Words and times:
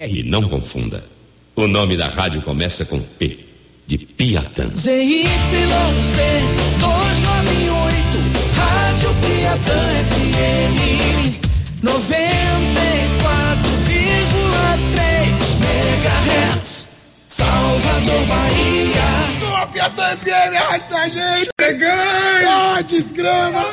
E 0.00 0.22
não 0.22 0.48
confunda. 0.48 1.04
O 1.56 1.66
nome 1.66 1.96
da 1.96 2.06
rádio 2.06 2.40
começa 2.42 2.84
com 2.84 3.00
P, 3.00 3.36
de 3.84 3.98
Piatã. 3.98 4.68
ZYC 4.68 5.26
298, 6.78 8.18
Rádio 8.54 9.12
Piatã 9.14 9.88
FM 10.06 10.78
94,3 11.82 11.98
MHz. 15.58 16.86
Salvador, 17.26 18.24
Bahia. 18.26 19.02
Sua 19.40 19.66
Piatã 19.66 20.16
FM, 20.16 20.54
a 20.54 20.60
rádio 20.60 20.90
da 20.90 21.08
gente. 21.08 21.48
Cheguei! 21.60 21.88
Ah, 22.46 22.80
desgrama! 22.86 23.64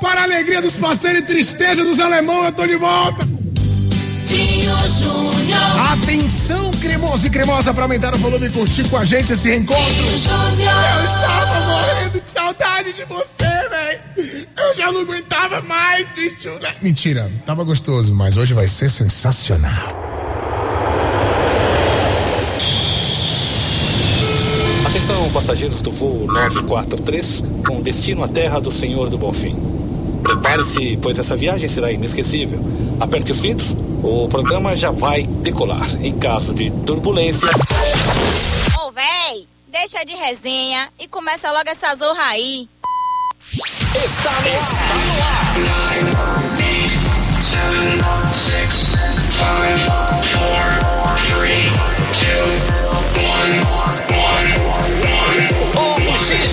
Para 0.00 0.22
a 0.22 0.24
alegria 0.24 0.60
dos 0.60 0.74
parceiros 0.74 1.20
e 1.20 1.22
tristeza 1.22 1.84
dos 1.84 2.00
alemão, 2.00 2.46
eu 2.46 2.52
tô 2.52 2.66
de 2.66 2.74
volta. 2.74 3.24
Tinho 4.26 4.76
Júnior. 4.88 5.37
Atenção, 5.92 6.70
cremoso 6.72 7.26
e 7.26 7.30
cremosa, 7.30 7.72
para 7.72 7.84
aumentar 7.84 8.14
o 8.14 8.18
volume 8.18 8.46
e 8.46 8.50
curtir 8.50 8.86
com 8.88 8.96
a 8.98 9.04
gente 9.04 9.32
esse 9.32 9.48
reencontro. 9.48 9.82
Eu 9.84 11.06
estava 11.06 11.60
morrendo 11.66 12.20
de 12.20 12.28
saudade 12.28 12.92
de 12.92 13.04
você, 13.04 13.68
velho. 13.70 14.00
Eu 14.56 14.74
já 14.76 14.92
não 14.92 15.00
aguentava 15.00 15.62
mais, 15.62 16.12
bicho. 16.12 16.50
né? 16.60 16.74
Mentira, 16.82 17.30
tava 17.46 17.64
gostoso, 17.64 18.14
mas 18.14 18.36
hoje 18.36 18.52
vai 18.52 18.68
ser 18.68 18.90
sensacional. 18.90 19.88
Atenção, 24.86 25.30
passageiros 25.32 25.80
do 25.82 25.90
voo 25.90 26.26
943, 26.26 27.44
com 27.66 27.80
destino 27.80 28.24
à 28.24 28.28
terra 28.28 28.60
do 28.60 28.70
Senhor 28.72 29.08
do 29.08 29.16
Bonfim. 29.18 29.77
Prepare-se, 30.22 30.98
pois 31.00 31.18
essa 31.18 31.36
viagem 31.36 31.68
será 31.68 31.92
inesquecível. 31.92 32.58
Aperte 33.00 33.32
os 33.32 33.38
cintos, 33.38 33.74
o 34.02 34.28
programa 34.28 34.74
já 34.74 34.90
vai 34.90 35.22
decolar. 35.24 35.88
Em 36.00 36.12
caso 36.18 36.52
de 36.54 36.70
turbulência, 36.70 37.48
Ô, 38.82 38.90
véi, 38.90 39.46
deixa 39.68 40.04
de 40.04 40.14
resenha 40.14 40.88
e 40.98 41.06
começa 41.08 41.50
logo 41.50 41.68
essa 41.68 41.94
zorra 41.94 42.24
aí. 42.24 42.68
está 43.94 44.32
no 44.42 44.48
ar. 45.22 45.38
O 50.84 50.87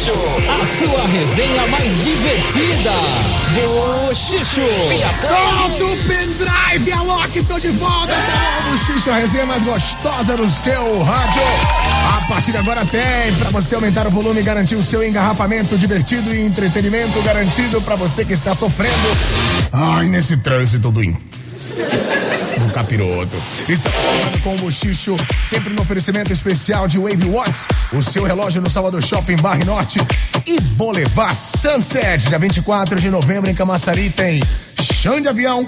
Buchicho, 0.05 0.13
a 0.51 0.77
sua 0.77 1.07
resenha 1.07 1.67
mais 1.67 2.03
divertida. 2.03 2.91
Buchicho. 3.55 4.61
Solta 5.27 5.83
o 5.83 5.97
pendrive, 6.03 6.91
Alok, 6.91 7.43
tô 7.43 7.57
de 7.57 7.69
volta. 7.69 8.13
Tá 8.13 8.69
no 8.69 8.77
Xixo, 8.77 9.09
a 9.09 9.15
resenha 9.15 9.47
mais 9.47 9.63
gostosa 9.63 10.37
do 10.37 10.47
seu 10.47 11.01
rádio. 11.01 11.41
A 12.17 12.21
partir 12.27 12.51
de 12.51 12.57
agora 12.57 12.85
tem 12.85 13.33
pra 13.39 13.49
você 13.49 13.73
aumentar 13.73 14.05
o 14.05 14.11
volume 14.11 14.41
e 14.41 14.43
garantir 14.43 14.75
o 14.75 14.83
seu 14.83 15.03
engarrafamento 15.03 15.75
divertido 15.75 16.35
e 16.35 16.45
entretenimento 16.45 17.19
garantido 17.23 17.81
pra 17.81 17.95
você 17.95 18.23
que 18.23 18.33
está 18.33 18.53
sofrendo. 18.53 19.17
Ai, 19.71 20.05
nesse 20.07 20.37
trânsito 20.37 20.91
do 20.91 21.03
inferno 21.03 21.35
do 22.54 22.54
capiroto. 22.75 23.41
Estamos 23.69 23.97
falando 23.97 24.41
com 24.43 24.55
o 24.55 24.57
Bochicho, 24.57 25.15
sempre 25.47 25.73
no 25.73 25.81
oferecimento 25.81 26.33
especial 26.33 26.89
de 26.89 26.99
Wave 26.99 27.29
Watts, 27.29 27.65
o 27.93 28.03
seu 28.03 28.25
relógio 28.25 28.61
no 28.61 28.69
Salvador 28.69 29.01
Shopping 29.01 29.37
Barre 29.37 29.63
Norte 29.63 29.97
e 30.45 30.59
Boulevard 30.59 31.37
Sunset, 31.37 32.27
dia 32.27 32.37
24 32.37 32.99
de 32.99 33.09
novembro 33.09 33.49
em 33.49 33.55
Camaçari 33.55 34.09
tem 34.09 34.41
chão 34.81 35.21
de 35.21 35.29
avião. 35.29 35.65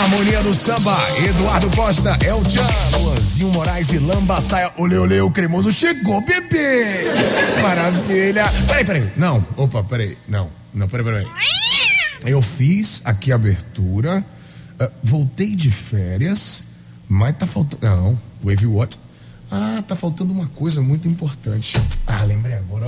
Harmonia 0.00 0.42
do 0.44 0.54
samba, 0.54 0.96
Eduardo 1.28 1.68
Costa, 1.70 2.16
El 2.24 2.40
Chan, 2.48 2.98
Luanzinho 3.00 3.48
Moraes 3.48 3.92
e 3.92 3.98
Lamba 3.98 4.40
Saia. 4.40 4.70
Olê, 4.76 4.96
olê, 4.96 5.20
o 5.20 5.30
cremoso 5.30 5.72
chegou, 5.72 6.20
bebê! 6.20 7.10
Maravilha! 7.60 8.44
Peraí, 8.68 8.84
peraí. 8.84 9.10
Não, 9.16 9.44
opa, 9.56 9.82
peraí. 9.82 10.16
Não, 10.28 10.48
não, 10.72 10.86
peraí, 10.86 11.04
peraí. 11.04 11.26
Eu 12.24 12.40
fiz 12.40 13.02
aqui 13.04 13.32
a 13.32 13.34
abertura, 13.34 14.24
ah, 14.80 14.90
voltei 15.02 15.54
de 15.54 15.70
férias, 15.70 16.64
mas 17.08 17.36
tá 17.36 17.46
faltando. 17.46 17.84
Não, 17.86 18.18
Wave 18.42 18.66
What? 18.66 18.98
Ah, 19.50 19.82
tá 19.86 19.96
faltando 19.96 20.32
uma 20.32 20.46
coisa 20.48 20.80
muito 20.82 21.08
importante. 21.08 21.74
Ah, 22.06 22.22
lembrei 22.24 22.54
agora. 22.54 22.86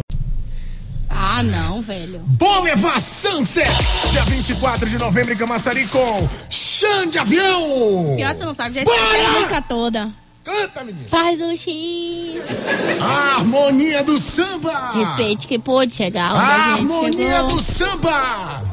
Ah, 1.09 1.43
não, 1.43 1.81
velho. 1.83 2.21
Boulevard 2.21 3.01
Sunset, 3.01 3.69
dia 4.11 4.25
24 4.25 4.89
de 4.89 4.99
novembro 4.99 5.33
em 5.33 5.37
Camaçari 5.37 5.87
com 5.89 6.28
Xande 6.49 7.12
de 7.12 7.19
Avião! 7.19 8.15
Pior 8.17 8.34
você 8.34 8.45
não 8.45 8.55
sabe, 8.55 8.75
já 8.77 8.83
esqueci 8.83 9.27
a 9.27 9.33
música 9.33 9.62
toda. 9.62 10.11
Canta, 10.45 10.83
menino! 10.84 11.09
Faz 11.09 11.41
o 11.43 11.55
X. 11.57 12.41
A 13.01 13.37
harmonia 13.37 14.03
do 14.05 14.19
samba! 14.19 14.93
Respeite 14.93 15.47
que 15.47 15.59
pôde 15.59 15.95
chegar 15.95 16.33
A 16.33 16.72
harmonia 16.75 17.37
chegou. 17.41 17.49
do 17.49 17.61
samba! 17.61 18.70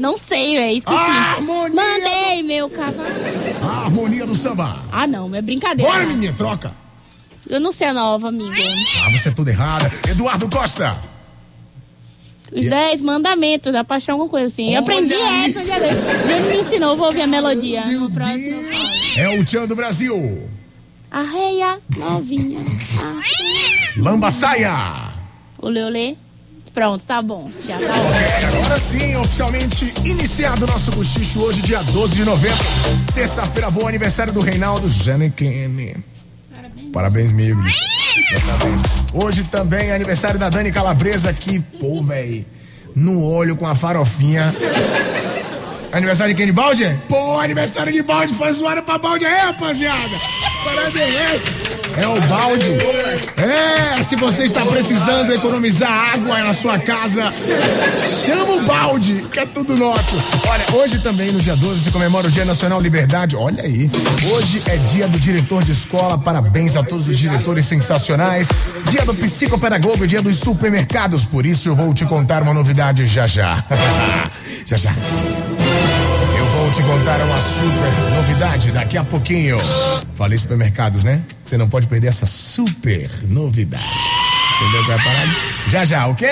Não 0.00 0.16
sei, 0.16 0.56
velho, 0.56 0.78
esqueci. 0.78 0.96
Harmonia 0.96 1.74
Mandei 1.82 2.42
meu 2.42 2.70
cavalo. 2.70 3.08
A 3.62 3.84
harmonia 3.84 4.26
do 4.26 4.34
samba! 4.34 4.78
Ah, 4.90 5.06
não, 5.06 5.34
é 5.34 5.42
brincadeira. 5.42 5.90
Bora, 5.90 6.06
menina, 6.06 6.32
troca! 6.32 6.74
Eu 7.48 7.60
não 7.60 7.72
sei 7.72 7.88
a 7.88 7.92
nova, 7.92 8.28
amigo. 8.28 8.50
Ah, 9.04 9.10
você 9.10 9.28
é 9.28 9.32
tudo 9.32 9.48
errada. 9.48 9.90
Eduardo 10.08 10.48
Costa! 10.48 10.96
Os 12.52 12.66
10 12.66 13.00
mandamentos 13.02 13.72
da 13.72 13.84
paixão, 13.84 14.14
alguma 14.14 14.28
coisa 14.30 14.46
assim. 14.48 14.74
Eu 14.74 14.82
Olha 14.82 14.96
aprendi 14.96 15.14
essa 15.14 15.30
um 15.32 15.46
isso. 15.46 15.62
dia 15.62 15.80
desse. 15.80 16.00
Júnior 16.28 16.42
me 16.50 16.60
ensinou, 16.62 16.96
vou 16.96 17.06
ouvir 17.06 17.22
a 17.22 17.26
melodia. 17.26 17.84
Meu 17.86 18.00
no 18.00 18.10
próximo. 18.10 18.62
Deus! 18.62 19.16
É 19.18 19.28
o 19.38 19.44
Tchan 19.44 19.66
do 19.66 19.76
Brasil! 19.76 20.48
Arreia, 21.10 21.78
novinha. 21.96 22.60
Arreia. 22.60 23.92
Lamba 23.96 24.30
Saia! 24.30 25.12
Olê, 25.58 25.82
olê. 25.84 26.16
Pronto, 26.72 27.04
tá 27.04 27.20
bom. 27.20 27.50
Já 27.66 27.76
tá 27.78 27.96
bom. 27.96 28.58
Agora 28.58 28.78
sim, 28.78 29.16
oficialmente 29.16 29.92
iniciado 30.04 30.64
o 30.64 30.68
nosso 30.68 30.90
bochicho 30.92 31.42
hoje, 31.42 31.60
dia 31.62 31.82
12 31.82 32.14
de 32.14 32.24
novembro. 32.24 32.58
Terça-feira, 33.14 33.70
bom 33.70 33.86
aniversário 33.88 34.32
do 34.32 34.40
Reinaldo 34.40 34.88
Janequene. 34.88 35.96
Parabéns, 36.92 37.30
amigos. 37.30 37.74
Exatamente. 38.30 38.88
Hoje 39.12 39.44
também 39.44 39.88
é 39.90 39.94
aniversário 39.94 40.38
da 40.38 40.48
Dani 40.48 40.70
Calabresa, 40.70 41.32
que, 41.32 41.60
pô, 41.60 42.02
véi, 42.02 42.46
no 42.94 43.24
olho 43.24 43.56
com 43.56 43.66
a 43.66 43.74
farofinha. 43.74 44.54
Aniversário 45.92 46.32
de 46.34 46.38
quem 46.38 46.46
de 46.46 46.52
balde? 46.52 47.00
Pô, 47.08 47.38
aniversário 47.40 47.92
de 47.92 48.02
balde, 48.02 48.32
faz 48.34 48.56
zoada 48.56 48.82
pra 48.82 48.98
balde 48.98 49.24
aí, 49.24 49.40
rapaziada. 49.40 50.16
Parada 50.64 51.00
é 51.00 51.34
essa? 51.34 51.79
É 51.96 52.06
o 52.06 52.20
balde. 52.28 52.70
É, 53.36 54.02
se 54.02 54.16
você 54.16 54.44
está 54.44 54.64
precisando 54.64 55.32
economizar 55.32 56.14
água 56.14 56.38
na 56.40 56.52
sua 56.52 56.78
casa, 56.78 57.32
chama 58.24 58.52
o 58.54 58.62
balde, 58.62 59.26
que 59.32 59.40
é 59.40 59.46
tudo 59.46 59.76
nosso. 59.76 60.16
Olha, 60.48 60.80
hoje 60.80 60.98
também, 60.98 61.32
no 61.32 61.40
dia 61.40 61.56
12, 61.56 61.84
se 61.84 61.90
comemora 61.90 62.28
o 62.28 62.30
Dia 62.30 62.44
Nacional 62.44 62.80
Liberdade. 62.80 63.36
Olha 63.36 63.62
aí. 63.62 63.90
Hoje 64.32 64.62
é 64.66 64.76
dia 64.76 65.06
do 65.08 65.18
diretor 65.18 65.64
de 65.64 65.72
escola. 65.72 66.18
Parabéns 66.18 66.76
a 66.76 66.82
todos 66.82 67.08
os 67.08 67.18
diretores 67.18 67.66
sensacionais. 67.66 68.48
Dia 68.90 69.04
do 69.04 69.14
psicopedagogo 69.14 70.04
e 70.04 70.08
dia 70.08 70.22
dos 70.22 70.38
supermercados. 70.38 71.24
Por 71.24 71.46
isso 71.46 71.68
eu 71.68 71.76
vou 71.76 71.92
te 71.92 72.04
contar 72.04 72.42
uma 72.42 72.54
novidade 72.54 73.04
já 73.06 73.26
já. 73.26 73.64
já 74.66 74.76
já. 74.76 74.94
Vou 76.70 76.76
te 76.76 76.82
contar 76.84 77.20
uma 77.20 77.40
super 77.40 77.90
novidade 78.14 78.70
daqui 78.70 78.96
a 78.96 79.02
pouquinho. 79.02 79.58
Falei 80.14 80.38
supermercados, 80.38 81.02
né? 81.02 81.20
Você 81.42 81.58
não 81.58 81.68
pode 81.68 81.88
perder 81.88 82.06
essa 82.06 82.26
super 82.26 83.10
novidade. 83.24 83.82
Entendeu 84.62 84.84
qual 84.84 84.96
é 84.96 85.00
a 85.00 85.02
parada? 85.02 85.32
Já 85.66 85.84
já, 85.84 86.06
ok? 86.06 86.28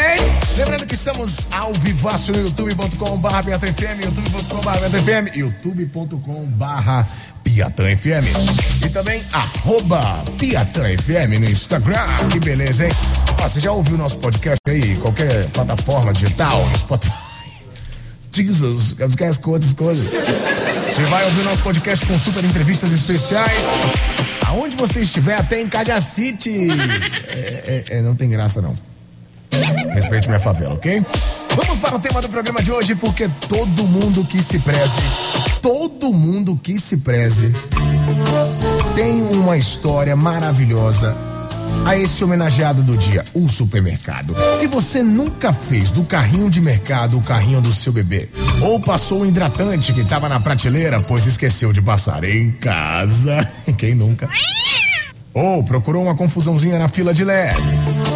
Lembrando 0.57 0.87
que 0.87 0.95
estamos 0.95 1.49
ao 1.51 1.73
vivaço 1.75 2.31
no 2.31 2.39
youtube.com.br 2.39 3.43
piatãfm, 3.47 4.01
youtube.com.br 4.05 5.37
youtube.com.br 5.37 7.07
piatãfm 7.43 8.87
e 8.87 8.89
também 8.91 9.21
arroba 9.33 10.23
piatãfm 10.39 11.41
no 11.41 11.51
Instagram. 11.51 12.07
Que 12.31 12.39
beleza, 12.39 12.87
hein? 12.87 12.93
Ó, 13.43 13.49
você 13.49 13.59
já 13.59 13.73
ouviu 13.73 13.99
nosso 13.99 14.19
podcast 14.19 14.61
aí? 14.69 14.97
Qualquer 14.99 15.49
plataforma 15.49 16.13
digital, 16.13 16.65
Spotify. 16.77 17.28
Jesus, 18.45 18.95
as 19.01 19.39
coisas, 19.39 19.73
coisas. 19.73 20.07
Você 20.87 21.03
vai 21.03 21.25
ouvir 21.25 21.45
nosso 21.45 21.63
podcast 21.63 22.07
com 22.07 22.19
super 22.19 22.45
entrevistas 22.45 22.93
especiais. 22.93 23.65
Aonde 24.47 24.77
você 24.77 25.01
estiver, 25.01 25.35
até 25.35 25.61
em 25.61 25.69
Cajacite. 25.69 26.51
É, 27.29 27.85
é, 27.91 27.99
é, 27.99 28.03
não 28.03 28.15
tem 28.15 28.29
graça, 28.29 28.63
não. 28.63 28.77
Respeite 29.93 30.29
minha 30.29 30.41
favela, 30.41 30.75
ok? 30.75 31.05
Vamos 31.55 31.79
para 31.79 31.97
o 31.97 31.99
tema 31.99 32.23
do 32.23 32.29
programa 32.29 32.63
de 32.63 32.71
hoje, 32.71 32.95
porque 32.95 33.29
todo 33.49 33.87
mundo 33.87 34.25
que 34.25 34.43
se 34.43 34.59
preze, 34.61 35.01
todo 35.61 36.13
mundo 36.13 36.59
que 36.63 36.79
se 36.79 36.99
preze, 36.99 37.53
tem 38.95 39.23
uma 39.23 39.57
história 39.57 40.15
maravilhosa 40.15 41.28
a 41.85 41.97
esse 41.97 42.23
homenageado 42.23 42.83
do 42.83 42.97
dia, 42.97 43.25
o 43.33 43.49
supermercado. 43.49 44.35
Se 44.55 44.67
você 44.67 45.03
nunca 45.03 45.53
fez 45.53 45.91
do 45.91 46.05
carrinho 46.05 46.51
de 46.51 46.61
mercado 46.61 47.19
o 47.19 47.23
carrinho 47.23 47.61
do 47.61 47.73
seu 47.73 47.93
bebê, 47.93 48.29
ou 48.61 48.81
passou 48.81 49.23
o 49.23 49.27
hidratante 49.27 49.93
que 49.93 50.01
estava 50.01 50.29
na 50.29 50.39
prateleira, 50.39 51.01
pois 51.01 51.27
esqueceu 51.27 51.73
de 51.73 51.81
passar 51.81 52.25
em 52.25 52.51
casa, 52.53 53.49
quem 53.79 53.95
nunca? 53.95 54.29
Ou 55.39 55.63
procurou 55.63 56.03
uma 56.03 56.17
confusãozinha 56.17 56.81
na 56.81 56.89
fila 56.89 57.15
de 57.15 57.23
leve. 57.25 57.63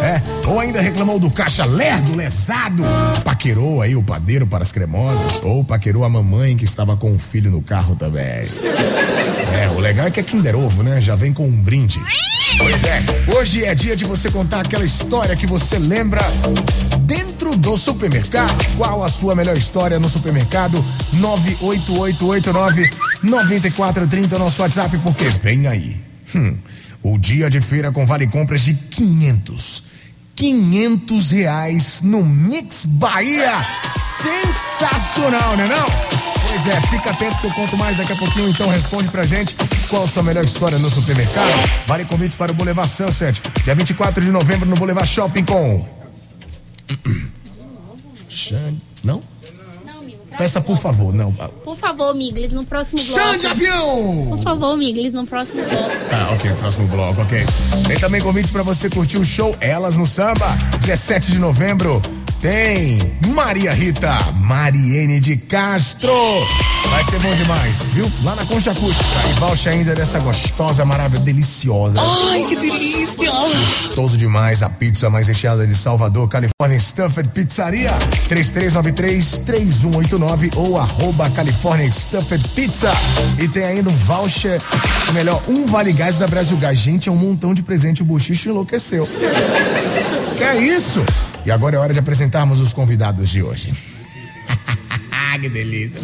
É, 0.03 0.21
ou 0.49 0.59
ainda 0.59 0.81
reclamou 0.81 1.17
do 1.17 1.31
caixa 1.31 1.63
lerdo, 1.63 2.17
lesado. 2.17 2.83
Paquerou 3.23 3.81
aí 3.81 3.95
o 3.95 4.03
padeiro 4.03 4.45
para 4.45 4.61
as 4.61 4.73
cremosas. 4.73 5.39
Ou 5.41 5.63
paquerou 5.63 6.03
a 6.03 6.09
mamãe 6.09 6.57
que 6.57 6.65
estava 6.65 6.97
com 6.97 7.15
o 7.15 7.17
filho 7.17 7.49
no 7.49 7.61
carro 7.61 7.95
também. 7.95 8.45
É, 9.53 9.69
o 9.73 9.79
legal 9.79 10.07
é 10.07 10.11
que 10.11 10.19
é 10.19 10.23
Kinder 10.23 10.53
Ovo, 10.53 10.83
né? 10.83 10.99
Já 10.99 11.15
vem 11.15 11.31
com 11.31 11.47
um 11.47 11.61
brinde. 11.61 12.01
Pois 12.57 12.83
é, 12.83 13.01
hoje 13.33 13.63
é 13.63 13.73
dia 13.73 13.95
de 13.95 14.03
você 14.03 14.29
contar 14.29 14.59
aquela 14.59 14.83
história 14.83 15.33
que 15.33 15.47
você 15.47 15.79
lembra 15.79 16.21
dentro 16.99 17.55
do 17.55 17.77
supermercado. 17.77 18.53
Qual 18.75 19.01
a 19.01 19.07
sua 19.07 19.33
melhor 19.33 19.55
história 19.55 19.97
no 19.97 20.09
supermercado? 20.09 20.83
98889 21.13 22.89
9430 23.23 24.37
nosso 24.37 24.61
WhatsApp, 24.61 24.97
porque 24.97 25.23
vem 25.41 25.67
aí. 25.67 25.95
Hum, 26.35 26.57
o 27.03 27.17
dia 27.17 27.49
de 27.49 27.59
feira 27.59 27.91
com 27.91 28.05
vale 28.05 28.25
compras 28.27 28.61
de 28.61 28.73
500. 28.73 29.83
500 30.35 31.31
reais 31.31 32.01
no 32.01 32.23
Mix 32.23 32.85
Bahia. 32.85 33.65
Sensacional, 33.91 35.55
né 35.57 35.67
não? 35.67 35.85
Pois 36.47 36.67
é, 36.67 36.81
fica 36.81 37.11
atento 37.11 37.39
que 37.39 37.47
eu 37.47 37.51
conto 37.51 37.77
mais 37.77 37.97
daqui 37.97 38.13
a 38.13 38.15
pouquinho, 38.15 38.49
então 38.49 38.69
responde 38.69 39.09
pra 39.09 39.23
gente 39.23 39.55
qual 39.89 40.03
a 40.03 40.07
sua 40.07 40.23
melhor 40.23 40.43
história 40.43 40.79
no 40.79 40.89
supermercado. 40.89 41.51
Vale 41.85 42.05
convite 42.05 42.37
para 42.37 42.51
o 42.51 42.55
Boulevard 42.55 42.89
Sunset, 42.89 43.41
dia 43.63 43.75
24 43.75 44.23
de 44.23 44.31
novembro 44.31 44.67
no 44.67 44.75
Boulevard 44.75 45.09
Shopping 45.09 45.43
com. 45.43 45.87
Não? 49.03 49.21
Peça 50.37 50.61
por 50.61 50.77
favor, 50.77 51.13
não. 51.13 51.31
Por 51.31 51.77
favor, 51.77 52.13
Miglis, 52.15 52.51
no 52.51 52.65
próximo 52.65 53.01
bloco. 53.03 53.21
Chão 53.21 53.37
de 53.37 53.47
avião! 53.47 54.27
Por 54.29 54.39
favor, 54.39 54.77
Miglis, 54.77 55.13
no 55.13 55.25
próximo 55.25 55.63
bloco. 55.63 55.91
Tá, 56.09 56.31
ok, 56.31 56.51
próximo 56.53 56.87
bloco, 56.87 57.21
ok. 57.21 57.39
Tem 57.87 57.97
também 57.99 58.21
convite 58.21 58.51
para 58.51 58.63
você 58.63 58.89
curtir 58.89 59.17
o 59.17 59.25
show 59.25 59.55
Elas 59.59 59.97
no 59.97 60.05
Samba, 60.05 60.47
17 60.81 61.31
de 61.31 61.39
novembro. 61.39 62.01
Tem 62.41 62.97
Maria 63.33 63.71
Rita, 63.71 64.17
Mariene 64.35 65.19
de 65.19 65.37
Castro. 65.37 66.11
Vai 66.93 67.03
ser 67.03 67.19
bom 67.21 67.33
demais, 67.33 67.89
viu? 67.89 68.05
Lá 68.21 68.35
na 68.35 68.45
Concha 68.45 68.69
Acústica. 68.69 69.09
E 69.27 69.33
voucher 69.39 69.73
ainda 69.73 69.95
dessa 69.95 70.19
gostosa, 70.19 70.85
maravilhosa, 70.85 71.25
deliciosa. 71.25 71.97
Ai, 71.99 72.45
que 72.47 72.55
delícia! 72.55 73.31
Gostoso 73.31 74.15
demais 74.15 74.61
a 74.61 74.69
pizza 74.69 75.09
mais 75.09 75.27
recheada 75.27 75.65
de 75.65 75.73
Salvador, 75.73 76.29
Califórnia 76.29 76.79
Stuffed 76.79 77.29
Pizzaria. 77.29 77.89
3393-3189 78.29 80.55
ou 80.55 80.77
arroba 80.77 81.31
California 81.31 81.89
Stuffed 81.89 82.47
Pizza. 82.49 82.91
E 83.39 83.47
tem 83.47 83.63
ainda 83.63 83.89
um 83.89 83.95
voucher, 83.95 84.61
melhor, 85.13 85.41
um 85.47 85.65
Vale 85.65 85.93
Gás 85.93 86.19
da 86.19 86.27
Brasil 86.27 86.57
Gás. 86.57 86.77
Gente, 86.77 87.09
é 87.09 87.11
um 87.11 87.17
montão 87.17 87.55
de 87.55 87.63
presente, 87.63 88.03
o 88.03 88.05
bochicho 88.05 88.49
enlouqueceu. 88.49 89.09
que 90.37 90.43
é 90.43 90.61
isso? 90.61 91.03
E 91.43 91.51
agora 91.51 91.75
é 91.75 91.79
hora 91.79 91.91
de 91.91 91.97
apresentarmos 91.97 92.59
os 92.59 92.71
convidados 92.71 93.31
de 93.31 93.41
hoje. 93.41 93.73
que 95.41 95.49
delícia. 95.49 95.99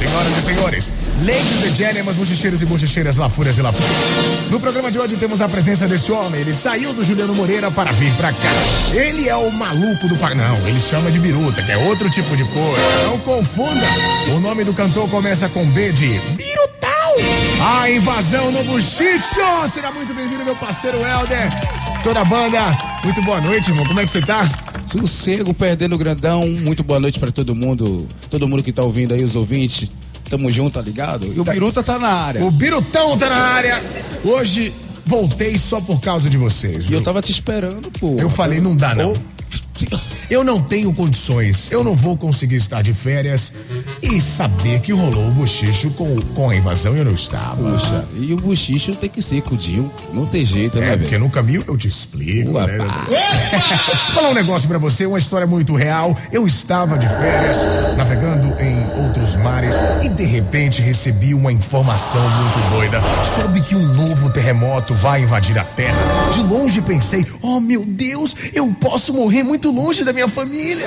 Senhoras 0.00 0.34
e 0.34 0.40
senhores, 0.40 0.92
ladies 1.22 1.62
and 1.62 1.76
gentlemen, 1.76 2.14
bochecheiros 2.14 2.62
e 2.62 2.64
bochecheiras, 2.64 3.16
lafúrias 3.16 3.58
e 3.58 3.62
lafúrias. 3.62 4.50
No 4.50 4.58
programa 4.58 4.90
de 4.90 4.98
hoje 4.98 5.14
temos 5.16 5.42
a 5.42 5.48
presença 5.48 5.86
desse 5.86 6.10
homem. 6.10 6.40
Ele 6.40 6.54
saiu 6.54 6.94
do 6.94 7.04
Juliano 7.04 7.34
Moreira 7.34 7.70
para 7.70 7.92
vir 7.92 8.10
pra 8.14 8.32
cá. 8.32 8.48
Ele 8.94 9.28
é 9.28 9.36
o 9.36 9.50
maluco 9.50 10.08
do 10.08 10.16
pai. 10.16 10.34
Não, 10.34 10.56
ele 10.66 10.80
chama 10.80 11.10
de 11.10 11.18
biruta, 11.18 11.62
que 11.62 11.70
é 11.70 11.76
outro 11.76 12.08
tipo 12.08 12.34
de 12.34 12.44
coisa. 12.44 13.04
Não 13.04 13.18
confunda. 13.18 13.86
O 14.34 14.40
nome 14.40 14.64
do 14.64 14.72
cantor 14.72 15.06
começa 15.10 15.50
com 15.50 15.66
B 15.66 15.92
de 15.92 16.18
Birutal. 16.34 17.14
A 17.78 17.90
invasão 17.90 18.50
no 18.50 18.64
buchicho. 18.64 19.68
Será 19.70 19.92
muito 19.92 20.14
bem-vindo, 20.14 20.46
meu 20.46 20.56
parceiro 20.56 20.96
Helder. 20.96 21.50
Toda 22.02 22.20
a 22.20 22.24
banda. 22.24 22.60
Muito 23.04 23.22
boa 23.22 23.40
noite, 23.40 23.68
irmão. 23.68 23.86
Como 23.86 24.00
é 24.00 24.04
que 24.04 24.10
você 24.10 24.22
tá? 24.22 24.48
Sossego, 24.86 25.52
perdendo 25.52 25.94
o 25.94 25.98
grandão. 25.98 26.46
Muito 26.48 26.82
boa 26.82 26.98
noite 26.98 27.18
pra 27.20 27.30
todo 27.30 27.54
mundo. 27.54 28.08
Todo 28.30 28.48
mundo 28.48 28.62
que 28.62 28.72
tá 28.72 28.82
ouvindo 28.82 29.12
aí, 29.12 29.22
os 29.22 29.36
ouvintes. 29.36 29.90
Tamo 30.28 30.50
junto, 30.50 30.74
tá 30.74 30.80
ligado? 30.80 31.26
E 31.26 31.38
o 31.38 31.44
Biruta 31.44 31.82
tá 31.82 31.98
na 31.98 32.08
área. 32.08 32.44
O 32.44 32.50
Birutão 32.50 33.18
tá 33.18 33.28
na 33.28 33.36
área. 33.36 33.84
Hoje 34.24 34.72
voltei 35.04 35.58
só 35.58 35.80
por 35.80 36.00
causa 36.00 36.30
de 36.30 36.38
vocês. 36.38 36.88
E 36.88 36.94
eu 36.94 37.02
tava 37.02 37.20
te 37.20 37.32
esperando, 37.32 37.90
pô. 37.98 38.16
Eu 38.18 38.30
falei, 38.30 38.60
não 38.60 38.76
dá 38.76 38.94
não. 38.94 39.12
Ô, 39.12 39.16
Eu 40.30 40.44
não 40.44 40.60
tenho 40.62 40.94
condições, 40.94 41.68
eu 41.72 41.82
não 41.82 41.94
vou 41.96 42.16
conseguir 42.16 42.54
estar 42.54 42.82
de 42.82 42.94
férias 42.94 43.52
e 44.00 44.20
saber 44.20 44.78
que 44.78 44.92
rolou 44.92 45.26
o 45.26 45.30
bochicho 45.32 45.90
com, 45.90 46.16
com 46.34 46.48
a 46.50 46.54
invasão 46.54 46.94
e 46.94 46.98
eu 47.00 47.04
não 47.04 47.14
estava. 47.14 47.56
Puxa, 47.72 48.04
e 48.14 48.32
o 48.32 48.36
bochicho 48.36 48.94
tem 48.94 49.10
que 49.10 49.20
ser 49.20 49.42
com 49.42 49.56
o 49.56 49.58
Dinho. 49.58 49.90
Não 50.14 50.26
tem 50.26 50.44
jeito, 50.44 50.78
né, 50.78 50.92
É, 50.92 50.96
porque 50.96 51.18
no 51.18 51.28
caminho 51.28 51.64
eu 51.66 51.76
te 51.76 51.88
explico, 51.88 52.52
Ué, 52.52 52.66
né? 52.66 52.78
Falar 54.14 54.30
um 54.30 54.34
negócio 54.34 54.68
pra 54.68 54.78
você, 54.78 55.04
uma 55.04 55.18
história 55.18 55.48
muito 55.48 55.74
real. 55.74 56.16
Eu 56.30 56.46
estava 56.46 56.96
de 56.96 57.08
férias, 57.08 57.66
navegando 57.96 58.46
em 58.62 59.02
outros 59.04 59.34
mares 59.34 59.74
e 60.02 60.08
de 60.08 60.24
repente 60.24 60.80
recebi 60.80 61.34
uma 61.34 61.52
informação 61.52 62.22
muito 62.22 62.70
doida. 62.70 63.02
Soube 63.24 63.60
que 63.62 63.74
um 63.74 63.94
novo 63.94 64.30
terremoto 64.30 64.94
vai 64.94 65.22
invadir 65.22 65.58
a 65.58 65.64
Terra. 65.64 65.98
De 66.30 66.40
longe 66.40 66.80
pensei, 66.82 67.26
oh 67.42 67.58
meu 67.58 67.84
Deus, 67.84 68.36
eu 68.54 68.72
posso 68.80 69.12
morrer 69.12 69.42
muito 69.42 69.72
longe 69.72 70.04
da 70.04 70.12
minha 70.12 70.19
família. 70.28 70.86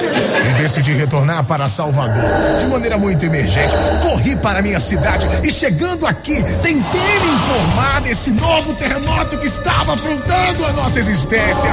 E 0.50 0.54
decidi 0.62 0.94
retornar 0.94 1.44
para 1.46 1.68
Salvador. 1.68 2.58
De 2.60 2.66
maneira 2.68 2.98
muito 2.98 3.26
emergente, 3.26 3.76
corri 4.02 4.36
para 4.36 4.60
a 4.60 4.62
minha 4.62 4.80
cidade 4.80 5.28
e 5.44 5.52
chegando 5.52 6.06
aqui, 6.06 6.44
tentei 6.62 6.74
me 6.74 7.34
informar 7.36 8.02
desse 8.02 8.32
novo 8.32 8.74
terremoto 8.74 9.38
que 9.38 9.48
estava 9.48 9.94
afrontando 9.94 10.66
a 10.66 10.74
nossa 10.74 11.00
existência. 11.00 11.70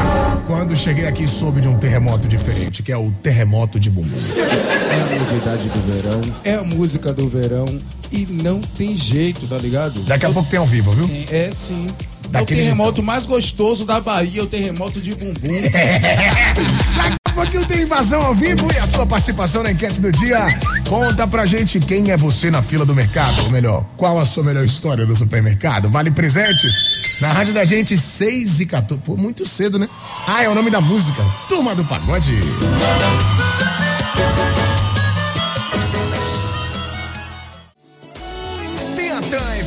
Quando 0.46 0.76
cheguei 0.76 1.06
aqui, 1.06 1.26
soube 1.26 1.60
de 1.60 1.68
um 1.68 1.76
terremoto 1.76 2.28
diferente, 2.28 2.82
que 2.82 2.92
é 2.92 2.96
o 2.96 3.10
terremoto 3.22 3.78
de 3.78 3.90
bumbum. 3.90 4.18
É 4.36 5.14
a 5.14 5.18
novidade 5.18 5.68
do 5.68 5.80
verão, 5.80 6.20
é 6.44 6.54
a 6.54 6.62
música 6.62 7.12
do 7.12 7.28
verão 7.28 7.66
e 8.12 8.26
não 8.42 8.60
tem 8.60 8.94
jeito, 8.94 9.46
tá 9.46 9.56
ligado? 9.56 10.00
Daqui 10.00 10.26
a 10.26 10.30
pouco 10.30 10.48
tem 10.48 10.58
ao 10.58 10.66
vivo, 10.66 10.92
viu? 10.92 11.08
É 11.30 11.50
sim. 11.52 11.86
Daquele 12.30 12.60
é 12.60 12.62
o 12.62 12.66
terremoto 12.66 13.02
mais 13.02 13.26
gostoso 13.26 13.84
da 13.84 14.00
Bahia, 14.00 14.42
o 14.42 14.46
terremoto 14.46 15.00
de 15.00 15.14
bumbum. 15.14 15.34
Pouquinho 17.40 17.64
tem 17.64 17.80
invasão 17.84 18.20
ao 18.20 18.34
vivo 18.34 18.70
e 18.70 18.76
a 18.76 18.86
sua 18.86 19.06
participação 19.06 19.62
na 19.62 19.72
enquete 19.72 19.98
do 19.98 20.12
dia. 20.12 20.46
Conta 20.86 21.26
pra 21.26 21.46
gente 21.46 21.80
quem 21.80 22.10
é 22.10 22.16
você 22.16 22.50
na 22.50 22.60
fila 22.60 22.84
do 22.84 22.94
mercado. 22.94 23.44
Ou 23.44 23.50
melhor, 23.50 23.82
qual 23.96 24.20
a 24.20 24.26
sua 24.26 24.44
melhor 24.44 24.62
história 24.62 25.06
no 25.06 25.16
supermercado? 25.16 25.88
Vale 25.88 26.10
presentes? 26.10 27.18
Na 27.18 27.32
rádio 27.32 27.54
da 27.54 27.64
gente, 27.64 27.96
6 27.96 28.60
e 28.60 28.66
14. 28.66 29.02
Pô, 29.02 29.16
muito 29.16 29.46
cedo, 29.46 29.78
né? 29.78 29.88
Ah, 30.26 30.42
é 30.42 30.50
o 30.50 30.54
nome 30.54 30.70
da 30.70 30.82
música. 30.82 31.24
Turma 31.48 31.74
do 31.74 31.82
Pagode. 31.82 32.38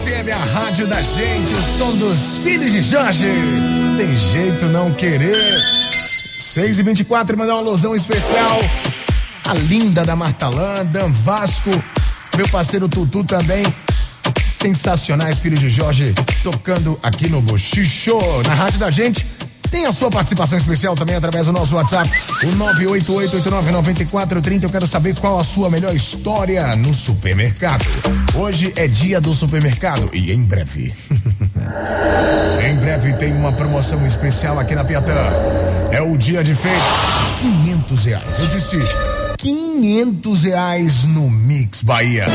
FM, 0.04 0.30
a 0.32 0.60
rádio 0.60 0.86
da 0.86 1.02
gente, 1.02 1.54
o 1.54 1.62
som 1.78 1.92
dos 1.98 2.38
filhos 2.44 2.72
de 2.72 2.84
Jorge. 2.84 3.28
Tem 3.98 4.16
jeito 4.16 4.66
não 4.68 4.94
querer. 4.94 5.84
6 6.54 6.78
e 6.78 6.84
24 6.84 7.36
mandar 7.36 7.56
uma 7.56 7.62
alusão 7.62 7.96
especial. 7.96 8.60
A 9.44 9.56
linda 9.56 10.06
da 10.06 10.16
Martalã, 10.16 10.86
Dan 10.86 11.10
Vasco, 11.10 11.72
meu 12.38 12.48
parceiro 12.48 12.88
Tutu 12.88 13.24
também. 13.24 13.66
Sensacionais, 14.52 15.40
filhos 15.40 15.60
de 15.60 15.72
Jorge, 15.72 16.14
tocando 16.44 17.00
aqui 17.02 17.28
no 17.28 17.42
Bochicho, 17.42 18.20
na 18.46 18.54
rádio 18.54 18.78
da 18.78 18.92
gente. 18.92 19.26
Tem 19.72 19.88
a 19.88 19.92
sua 19.92 20.12
participação 20.12 20.56
especial 20.56 20.96
também 20.96 21.16
através 21.16 21.48
do 21.48 21.52
nosso 21.52 21.76
WhatsApp, 21.76 22.08
o 22.44 22.48
988899430. 22.84 24.62
Eu 24.62 24.70
quero 24.70 24.86
saber 24.86 25.16
qual 25.16 25.40
a 25.40 25.44
sua 25.44 25.72
melhor 25.72 25.96
história 25.96 26.76
no 26.76 26.94
supermercado. 26.94 27.84
Hoje 28.36 28.72
é 28.76 28.88
dia 28.88 29.20
do 29.20 29.34
supermercado 29.34 30.08
e 30.14 30.32
em 30.32 30.44
breve. 30.44 30.94
em 32.70 32.76
breve 32.76 33.14
tem 33.14 33.34
uma 33.34 33.52
promoção 33.52 34.06
especial 34.06 34.60
aqui 34.60 34.76
na 34.76 34.84
Piatã. 34.84 35.14
É 35.92 36.02
o 36.02 36.18
dia 36.18 36.44
de 36.44 36.56
feira. 36.56 36.78
500 37.42 38.06
reais. 38.06 38.40
Eu 38.40 38.48
disse 38.48 38.80
500 39.38 40.44
reais 40.44 41.06
no 41.06 41.30
Mix 41.30 41.82
Bahia. 41.82 42.28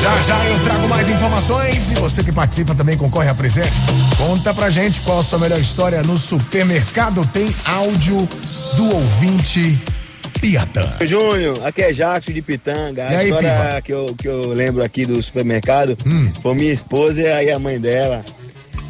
Já 0.00 0.20
já 0.22 0.44
eu 0.46 0.60
trago 0.60 0.88
mais 0.88 1.10
informações 1.10 1.90
e 1.90 1.94
você 1.96 2.22
que 2.22 2.32
participa 2.32 2.74
também 2.74 2.96
concorre 2.96 3.28
a 3.28 3.34
presente. 3.34 3.72
Conta 4.16 4.54
pra 4.54 4.70
gente 4.70 5.00
qual 5.02 5.18
a 5.18 5.22
sua 5.22 5.38
melhor 5.38 5.58
história 5.58 6.02
no 6.02 6.16
supermercado. 6.16 7.26
Tem 7.26 7.54
áudio 7.64 8.28
do 8.76 8.94
ouvinte 8.94 9.78
Piatã. 10.40 10.82
Júnior, 11.02 11.60
aqui 11.66 11.82
é 11.82 11.92
Jackson 11.92 12.32
de 12.32 12.40
Pitanga. 12.42 13.04
A 13.04 13.08
aí, 13.10 13.28
história 13.28 13.50
Piva? 13.50 13.82
que 13.82 13.92
eu, 13.92 14.14
que 14.16 14.26
eu 14.28 14.48
lembro 14.54 14.82
aqui 14.82 15.04
do 15.04 15.22
supermercado 15.22 15.96
Hum. 16.06 16.30
foi 16.42 16.54
minha 16.54 16.72
esposa 16.72 17.20
e 17.42 17.50
a 17.50 17.58
mãe 17.58 17.78
dela. 17.78 18.24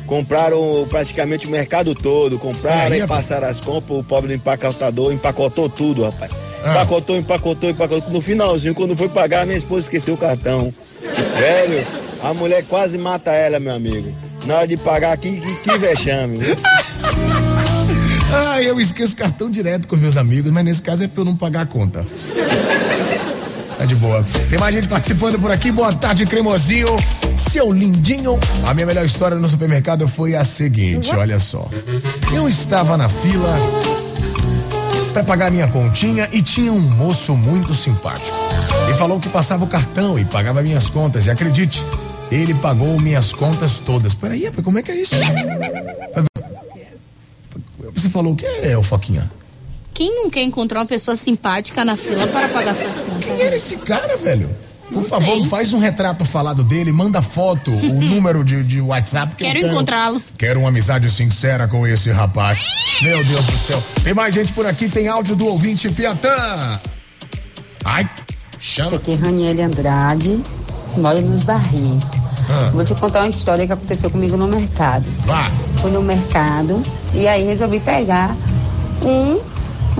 Compraram 0.07 0.87
praticamente 0.91 1.47
o 1.47 1.51
mercado 1.51 1.95
todo, 1.95 2.39
compraram 2.39 2.93
Aí, 2.93 2.99
e 2.99 3.01
rapaz. 3.01 3.21
passaram 3.27 3.49
as 3.49 3.61
compras, 3.61 3.99
o 4.01 4.05
pobre 4.05 4.29
do 4.29 4.35
empacotador 4.35 5.13
empacotou 5.13 5.69
tudo, 5.69 6.05
rapaz. 6.05 6.33
Ah. 6.65 6.71
Empacotou, 6.73 7.17
empacotou, 7.17 7.71
empacotou. 7.71 8.11
No 8.11 8.21
finalzinho, 8.21 8.75
quando 8.75 8.97
foi 8.97 9.09
pagar, 9.09 9.47
minha 9.47 9.57
esposa 9.59 9.87
esqueceu 9.87 10.15
o 10.15 10.19
cartão. 10.19 10.73
Velho, 11.39 11.87
a 12.23 12.35
mulher 12.35 12.65
quase 12.69 12.99
mata 12.99 13.31
ela, 13.33 13.59
meu 13.61 13.75
amigo. 13.75 14.13
Na 14.47 14.59
hora 14.59 14.67
de 14.69 14.77
pagar, 14.77 15.17
que, 15.17 15.41
que, 15.41 15.55
que 15.71 15.79
vexame. 15.79 16.39
Ah, 18.33 18.63
eu 18.63 18.81
esqueço 18.81 19.17
cartão 19.17 19.51
direto 19.51 19.89
com 19.89 19.97
meus 19.97 20.17
amigos, 20.17 20.53
mas 20.53 20.65
nesse 20.65 20.83
caso 20.83 21.03
é 21.03 21.09
pra 21.09 21.23
eu 21.23 21.25
não 21.25 21.37
pagar 21.37 21.63
a 21.63 21.67
conta. 21.67 22.05
Tá 23.77 23.85
de 23.85 23.95
boa. 23.95 24.25
Tem 24.49 24.59
mais 24.59 24.75
gente 24.75 24.89
participando 24.89 25.39
por 25.39 25.51
aqui. 25.51 25.73
Boa 25.73 25.93
tarde, 25.93 26.27
cremosinho. 26.27 26.89
Seu 27.35 27.73
lindinho. 27.73 28.39
A 28.67 28.75
minha 28.75 28.87
melhor 28.87 29.05
história 29.05 29.37
no 29.39 29.49
supermercado 29.49 30.07
foi 30.07 30.37
a 30.37 30.45
seguinte: 30.45 31.15
olha 31.15 31.39
só. 31.39 31.69
Eu 32.33 32.49
estava 32.49 32.97
na 32.97 33.09
fila 33.09 33.57
para 35.13 35.25
pagar 35.25 35.51
minha 35.51 35.67
continha 35.67 36.29
e 36.31 36.43
tinha 36.43 36.73
um 36.73 36.81
moço 36.81 37.35
muito 37.35 37.75
simpático. 37.75 38.37
E 38.91 38.95
falou 38.99 39.19
que 39.19 39.29
passava 39.29 39.65
o 39.65 39.67
cartão 39.67 40.19
e 40.19 40.25
pagava 40.25 40.63
minhas 40.63 40.91
contas. 40.91 41.27
E 41.27 41.31
acredite, 41.31 41.85
ele 42.31 42.55
pagou 42.55 43.01
minhas 43.01 43.33
contas 43.33 43.81
todas. 43.81 44.15
Peraí, 44.15 44.51
como 44.63 44.79
é 44.79 44.83
que 44.83 44.93
é 44.93 45.01
isso? 45.01 45.17
Você 47.95 48.09
falou 48.09 48.33
o 48.33 48.37
que 48.37 48.47
é, 48.47 48.77
ô 48.77 48.83
Foquinha? 48.83 49.31
Quem 49.93 50.15
não 50.15 50.31
quer 50.31 50.43
encontrar 50.43 50.81
uma 50.81 50.87
pessoa 50.87 51.17
simpática 51.17 51.85
na 51.85 51.97
fila 51.97 52.27
para 52.29 52.49
pagar 52.49 52.75
suas 52.75 52.95
contas? 52.97 53.25
Quem 53.25 53.41
era 53.43 53.55
esse 53.55 53.77
cara, 53.79 54.17
velho? 54.17 54.49
Por 54.89 54.97
Não 54.97 55.03
favor, 55.05 55.37
sei. 55.37 55.45
faz 55.45 55.73
um 55.73 55.79
retrato 55.79 56.25
falado 56.25 56.65
dele, 56.65 56.91
manda 56.91 57.23
foto, 57.23 57.71
o 57.71 58.01
número 58.03 58.43
de, 58.43 58.63
de 58.65 58.81
WhatsApp. 58.81 59.37
Que 59.37 59.45
eu 59.45 59.53
Quero 59.53 59.67
encontrá-lo. 59.67 60.21
Quero 60.37 60.61
uma 60.61 60.69
amizade 60.69 61.09
sincera 61.11 61.69
com 61.69 61.87
esse 61.87 62.11
rapaz. 62.11 62.67
Meu 63.03 63.25
Deus 63.25 63.47
do 63.47 63.57
céu. 63.59 63.83
Tem 64.03 64.15
mais 64.15 64.35
gente 64.35 64.53
por 64.53 64.67
aqui, 64.67 64.89
tem 64.89 65.07
áudio 65.07 65.37
do 65.37 65.47
ouvinte 65.47 65.89
Piatã. 65.91 66.81
Ai, 67.85 68.09
chama. 68.59 68.97
Aqui 68.97 69.13
é 69.13 69.15
Raniele 69.15 69.63
Andrade, 69.63 70.41
moro 70.97 71.21
nos 71.21 71.45
barris. 71.45 72.03
Ah. 72.51 72.71
Vou 72.73 72.85
te 72.85 72.95
contar 72.95 73.21
uma 73.21 73.29
história 73.29 73.67
que 73.67 73.73
aconteceu 73.73 74.11
comigo 74.11 74.37
no 74.37 74.49
mercado. 74.49 75.05
Vá. 75.25 75.51
Fui 75.77 75.91
no 75.91 76.03
mercado 76.03 76.81
e 77.15 77.27
aí 77.29 77.45
resolvi 77.45 77.79
pegar 77.81 78.35
um 79.03 79.39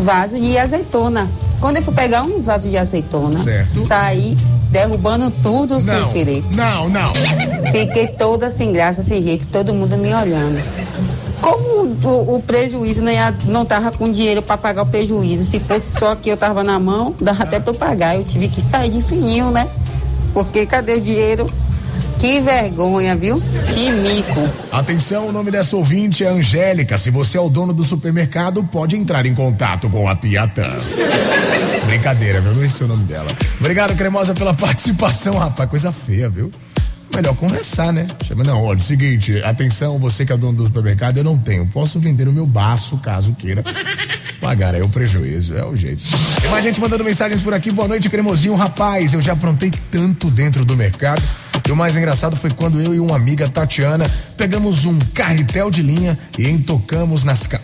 vaso 0.03 0.39
de 0.39 0.59
azeitona. 0.59 1.29
Quando 1.61 1.77
eu 1.77 1.83
fui 1.83 1.95
pegar 1.95 2.23
um 2.23 2.43
vaso 2.43 2.69
de 2.69 2.77
azeitona, 2.77 3.37
Certo. 3.37 3.87
saí 3.87 4.37
derrubando 4.71 5.31
tudo 5.43 5.81
sem 5.81 5.95
Não, 6.01 6.09
querer. 6.11 6.45
não, 6.53 6.89
não. 6.89 7.13
Fiquei 7.73 8.07
toda 8.09 8.51
sem 8.51 8.73
graça, 8.73 9.03
sem 9.03 9.23
jeito, 9.23 9.47
todo 9.49 9.75
mundo 9.75 9.97
me 9.97 10.13
olhando. 10.15 10.63
Como 11.41 11.85
o, 12.05 12.37
o 12.37 12.43
prejuízo 12.43 13.01
não, 13.03 13.11
ia, 13.13 13.35
não 13.47 13.65
tava 13.65 13.91
com 13.91 14.11
dinheiro 14.11 14.43
para 14.43 14.57
pagar 14.59 14.83
o 14.83 14.87
prejuízo, 14.87 15.45
se 15.45 15.59
fosse 15.59 15.99
só 15.99 16.15
que 16.15 16.29
eu 16.31 16.37
tava 16.37 16.63
na 16.63 16.79
mão, 16.79 17.15
dava 17.21 17.43
até 17.45 17.59
para 17.59 17.73
pagar. 17.75 18.17
Eu 18.17 18.25
tive 18.25 18.49
que 18.49 18.61
sair 18.61 18.91
de 18.91 19.03
fininho, 19.03 19.51
né? 19.51 19.67
Porque 20.33 20.65
cadê 20.67 20.95
o 20.95 21.01
dinheiro? 21.01 21.47
Que 22.19 22.41
vergonha, 22.41 23.17
viu? 23.17 23.43
Que 23.75 23.91
mico. 23.91 24.49
Atenção, 24.71 25.29
o 25.29 25.33
nome 25.33 25.51
dessa 25.51 25.77
ouvinte 25.77 26.25
é 26.25 26.29
Angélica. 26.29 26.99
Se 26.99 27.11
você 27.11 27.39
é 27.39 27.41
o 27.41 27.49
dono 27.49 27.73
do 27.73 27.83
supermercado, 27.83 28.63
pode 28.65 28.97
entrar 28.97 29.25
em 29.27 29.35
contato 29.35 29.89
com 29.89 30.09
a 30.09 30.15
Piatã. 30.15 30.69
Brincadeira, 31.87 32.41
viu? 32.41 32.53
Não 32.55 32.63
é 32.63 32.69
o 32.69 32.87
nome 32.87 33.05
dela. 33.05 33.29
Obrigado, 33.59 33.97
Cremosa, 33.97 34.35
pela 34.35 34.53
participação, 34.55 35.39
rapaz. 35.39 35.69
Coisa 35.69 35.93
feia, 35.93 36.29
viu? 36.29 36.51
Melhor 37.15 37.35
conversar, 37.35 37.93
né? 37.93 38.07
Chama, 38.25 38.45
não, 38.45 38.63
olha, 38.63 38.79
seguinte, 38.79 39.43
atenção, 39.43 39.99
você 39.99 40.25
que 40.25 40.33
é 40.33 40.37
dono 40.37 40.59
do 40.59 40.67
supermercado, 40.67 41.19
eu 41.19 41.25
não 41.25 41.37
tenho. 41.37 41.67
Posso 41.67 41.99
vender 41.99 42.29
o 42.29 42.33
meu 42.33 42.47
baço, 42.47 42.99
caso 42.99 43.35
queira. 43.35 43.65
Pagar 44.41 44.75
aí 44.75 44.83
o 44.83 44.89
prejuízo, 44.89 45.57
é 45.57 45.65
o 45.65 45.75
jeito. 45.77 46.03
Tem 46.41 46.51
mais 46.51 46.65
gente 46.65 46.81
mandando 46.81 47.05
mensagens 47.05 47.41
por 47.41 47.53
aqui. 47.53 47.71
Boa 47.71 47.89
noite, 47.89 48.09
cremosinho. 48.09 48.55
Rapaz, 48.55 49.13
eu 49.13 49.21
já 49.21 49.33
aprontei 49.33 49.71
tanto 49.91 50.31
dentro 50.31 50.65
do 50.65 50.77
mercado. 50.77 51.21
E 51.67 51.73
o 51.73 51.77
mais 51.77 51.97
engraçado 51.97 52.35
foi 52.35 52.51
quando 52.51 52.81
eu 52.81 52.95
e 52.95 53.01
uma 53.01 53.15
amiga, 53.15 53.49
Tatiana, 53.49 54.11
pegamos 54.37 54.85
um 54.87 54.99
carretel 55.15 55.71
de 55.71 55.83
linha 55.83 56.19
e 56.39 56.49
entocamos 56.49 57.23
nas 57.23 57.47
ca... 57.47 57.61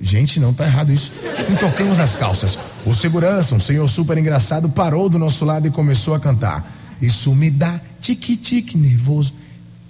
Gente, 0.00 0.38
não 0.38 0.52
tá 0.52 0.66
errado 0.66 0.92
isso. 0.92 1.10
Entocamos 1.48 1.98
nas 1.98 2.14
calças. 2.14 2.58
O 2.84 2.94
segurança, 2.94 3.54
um 3.54 3.60
senhor 3.60 3.88
super 3.88 4.18
engraçado, 4.18 4.68
parou 4.68 5.08
do 5.08 5.18
nosso 5.18 5.44
lado 5.44 5.66
e 5.66 5.70
começou 5.70 6.14
a 6.14 6.20
cantar. 6.20 6.72
Isso 7.00 7.34
me 7.34 7.50
dá 7.50 7.80
tique-tique 8.00 8.76
nervoso. 8.76 9.32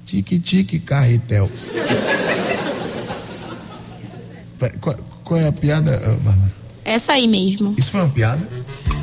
Tique-tique 0.06 0.78
carretel. 0.78 1.50
Pera, 4.58 4.74
qual, 4.80 4.96
qual 5.24 5.40
é 5.40 5.48
a 5.48 5.52
piada, 5.52 5.98
Bárbara? 6.22 6.52
Essa 6.84 7.12
aí 7.12 7.26
mesmo. 7.26 7.74
Isso 7.76 7.90
foi 7.90 8.00
uma 8.00 8.10
piada? 8.10 8.48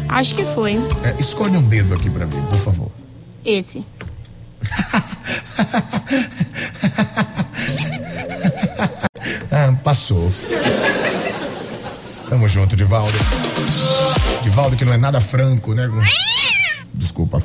Acho 0.08 0.34
que 0.34 0.46
foi. 0.54 0.78
É, 1.04 1.16
escolhe 1.20 1.58
um 1.58 1.64
dedo 1.64 1.94
aqui 1.94 2.10
pra 2.10 2.26
mim, 2.26 2.42
por 2.50 2.60
favor. 2.60 3.01
Esse. 3.46 3.84
Ah, 9.52 9.74
passou. 9.84 10.32
Tamo 12.30 12.48
junto, 12.48 12.76
Divaldo. 12.76 13.18
Divaldo 14.42 14.76
que 14.78 14.86
não 14.86 14.94
é 14.94 14.98
nada 14.98 15.20
franco, 15.20 15.74
né? 15.74 15.90
Desculpa. 16.94 17.42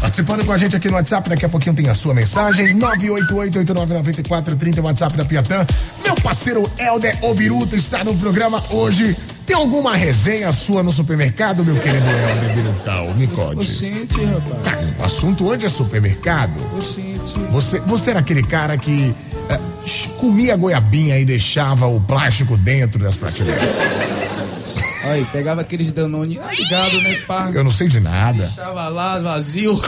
Participando 0.00 0.44
com 0.44 0.52
a 0.52 0.58
gente 0.58 0.76
aqui 0.76 0.88
no 0.88 0.94
WhatsApp, 0.94 1.28
daqui 1.28 1.44
a 1.44 1.48
pouquinho 1.48 1.74
tem 1.74 1.88
a 1.88 1.94
sua 1.94 2.14
mensagem. 2.14 2.78
988-899430, 2.78 4.82
WhatsApp 4.82 5.16
da 5.16 5.24
Piatã. 5.24 5.66
Meu 6.04 6.14
parceiro 6.16 6.68
Helder 6.78 7.16
Obiruta 7.22 7.76
está 7.76 8.02
no 8.02 8.14
programa 8.16 8.62
hoje. 8.70 9.16
Tem 9.46 9.54
alguma 9.54 9.94
resenha 9.94 10.50
sua 10.52 10.82
no 10.82 10.90
supermercado, 10.90 11.64
meu 11.64 11.76
querido 11.76 12.08
Helder 12.08 12.54
Birutão? 12.54 13.14
Me 13.14 13.26
conte. 13.26 13.58
Oxente, 13.60 14.24
rapaz. 14.24 14.62
Tá, 14.96 15.02
o 15.02 15.04
assunto 15.04 15.46
hoje 15.46 15.66
é 15.66 15.68
supermercado. 15.68 16.54
Oxente. 16.76 17.34
Você, 17.50 17.78
você 17.80 18.10
era 18.10 18.20
aquele 18.20 18.42
cara 18.42 18.76
que 18.78 19.14
ch- 19.84 20.08
comia 20.18 20.56
goiabinha 20.56 21.18
e 21.18 21.24
deixava 21.26 21.86
o 21.86 22.00
plástico 22.00 22.56
dentro 22.56 23.02
das 23.02 23.16
prateleiras. 23.16 23.76
Aí, 25.04 25.22
pegava 25.30 25.60
aqueles 25.60 25.92
Danone, 25.92 26.40
ah, 26.42 26.50
ligado, 26.50 26.98
né, 27.02 27.14
pá? 27.26 27.50
Eu 27.52 27.62
não 27.62 27.70
sei 27.70 27.88
de 27.88 28.00
nada. 28.00 28.44
Deixava 28.46 28.88
lá, 28.88 29.18
vazio. 29.18 29.78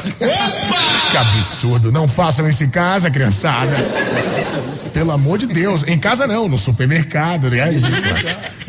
Que 1.11 1.17
absurdo. 1.17 1.91
Não 1.93 2.07
façam 2.07 2.47
isso 2.49 2.63
em 2.65 2.69
casa, 2.69 3.11
criançada. 3.11 3.77
Pelo 4.93 5.13
amor 5.13 5.39
de 5.39 5.47
Deus. 5.47 5.85
Em 5.87 5.99
casa 5.99 6.27
não, 6.27 6.49
no 6.49 6.59
supermercado, 6.59 7.49
né? 7.49 7.63
Aí, 7.63 7.81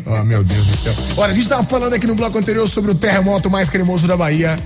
Oh, 0.08 0.24
meu 0.24 0.42
Deus 0.42 0.66
do 0.66 0.76
céu. 0.76 0.94
Olha, 1.16 1.32
a 1.32 1.34
gente 1.34 1.48
tava 1.48 1.64
falando 1.64 1.92
aqui 1.92 2.06
no 2.06 2.14
bloco 2.14 2.38
anterior 2.38 2.66
sobre 2.66 2.90
o 2.90 2.94
terremoto 2.94 3.50
mais 3.50 3.68
cremoso 3.68 4.06
da 4.06 4.16
Bahia. 4.16 4.56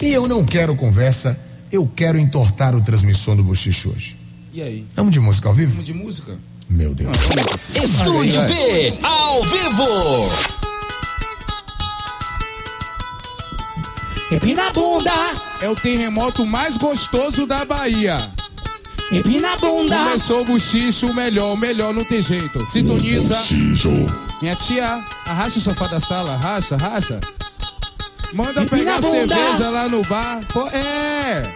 E 0.00 0.12
eu 0.12 0.28
não 0.28 0.44
quero 0.44 0.76
conversa, 0.76 1.38
eu 1.70 1.90
quero 1.94 2.18
entortar 2.18 2.74
o 2.76 2.80
transmissor 2.80 3.34
do 3.34 3.42
bochicho 3.42 3.90
hoje. 3.90 4.16
E 4.52 4.62
aí? 4.62 4.86
Vamos 4.94 5.10
de 5.12 5.18
música 5.18 5.48
ao 5.48 5.54
vivo? 5.54 5.72
Vamos 5.72 5.86
de 5.86 5.94
música? 5.94 6.38
Meu 6.68 6.94
Deus. 6.94 7.16
Estúdio 7.74 8.42
B, 8.46 8.98
ao 9.02 9.42
vivo. 9.42 10.30
Empina 14.30 14.68
a 14.68 14.72
bunda, 14.72 15.12
É 15.60 15.68
o 15.68 15.74
terremoto 15.76 16.46
mais 16.46 16.76
gostoso 16.76 17.46
da 17.46 17.64
Bahia. 17.64 18.16
Empina 19.12 19.52
a 19.52 19.56
bunda. 19.56 19.96
Começou 19.96 20.40
o 20.40 20.44
buchicho, 20.44 21.06
o 21.06 21.14
melhor, 21.14 21.52
o 21.52 21.56
melhor 21.56 21.92
não 21.92 22.04
tem 22.04 22.20
jeito. 22.20 22.66
Sintoniza. 22.66 23.36
Minha 24.40 24.56
tia, 24.56 25.04
arracha 25.26 25.58
o 25.58 25.62
sofá 25.62 25.86
da 25.86 26.00
sala, 26.00 26.32
arracha, 26.32 26.74
arracha. 26.74 27.20
Manda 28.34 28.62
Empina 28.62 28.98
pegar 28.98 29.02
cerveja 29.02 29.70
lá 29.70 29.88
no 29.88 30.02
bar. 30.04 30.40
Pô, 30.52 30.66
é. 30.68 31.52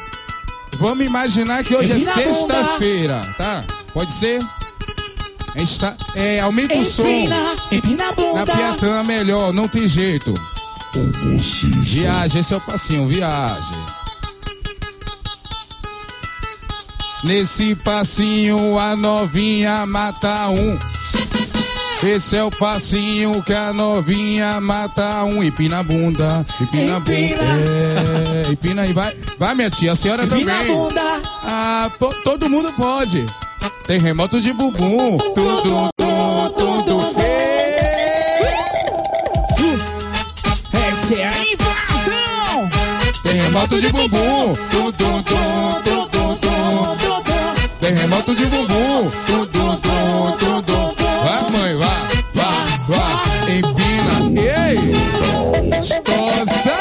Vamos 0.78 1.04
imaginar 1.06 1.64
que 1.64 1.74
hoje 1.74 1.92
Empina 1.92 2.10
é 2.10 2.14
sexta-feira, 2.14 3.34
tá? 3.38 3.64
Pode 3.94 4.12
ser? 4.12 4.38
Está, 5.56 5.96
é, 6.14 6.40
aumenta 6.40 6.74
o 6.74 6.84
som. 6.84 7.06
Empina, 7.06 7.56
empina 7.72 8.02
a 8.02 8.06
Na 8.06 8.12
bunda. 8.12 8.44
Piatã 8.44 9.02
melhor, 9.04 9.52
não 9.54 9.66
tem 9.66 9.88
jeito. 9.88 10.34
Viagem, 11.80 12.40
esse 12.40 12.52
é 12.52 12.56
o 12.56 12.60
passinho, 12.60 13.06
viagem. 13.06 13.95
Nesse 17.26 17.74
passinho 17.74 18.78
a 18.78 18.94
novinha 18.94 19.84
mata 19.84 20.48
um. 20.48 20.78
Esse 22.06 22.36
é 22.36 22.44
o 22.44 22.50
passinho 22.52 23.42
que 23.42 23.52
a 23.52 23.72
novinha 23.72 24.60
mata 24.60 25.24
um. 25.24 25.42
Empina 25.42 25.80
a 25.80 25.82
bunda, 25.82 26.46
empina 26.60 26.96
a 26.96 27.00
bunda. 27.00 27.42
É, 28.46 28.52
empina 28.52 28.82
aí, 28.82 28.92
vai. 28.92 29.12
Vai, 29.40 29.54
minha 29.56 29.68
tia, 29.70 29.92
a 29.92 29.96
senhora 29.96 30.22
Empina 30.24 30.52
a 30.52 30.58
também. 30.58 30.76
bunda. 30.76 31.22
Ah, 31.42 31.90
pô, 31.98 32.08
todo 32.22 32.48
mundo 32.48 32.72
pode. 32.76 33.26
Tem 33.88 33.98
remoto 33.98 34.40
de 34.40 34.52
bumbum. 34.52 35.18
Tudo, 35.34 35.90
tudo, 35.96 36.82
tudo. 36.84 37.16
Essa 40.72 41.14
é 41.14 41.24
a 41.24 41.52
invasão. 41.52 42.68
Terremoto 43.22 43.80
de 43.80 43.90
bumbum. 43.90 44.54
Tum, 44.70 44.92
tum, 44.92 45.22
tum. 45.22 45.95
Terremoto 47.86 48.34
de 48.34 48.46
bumbum. 48.46 49.08
tum, 49.26 49.46
tum, 49.46 49.76
tum. 49.76 50.94
Vai, 51.22 51.50
mãe, 51.52 51.76
vai, 51.76 52.02
vai, 52.34 52.66
vai. 52.88 53.58
Empina. 53.58 54.26
Ei! 54.42 54.90
Gostosa! 55.70 56.78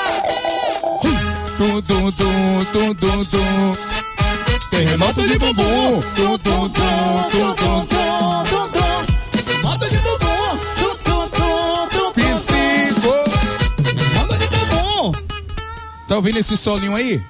Tum, 1.60 1.80
tum, 1.84 2.12
tum, 2.12 2.96
tum, 2.96 3.24
tum. 3.24 3.78
Terremoto 4.72 5.28
de 5.28 5.38
bumbum. 5.38 6.02
Tum, 6.16 6.40
tum, 6.40 6.70
tum, 6.70 7.24
tum, 7.30 7.54
tum, 7.54 7.86
tum. 7.86 8.16
Moto 9.62 9.88
de 9.88 9.98
bumbum. 9.98 10.58
Tum, 10.80 10.96
tum, 11.04 11.30
tum, 11.30 11.88
tum, 11.92 12.14
tum. 12.16 12.34
Psico. 12.34 13.14
Moto 14.16 14.38
de 14.40 14.48
bumbum. 14.48 15.12
Tá 16.08 16.16
ouvindo 16.16 16.40
esse 16.40 16.58
solinho 16.58 16.96
aí? 16.96 17.24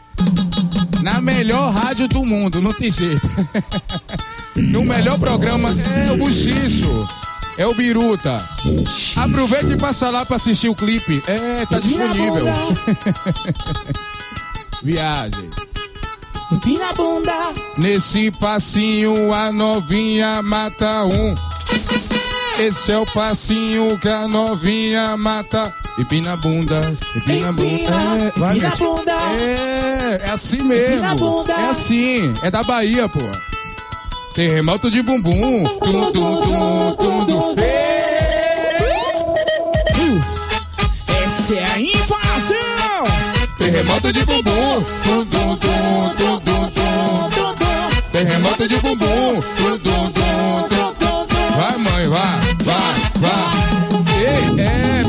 Na 1.06 1.22
melhor 1.22 1.72
rádio 1.72 2.08
do 2.08 2.26
mundo, 2.26 2.60
não 2.60 2.74
tem 2.74 2.90
jeito. 2.90 3.30
no 4.58 4.84
melhor 4.84 5.20
programa 5.20 5.70
é 5.70 6.12
o 6.12 6.18
Buchicho. 6.18 7.08
É 7.60 7.68
o 7.68 7.76
Biruta. 7.76 8.44
Aproveita 9.16 9.68
e 9.68 9.78
passa 9.78 10.10
lá 10.10 10.26
pra 10.26 10.38
assistir 10.38 10.68
o 10.68 10.74
clipe. 10.74 11.22
É, 11.28 11.64
tá 11.68 11.78
disponível. 11.78 12.48
Viagem. 14.84 15.48
Empina 16.52 16.90
a 16.90 16.94
bunda. 16.94 17.54
Nesse 17.78 18.32
passinho 18.32 19.32
a 19.32 19.52
novinha 19.52 20.42
mata 20.42 21.06
um. 21.06 21.36
Esse 22.60 22.92
é 22.92 22.98
o 22.98 23.06
passinho 23.06 23.98
que 24.00 24.08
a 24.08 24.28
novinha 24.28 25.18
mata. 25.18 25.64
Empina 26.00 26.36
bunda, 26.38 26.82
empina 27.16 27.52
bunda. 27.52 27.92
Empina, 28.36 28.68
É, 28.68 28.76
bunda. 28.78 29.14
É, 29.42 30.20
é 30.26 30.30
assim 30.32 30.62
mesmo. 30.64 31.16
bunda. 31.16 31.52
É 31.54 31.70
assim, 31.70 32.34
é 32.44 32.52
da 32.52 32.64
Bahia, 32.64 33.08
pô. 33.10 33.20
Terremoto 34.34 34.90
de 34.90 35.02
bumbum. 35.02 35.64
Tum, 35.80 36.12
tum, 36.12 36.42
tum, 36.42 36.96
tum, 36.96 37.26
tum. 37.26 37.56
Essa 41.26 41.54
é 41.56 41.66
a 41.74 41.80
invasão. 41.80 43.06
Terremoto 43.58 44.12
de 44.14 44.26
bumbum. 44.26 44.84
Tum, 45.04 45.26
tum, 45.26 45.56
tum, 45.58 46.10
tum, 46.18 46.40
tum, 46.40 46.70
tum. 46.70 48.02
Terremoto 48.12 48.68
de 48.68 48.76
bumbum. 48.78 49.42
Tum, 49.58 49.78
tum, 49.80 49.95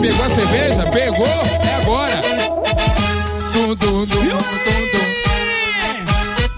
pegou 0.06 0.24
a 0.24 0.28
cerveja? 0.28 0.82
Pegou? 0.84 1.26
É 1.26 1.74
agora. 1.82 2.20
Tum, 3.52 3.74
tum, 3.74 4.06
tum. 4.06 4.26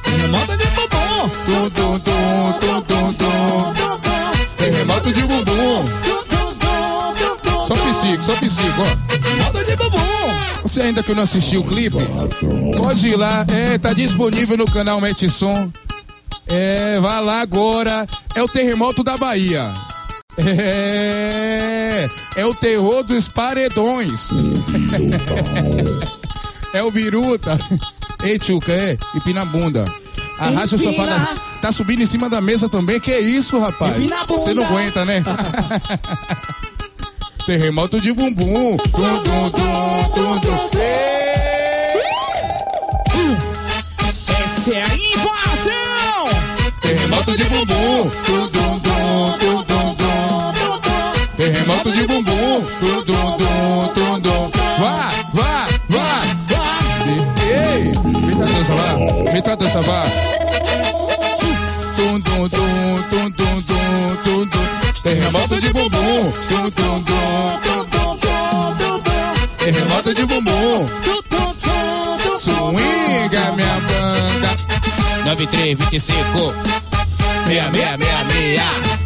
Terremoto 0.05 0.57
de 0.57 0.67
bumbum. 0.67 1.29
Tum, 1.47 1.71
tum, 1.71 3.13
tum. 3.15 3.75
Terremoto 4.57 5.13
de 5.13 5.23
bumbum. 5.23 5.85
Só 7.67 7.75
psico, 7.75 8.23
só 8.23 8.35
psico, 8.37 8.83
ó. 8.83 9.45
Moto 9.45 9.65
de 9.65 9.77
bumbum. 9.77 9.99
Você 10.63 10.83
ainda 10.83 11.03
que 11.03 11.15
não 11.15 11.23
assistiu 11.23 11.61
o 11.61 11.65
clipe, 11.65 11.97
pode 12.77 13.09
ir 13.09 13.17
lá, 13.17 13.47
é, 13.49 13.79
tá 13.79 13.95
disponível 13.95 14.57
no 14.59 14.67
canal 14.71 15.01
Mete 15.01 15.31
Som. 15.31 15.71
É, 16.49 16.99
vá 17.01 17.21
lá 17.21 17.41
agora. 17.41 18.07
É 18.35 18.43
o 18.43 18.49
terremoto 18.49 19.03
da 19.03 19.17
Bahia. 19.17 19.67
É, 20.39 21.78
é 22.37 22.45
o 22.45 22.55
terror 22.55 23.03
dos 23.05 23.29
paredões. 23.29 24.29
É 26.75 26.83
o 26.83 26.91
biruta. 26.91 27.59
Ei, 28.23 28.39
Tchuca, 28.39 28.73
é, 28.73 28.97
empina 29.15 29.43
a 29.43 29.45
bunda. 29.47 29.85
Arrasta 30.39 30.77
o 30.77 30.79
Empina. 30.79 31.05
safada. 31.05 31.41
Tá 31.61 31.73
subindo 31.73 32.03
em 32.03 32.07
cima 32.07 32.29
da 32.29 32.41
mesa 32.41 32.69
também. 32.69 33.01
Que 33.01 33.19
isso, 33.19 33.59
rapaz? 33.59 33.97
Você 34.29 34.55
não 34.55 34.65
aguenta, 34.65 35.05
né? 35.05 35.23
Terremoto 37.47 38.01
de 38.01 38.13
bumbum. 38.13 38.77
Tum, 38.77 38.91
tum, 38.91 39.51
tum, 39.51 40.41
tum, 40.41 40.41
tum. 40.41 41.28
Dança, 59.79 59.83
vá. 59.83 60.05
Tum, 61.97 62.21
tum, 62.21 62.49
tum, 62.49 63.03
tum, 63.11 63.31
tum, 63.31 63.63
tum, 63.63 64.17
tum, 64.25 64.47
tum. 64.47 65.03
Terremoto 65.03 65.61
de 65.61 65.73
bumbum. 65.73 66.33
Tum, 66.49 66.71
tum, 66.71 67.03
tum, 67.03 67.59
tum, 67.63 67.85
tum, 67.87 69.01
tum. 69.01 69.57
Terremoto 69.59 70.15
de 70.15 70.27
bumbum. 70.27 70.89
Swinga, 72.39 73.53
minha 73.57 73.81
banda. 73.89 74.57
9325 75.27 76.55
6666 77.47 78.99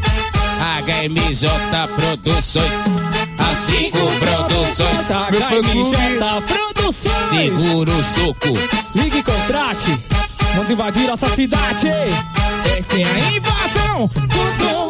HMJ 0.85 1.49
Produções 1.95 2.73
A 3.39 3.55
5 3.55 3.99
Produções 4.19 5.31
Meu 5.31 5.41
fã-clube. 5.41 5.69
HMJ 5.69 5.97
Produções. 6.47 7.27
Segura 7.29 7.91
o 7.91 8.05
soco 8.05 8.49
Ligue 8.95 9.19
e 9.19 9.23
contrate. 9.23 10.12
Vamos 10.55 10.71
invadir 10.71 11.07
nossa 11.07 11.29
cidade. 11.35 11.89
Essa 12.77 13.01
é 13.01 13.05
a 13.05 13.37
invasão. 13.37 14.09
Tum, 14.09 14.82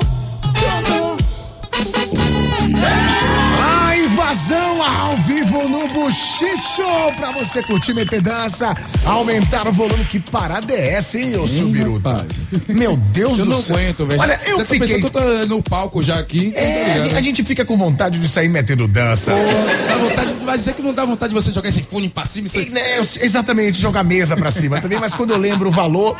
invasão 4.32 4.82
ao 4.82 5.16
vivo 5.18 5.68
no 5.68 5.86
Buchicho 5.88 6.82
pra 7.16 7.32
você 7.32 7.62
curtir, 7.62 7.92
meter 7.92 8.22
dança, 8.22 8.74
aumentar 9.04 9.68
o 9.68 9.72
volume. 9.72 10.02
Que 10.06 10.18
parada 10.18 10.72
é 10.72 10.94
essa, 10.94 11.18
hein, 11.18 11.36
ô 11.36 11.46
Subiruta? 11.46 12.26
Meu 12.66 12.96
Deus 12.96 13.38
Eu 13.40 13.44
do 13.44 13.50
não 13.50 13.60
céu. 13.60 13.76
aguento, 13.76 14.06
velho. 14.06 14.20
Olha, 14.20 14.40
eu 14.46 14.56
Você 14.56 14.64
tá 14.64 14.64
fiquei. 14.72 14.88
pensando 14.88 15.10
que 15.10 15.18
eu 15.18 15.40
tô 15.40 15.46
no 15.54 15.62
palco 15.62 16.02
já 16.02 16.18
aqui. 16.18 16.50
É, 16.56 16.84
tá 16.84 16.92
a 16.94 17.02
gente- 17.02 17.14
a 17.16 17.20
gente 17.20 17.44
fica 17.44 17.62
com 17.62 17.76
vontade 17.76 18.18
de 18.18 18.26
sair 18.26 18.48
metendo 18.48 18.88
dança. 18.88 19.32
Pô, 19.32 19.88
dá 19.88 19.98
vontade, 19.98 20.32
vai 20.44 20.56
dizer 20.56 20.72
que 20.74 20.82
não 20.82 20.94
dá 20.94 21.04
vontade 21.04 21.34
de 21.34 21.40
você 21.40 21.52
jogar 21.52 21.68
esse 21.68 21.82
fone 21.82 22.08
pra 22.08 22.24
cima. 22.24 22.46
Isso 22.46 22.58
E, 22.58 22.70
né, 22.70 22.98
eu- 22.98 23.06
exatamente, 23.20 23.78
jogar 23.78 24.02
mesa 24.02 24.34
pra 24.34 24.50
cima 24.50 24.80
também, 24.80 24.98
mas 24.98 25.14
quando 25.14 25.32
eu 25.32 25.36
lembro 25.38 25.68
o 25.68 25.72
valor, 25.72 26.16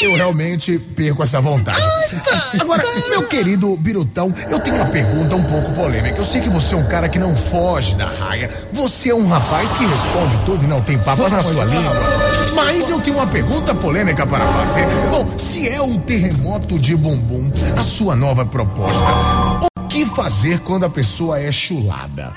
eu 0.00 0.14
realmente 0.14 0.78
perco 0.78 1.20
essa 1.20 1.40
vontade. 1.40 1.82
Agora, 2.60 2.84
meu 3.10 3.24
querido 3.24 3.76
Birutão, 3.76 4.32
eu 4.48 4.60
tenho 4.60 4.76
uma 4.76 4.86
pergunta 4.86 5.34
um 5.34 5.42
pouco 5.42 5.72
polêmica. 5.72 6.16
Eu 6.16 6.24
sei 6.24 6.40
que 6.40 6.48
você 6.48 6.74
é 6.74 6.78
um 6.78 6.86
cara 6.86 7.08
que 7.08 7.18
não 7.18 7.34
foge 7.56 7.94
da 7.94 8.06
raia. 8.06 8.50
Você 8.70 9.08
é 9.08 9.14
um 9.14 9.26
rapaz 9.26 9.72
que 9.72 9.86
responde 9.86 10.38
tudo 10.44 10.64
e 10.64 10.68
não 10.68 10.82
tem 10.82 10.98
papas 10.98 11.32
na 11.32 11.42
sua 11.42 11.64
língua. 11.64 11.94
Mas 12.54 12.90
eu 12.90 13.00
tenho 13.00 13.16
uma 13.16 13.26
pergunta 13.26 13.74
polêmica 13.74 14.26
para 14.26 14.46
fazer. 14.46 14.84
Bom, 15.10 15.38
se 15.38 15.66
é 15.66 15.80
um 15.80 15.98
terremoto 15.98 16.78
de 16.78 16.94
bumbum, 16.94 17.50
a 17.74 17.82
sua 17.82 18.14
nova 18.14 18.44
proposta, 18.44 19.06
o 19.78 19.88
que 19.88 20.04
fazer 20.04 20.60
quando 20.60 20.84
a 20.84 20.90
pessoa 20.90 21.40
é 21.40 21.50
chulada? 21.50 22.34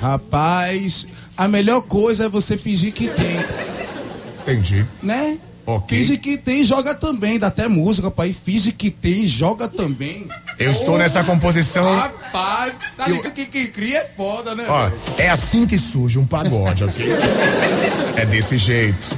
Rapaz, 0.00 1.06
a 1.38 1.46
melhor 1.46 1.82
coisa 1.82 2.24
é 2.24 2.28
você 2.28 2.58
fingir 2.58 2.92
que 2.92 3.06
tem, 3.06 3.38
Entendi. 4.40 4.84
né? 5.00 5.38
Ok. 5.64 5.96
Finge 5.96 6.16
que 6.18 6.36
tem, 6.36 6.64
joga 6.64 6.94
também. 6.94 7.38
Dá 7.38 7.46
até 7.46 7.68
música, 7.68 8.10
pai. 8.10 8.32
Finge 8.32 8.72
que 8.72 8.90
tem, 8.90 9.26
joga 9.26 9.68
também. 9.68 10.26
Eu 10.58 10.72
estou 10.72 10.98
nessa 10.98 11.22
composição. 11.22 11.94
Rapaz, 11.96 12.74
tá 12.96 13.06
ligado 13.08 13.32
que 13.32 13.46
quem 13.46 13.66
cria 13.68 13.98
é 13.98 14.04
foda, 14.04 14.54
né? 14.54 14.64
Ó, 14.68 14.90
é 15.18 15.28
assim 15.28 15.66
que 15.66 15.78
surge 15.78 16.18
um 16.18 16.26
pagode, 16.26 16.84
ok? 16.84 17.06
É 18.16 18.26
desse 18.26 18.58
jeito. 18.58 19.16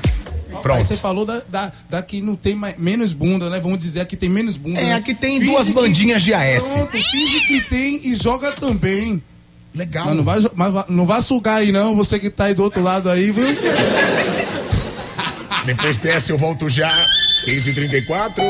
Aí 0.54 0.60
Pronto. 0.62 0.84
você 0.84 0.94
falou 0.96 1.26
da, 1.26 1.42
da, 1.48 1.72
da 1.90 2.02
que 2.02 2.22
não 2.22 2.36
tem 2.36 2.54
mais, 2.54 2.76
menos 2.78 3.12
bunda, 3.12 3.50
né? 3.50 3.60
Vamos 3.60 3.78
dizer 3.78 4.04
que 4.06 4.16
tem 4.16 4.28
menos 4.30 4.56
bunda. 4.56 4.80
É, 4.80 4.84
né? 4.84 4.94
aqui 4.94 5.14
tem 5.14 5.38
Finge 5.38 5.50
duas 5.50 5.66
que- 5.66 5.72
bandinhas 5.72 6.22
de 6.22 6.32
AS. 6.32 6.62
Pronto, 6.74 6.90
finge 6.92 7.40
que 7.46 7.60
tem 7.62 8.00
e 8.04 8.14
joga 8.16 8.52
também. 8.52 9.22
Legal. 9.74 10.06
Mas 10.06 10.16
não 10.16 10.24
vai, 10.24 10.40
mas 10.54 10.84
não 10.88 11.06
vai 11.06 11.20
sugar 11.20 11.56
aí 11.56 11.72
não, 11.72 11.96
você 11.96 12.18
que 12.18 12.30
tá 12.30 12.44
aí 12.44 12.54
do 12.54 12.62
outro 12.62 12.80
lado 12.82 13.10
aí, 13.10 13.32
viu? 13.32 13.44
Depois 15.64 15.96
dessa 15.98 16.32
eu 16.32 16.38
volto 16.38 16.68
já. 16.68 16.90
6h34. 17.46 18.42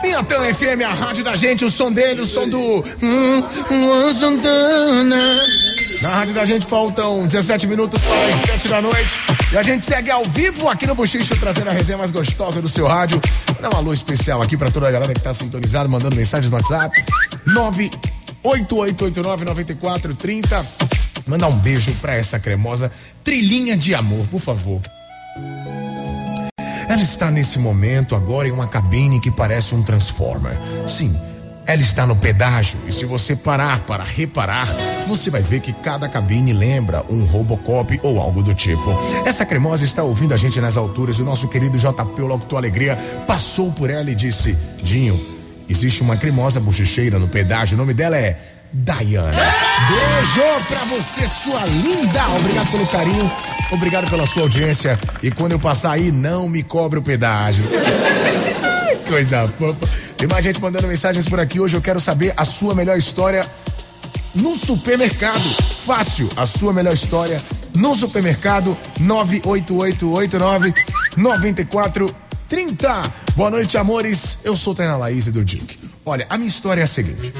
Piatã 0.00 0.54
FM, 0.54 0.82
a 0.84 0.94
rádio 0.94 1.24
da 1.24 1.36
gente, 1.36 1.64
o 1.64 1.70
som 1.70 1.92
dele, 1.92 2.22
o 2.22 2.26
som 2.26 2.48
do. 2.48 2.58
Hum, 3.02 3.44
Luan 3.70 4.12
Santana. 4.14 5.16
Na 6.00 6.10
rádio 6.10 6.34
da 6.34 6.44
gente 6.44 6.66
faltam 6.66 7.26
17 7.26 7.66
minutos 7.66 8.00
para 8.02 8.28
as 8.28 8.36
7 8.46 8.68
da 8.68 8.80
noite. 8.80 9.18
E 9.52 9.56
a 9.56 9.62
gente 9.62 9.84
segue 9.84 10.10
ao 10.10 10.24
vivo 10.24 10.68
aqui 10.68 10.86
no 10.86 10.94
Bochicho, 10.94 11.36
trazendo 11.38 11.68
a 11.68 11.72
resenha 11.72 11.98
mais 11.98 12.10
gostosa 12.10 12.62
do 12.62 12.68
seu 12.68 12.86
rádio. 12.86 13.20
Dá 13.60 13.68
um 13.70 13.76
alô 13.76 13.92
especial 13.92 14.40
aqui 14.40 14.56
para 14.56 14.70
toda 14.70 14.88
a 14.88 14.90
galera 14.90 15.12
que 15.12 15.20
tá 15.20 15.34
sintonizada, 15.34 15.88
mandando 15.88 16.16
mensagens 16.16 16.50
no 16.50 16.56
WhatsApp. 16.56 17.04
988899430. 18.46 20.64
Mandar 21.26 21.48
um 21.48 21.58
beijo 21.58 21.92
pra 21.94 22.14
essa 22.14 22.38
cremosa 22.38 22.92
trilhinha 23.24 23.76
de 23.76 23.92
amor, 23.94 24.28
por 24.28 24.40
favor. 24.40 24.80
Ela 26.88 27.02
está 27.02 27.32
nesse 27.32 27.58
momento 27.58 28.14
agora 28.14 28.46
em 28.46 28.52
uma 28.52 28.68
cabine 28.68 29.20
que 29.20 29.30
parece 29.30 29.74
um 29.74 29.82
Transformer. 29.82 30.56
Sim, 30.86 31.18
ela 31.66 31.82
está 31.82 32.06
no 32.06 32.14
pedágio 32.14 32.78
e 32.86 32.92
se 32.92 33.04
você 33.04 33.34
parar 33.34 33.80
para 33.80 34.04
reparar, 34.04 34.68
você 35.08 35.28
vai 35.28 35.42
ver 35.42 35.60
que 35.60 35.72
cada 35.72 36.08
cabine 36.08 36.52
lembra 36.52 37.04
um 37.10 37.24
Robocop 37.24 37.98
ou 38.04 38.20
algo 38.20 38.40
do 38.40 38.54
tipo. 38.54 38.96
Essa 39.26 39.44
cremosa 39.44 39.84
está 39.84 40.04
ouvindo 40.04 40.32
a 40.32 40.36
gente 40.36 40.60
nas 40.60 40.76
alturas 40.76 41.18
e 41.18 41.22
o 41.22 41.24
nosso 41.24 41.48
querido 41.48 41.76
JP, 41.76 42.22
o 42.22 42.26
Locutor 42.26 42.58
Alegria, 42.58 42.94
passou 43.26 43.72
por 43.72 43.90
ela 43.90 44.08
e 44.08 44.14
disse: 44.14 44.56
Dinho, 44.80 45.35
existe 45.68 46.02
uma 46.02 46.16
cremosa 46.16 46.60
bochecheira 46.60 47.18
no 47.18 47.28
pedágio, 47.28 47.74
o 47.74 47.78
nome 47.78 47.94
dela 47.94 48.16
é 48.16 48.38
Dayana. 48.72 49.38
Beijo 49.88 50.42
pra 50.68 50.84
você, 50.84 51.26
sua 51.26 51.64
linda. 51.64 52.28
Obrigado 52.38 52.70
pelo 52.70 52.86
carinho, 52.86 53.32
obrigado 53.70 54.10
pela 54.10 54.26
sua 54.26 54.42
audiência. 54.42 54.98
E 55.22 55.30
quando 55.30 55.52
eu 55.52 55.58
passar 55.58 55.92
aí, 55.92 56.10
não 56.10 56.48
me 56.48 56.62
cobre 56.62 56.98
o 56.98 57.02
pedágio. 57.02 57.64
Coisa 59.08 59.48
fofa. 59.58 59.86
Tem 60.16 60.28
mais 60.28 60.44
gente 60.44 60.60
mandando 60.60 60.88
mensagens 60.88 61.28
por 61.28 61.38
aqui. 61.38 61.60
Hoje 61.60 61.76
eu 61.76 61.80
quero 61.80 62.00
saber 62.00 62.34
a 62.36 62.44
sua 62.44 62.74
melhor 62.74 62.98
história 62.98 63.46
no 64.34 64.54
supermercado. 64.54 65.48
Fácil, 65.84 66.28
a 66.36 66.44
sua 66.44 66.72
melhor 66.72 66.92
história 66.92 67.40
no 67.74 67.94
supermercado. 67.94 68.76
98889 68.98 70.74
9430. 72.48 73.12
Boa 73.34 73.50
noite, 73.50 73.76
amores. 73.76 74.38
Eu 74.44 74.56
sou 74.56 74.74
Tainá 74.74 74.96
Laís 74.96 75.26
do 75.26 75.44
Dick. 75.44 75.78
Olha, 76.04 76.26
a 76.30 76.38
minha 76.38 76.48
história 76.48 76.80
é 76.80 76.84
a 76.84 76.86
seguinte. 76.86 77.34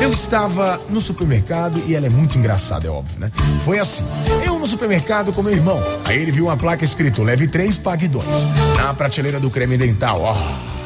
Eu 0.00 0.12
estava 0.12 0.80
no 0.88 1.00
supermercado 1.00 1.82
e 1.86 1.94
ela 1.96 2.06
é 2.06 2.08
muito 2.08 2.38
engraçada, 2.38 2.86
é 2.86 2.90
óbvio, 2.90 3.18
né? 3.18 3.32
Foi 3.64 3.78
assim. 3.78 4.04
Eu 4.46 4.58
no 4.58 4.66
supermercado 4.66 5.32
com 5.32 5.42
meu 5.42 5.52
irmão. 5.52 5.82
Aí 6.04 6.16
ele 6.16 6.30
viu 6.30 6.44
uma 6.44 6.56
placa 6.56 6.84
escrito 6.84 7.24
leve 7.24 7.48
três, 7.48 7.76
pague 7.76 8.06
dois. 8.06 8.44
Na 8.76 8.94
prateleira 8.94 9.40
do 9.40 9.50
creme 9.50 9.76
dental. 9.76 10.20
Ó, 10.20 10.34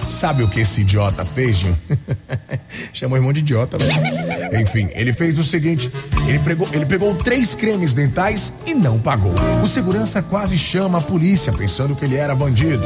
sabe 0.06 0.42
o 0.42 0.48
que 0.48 0.60
esse 0.60 0.82
idiota 0.82 1.24
fez, 1.24 1.58
Gil? 1.58 1.76
Chamou 2.92 3.16
o 3.16 3.18
irmão 3.18 3.32
de 3.32 3.40
idiota, 3.40 3.76
né? 3.78 4.60
Enfim, 4.60 4.88
ele 4.92 5.12
fez 5.12 5.38
o 5.38 5.44
seguinte: 5.44 5.90
ele 6.26 6.38
pegou, 6.40 6.68
ele 6.72 6.86
pegou 6.86 7.14
três 7.14 7.54
cremes 7.54 7.92
dentais 7.92 8.54
e 8.66 8.74
não 8.74 8.98
pagou. 8.98 9.34
O 9.62 9.66
segurança 9.66 10.22
quase 10.22 10.58
chama 10.58 10.98
a 10.98 11.00
polícia, 11.00 11.52
pensando 11.52 11.94
que 11.94 12.04
ele 12.04 12.16
era 12.16 12.34
bandido. 12.34 12.84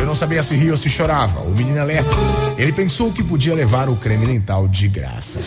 Eu 0.00 0.06
não 0.06 0.14
sabia 0.14 0.42
se 0.42 0.54
ria 0.54 0.72
ou 0.72 0.76
se 0.76 0.90
chorava. 0.90 1.40
O 1.40 1.50
menino 1.50 1.80
alerta. 1.80 2.10
Ele 2.58 2.72
pensou 2.72 3.12
que 3.12 3.22
podia 3.22 3.54
levar 3.54 3.88
o 3.88 3.96
creme 3.96 4.26
dental 4.26 4.66
de 4.68 4.88
graça. 4.88 5.40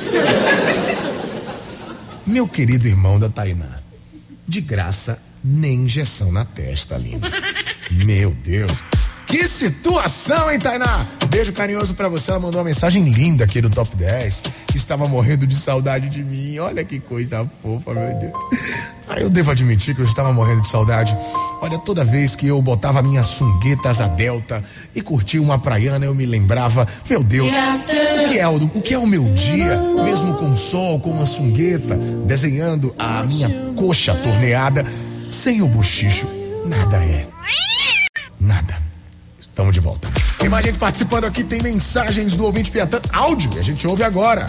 Meu 2.26 2.48
querido 2.48 2.88
irmão 2.88 3.20
da 3.20 3.30
Tainá, 3.30 3.80
de 4.48 4.60
graça, 4.60 5.22
nem 5.44 5.82
injeção 5.82 6.32
na 6.32 6.44
testa, 6.44 6.98
lindo. 6.98 7.28
Meu 7.92 8.32
Deus. 8.32 8.72
Que 9.28 9.48
situação, 9.48 10.52
hein, 10.52 10.60
Tainá? 10.60 11.06
Beijo 11.30 11.52
carinhoso 11.52 11.94
pra 11.96 12.08
você. 12.08 12.32
Ela 12.32 12.40
mandou 12.40 12.60
uma 12.60 12.66
mensagem 12.66 13.04
linda 13.04 13.44
aqui 13.44 13.62
no 13.62 13.70
Top 13.70 13.96
10. 13.96 14.44
Que 14.68 14.78
estava 14.78 15.08
morrendo 15.08 15.46
de 15.46 15.56
saudade 15.56 16.10
de 16.10 16.24
mim. 16.24 16.58
Olha 16.60 16.84
que 16.84 17.00
coisa 17.00 17.46
fofa, 17.62 17.94
meu 17.94 18.18
Deus. 18.18 18.34
Ah, 19.08 19.20
eu 19.20 19.30
devo 19.30 19.52
admitir 19.52 19.94
que 19.94 20.02
eu 20.02 20.06
estava 20.06 20.34
morrendo 20.34 20.62
de 20.62 20.68
saudade. 20.68 21.16
Olha, 21.62 21.78
toda 21.78 22.04
vez 22.04 22.36
que 22.36 22.48
eu 22.48 22.62
botava 22.62 23.02
minhas 23.02 23.28
sunguetas 23.28 24.02
a 24.02 24.08
delta 24.08 24.64
e 24.96 25.02
curtia 25.02 25.42
uma 25.42 25.60
praiana, 25.60 26.06
eu 26.06 26.16
me 26.16 26.26
lembrava, 26.26 26.88
meu 27.10 27.24
Deus, 27.24 27.52
o 27.52 28.30
que 28.30 28.40
é 28.40 28.48
o, 28.48 28.56
o 28.56 28.82
que 28.82 28.94
é 28.94 28.98
o 28.98 29.06
meu 29.06 29.24
dia, 29.34 29.78
mesmo 30.04 30.34
com 30.36 30.56
sol, 30.58 31.00
com 31.00 31.12
uma 31.12 31.26
sungueta, 31.26 31.96
desenhando 32.26 32.96
a 32.98 33.24
minha 33.24 33.50
coxa 33.76 34.16
torneada, 34.16 34.84
sem 35.30 35.62
o 35.62 35.68
bochicho, 35.68 36.28
nada 36.66 36.98
é. 36.98 37.28
Nada. 38.40 38.85
Estamos 39.56 39.74
de 39.74 39.80
volta. 39.80 40.10
Tem 40.38 40.50
mais 40.50 40.66
gente 40.66 40.78
participando 40.78 41.24
aqui, 41.24 41.42
tem 41.42 41.62
mensagens 41.62 42.36
do 42.36 42.44
ouvinte 42.44 42.70
Piatã, 42.70 43.00
áudio, 43.14 43.50
e 43.56 43.60
a 43.60 43.64
gente 43.64 43.88
ouve 43.88 44.04
agora. 44.04 44.46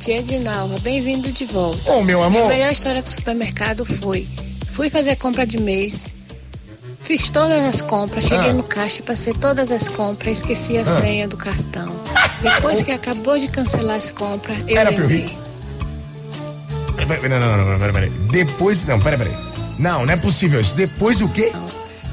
Tia 0.00 0.22
Dinalva, 0.22 0.78
bem-vindo 0.78 1.30
de 1.30 1.44
volta. 1.44 1.92
Ô, 1.92 2.02
meu 2.02 2.22
amor. 2.22 2.46
A 2.46 2.48
melhor 2.48 2.72
história 2.72 3.02
com 3.02 3.10
o 3.10 3.12
supermercado 3.12 3.84
foi: 3.84 4.26
fui 4.72 4.88
fazer 4.88 5.16
compra 5.16 5.46
de 5.46 5.60
mês, 5.60 6.06
fiz 7.02 7.28
todas 7.28 7.62
as 7.66 7.82
compras, 7.82 8.24
cheguei 8.24 8.48
Ah. 8.48 8.54
no 8.54 8.62
caixa, 8.62 9.02
passei 9.02 9.34
todas 9.34 9.70
as 9.70 9.90
compras, 9.90 10.38
esqueci 10.38 10.78
a 10.78 10.80
Ah. 10.80 11.00
senha 11.02 11.28
do 11.28 11.36
cartão. 11.36 12.00
Depois 12.40 12.82
que 12.82 12.92
acabou 12.92 13.38
de 13.38 13.48
cancelar 13.48 13.96
as 13.96 14.10
compras, 14.10 14.56
eu 14.66 14.74
Era 14.78 14.90
pra 14.90 15.04
eu 15.04 15.06
lembrei. 15.06 15.26
rir? 15.26 15.38
Peraí, 17.06 17.28
Não, 17.28 17.38
não, 17.40 17.58
não, 17.58 17.78
não, 17.78 17.90
peraí. 17.92 18.08
Depois, 18.30 18.86
não, 18.86 18.98
peraí, 18.98 19.18
peraí. 19.18 19.36
Não, 19.78 20.06
não 20.06 20.12
é 20.14 20.16
possível 20.16 20.58
isso. 20.62 20.74
Depois 20.74 21.20
o 21.20 21.28
quê? 21.28 21.52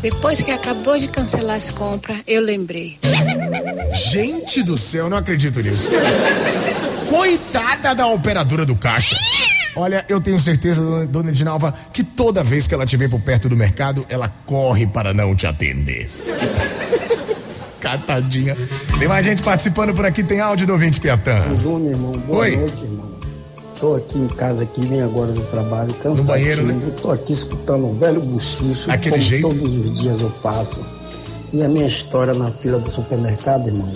Depois 0.04 0.42
que 0.42 0.52
acabou 0.52 1.00
de 1.00 1.08
cancelar 1.08 1.56
as 1.56 1.72
compras, 1.72 2.18
eu 2.28 2.42
lembrei. 2.42 3.00
Gente 4.12 4.62
do 4.62 4.78
céu, 4.78 5.06
eu 5.06 5.10
não 5.10 5.18
acredito 5.18 5.62
nisso. 5.62 5.88
Coitada 7.10 7.96
da 7.96 8.06
operadora 8.08 8.66
do 8.66 8.76
caixa. 8.76 9.16
Olha, 9.76 10.06
eu 10.10 10.20
tenho 10.22 10.38
certeza, 10.39 10.82
dona- 10.82 11.06
dona 11.06 11.30
Edinalva, 11.30 11.74
que 11.94 12.04
toda 12.04 12.44
vez 12.44 12.68
que 12.68 12.74
ela 12.74 12.86
te 12.86 12.98
vê 12.98 13.08
por 13.10 13.20
perto 13.22 13.48
do 13.50 13.56
mercado, 13.58 14.06
ela 14.10 14.28
corre 14.46 14.86
para 14.86 15.13
não 15.13 15.34
te 15.36 15.48
atender. 15.48 16.12
Catadinha. 17.80 18.56
Tem 19.00 19.08
mais 19.08 19.26
gente 19.26 19.42
participando 19.42 19.94
por 19.96 20.06
aqui, 20.06 20.22
tem 20.24 20.39
áudio 20.42 20.68
do 20.68 20.74
ouvinte 20.74 21.00
Piatã. 21.00 21.56
Júnior, 21.56 21.92
irmão, 21.94 22.12
boa 22.12 22.39
Oi. 22.39 22.56
noite, 22.58 22.84
irmão. 22.84 23.12
Tô 23.84 23.96
aqui 23.96 24.17
em 24.17 24.30
casa 24.30 24.63
aqui, 24.63 24.80
vim 24.80 25.02
agora 25.02 25.34
do 25.34 25.41
trabalho, 25.41 25.93
cansativo. 25.96 26.28
banheiro, 26.28 26.65
né? 26.67 26.93
Tô 27.02 27.12
aqui 27.12 27.34
escutando 27.34 27.86
um 27.88 27.93
velho 27.93 28.22
buchicho, 28.22 28.89
Aquele 28.89 29.15
como 29.15 29.22
jeito. 29.22 29.50
todos 29.50 29.74
os 29.74 30.00
dias 30.00 30.22
eu 30.22 30.30
faço. 30.30 30.80
E 31.52 31.62
a 31.62 31.67
minha 31.67 31.86
história 31.86 32.34
na 32.34 32.50
fila 32.50 32.80
do 32.80 32.89
supermercado, 32.89 33.67
irmão, 33.67 33.91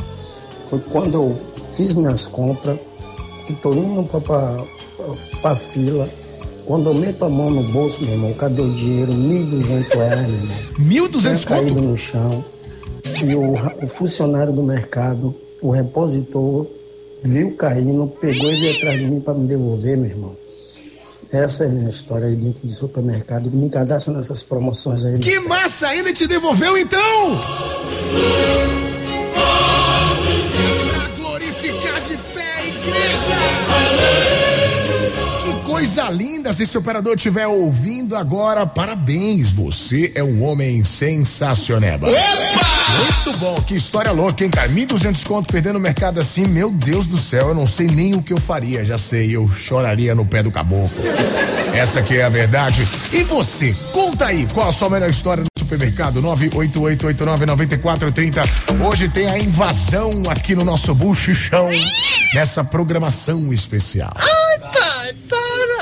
foi 0.69 0.79
quando 0.91 1.13
eu 1.13 1.37
fiz 1.73 1.93
minhas 1.93 2.25
compras, 2.25 2.77
que 3.45 3.53
tô 3.53 3.73
indo 3.73 4.03
pra, 4.03 4.57
pra 5.41 5.55
fila. 5.55 6.09
Quando 6.65 6.89
eu 6.89 6.93
meto 6.93 7.23
a 7.23 7.29
mão 7.29 7.49
no 7.49 7.63
bolso, 7.71 8.03
meu 8.03 8.11
irmão, 8.11 8.33
cadê 8.33 8.61
o 8.61 8.69
dinheiro? 8.73 9.13
1.200 9.13 9.95
reais, 9.95 10.27
meu 10.27 10.35
irmão. 10.35 10.57
1.200 10.81 11.21
Tinha 11.21 11.37
caído 11.45 11.81
no 11.81 11.95
chão. 11.95 12.43
E 13.23 13.33
o, 13.33 13.53
o 13.81 13.87
funcionário 13.87 14.51
do 14.51 14.61
mercado, 14.63 15.33
o 15.61 15.71
repositor, 15.71 16.67
viu 17.27 17.51
caindo, 17.55 18.07
pegou 18.07 18.49
e 18.49 18.55
veio 18.55 18.77
atrás 18.77 18.99
de 18.99 19.05
mim 19.05 19.19
para 19.19 19.33
me 19.33 19.47
devolver, 19.47 19.97
meu 19.97 20.09
irmão. 20.09 20.35
Essa 21.31 21.65
é 21.65 21.67
a 21.67 21.69
minha 21.69 21.89
história 21.89 22.27
aí 22.27 22.35
dentro 22.35 22.65
de 22.65 22.73
supermercado. 22.73 23.51
Me 23.51 23.69
cadastra 23.69 24.13
nessas 24.13 24.43
promoções 24.43 25.03
aí. 25.03 25.19
Que 25.19 25.39
massa! 25.41 25.93
Ele 25.93 26.13
te 26.13 26.25
devolveu 26.25 26.77
então! 26.77 27.41
Coisa 35.77 36.09
linda! 36.09 36.51
Se 36.51 36.63
esse 36.63 36.75
operador 36.75 37.15
estiver 37.15 37.45
ouvindo 37.45 38.15
agora, 38.15 38.65
parabéns! 38.65 39.51
Você 39.51 40.11
é 40.15 40.23
um 40.23 40.43
homem 40.43 40.83
sensacioneba. 40.83 42.07
Muito 42.07 43.37
bom, 43.37 43.53
que 43.61 43.75
história 43.75 44.11
louca, 44.11 44.43
hein, 44.43 44.49
cara? 44.49 44.67
1.200 44.69 45.23
conto 45.27 45.53
perdendo 45.53 45.75
o 45.75 45.79
mercado 45.79 46.19
assim, 46.19 46.47
meu 46.47 46.71
Deus 46.71 47.05
do 47.05 47.15
céu, 47.15 47.49
eu 47.49 47.53
não 47.53 47.67
sei 47.67 47.85
nem 47.85 48.15
o 48.15 48.23
que 48.23 48.33
eu 48.33 48.41
faria, 48.41 48.83
já 48.83 48.97
sei, 48.97 49.35
eu 49.35 49.47
choraria 49.47 50.15
no 50.15 50.25
pé 50.25 50.41
do 50.41 50.49
caboclo. 50.49 50.97
Essa 51.71 52.01
que 52.01 52.17
é 52.17 52.23
a 52.23 52.29
verdade. 52.29 52.87
E 53.13 53.21
você, 53.21 53.75
conta 53.93 54.25
aí, 54.25 54.47
qual 54.51 54.69
a 54.69 54.71
sua 54.71 54.89
melhor 54.89 55.11
história 55.11 55.43
no 55.43 55.49
supermercado? 55.59 56.23
988899430. 56.23 58.41
Hoje 58.83 59.09
tem 59.09 59.29
a 59.29 59.37
invasão 59.37 60.23
aqui 60.27 60.55
no 60.55 60.65
nosso 60.65 60.95
buchichão, 60.95 61.69
nessa 62.33 62.63
programação 62.63 63.53
especial. 63.53 64.17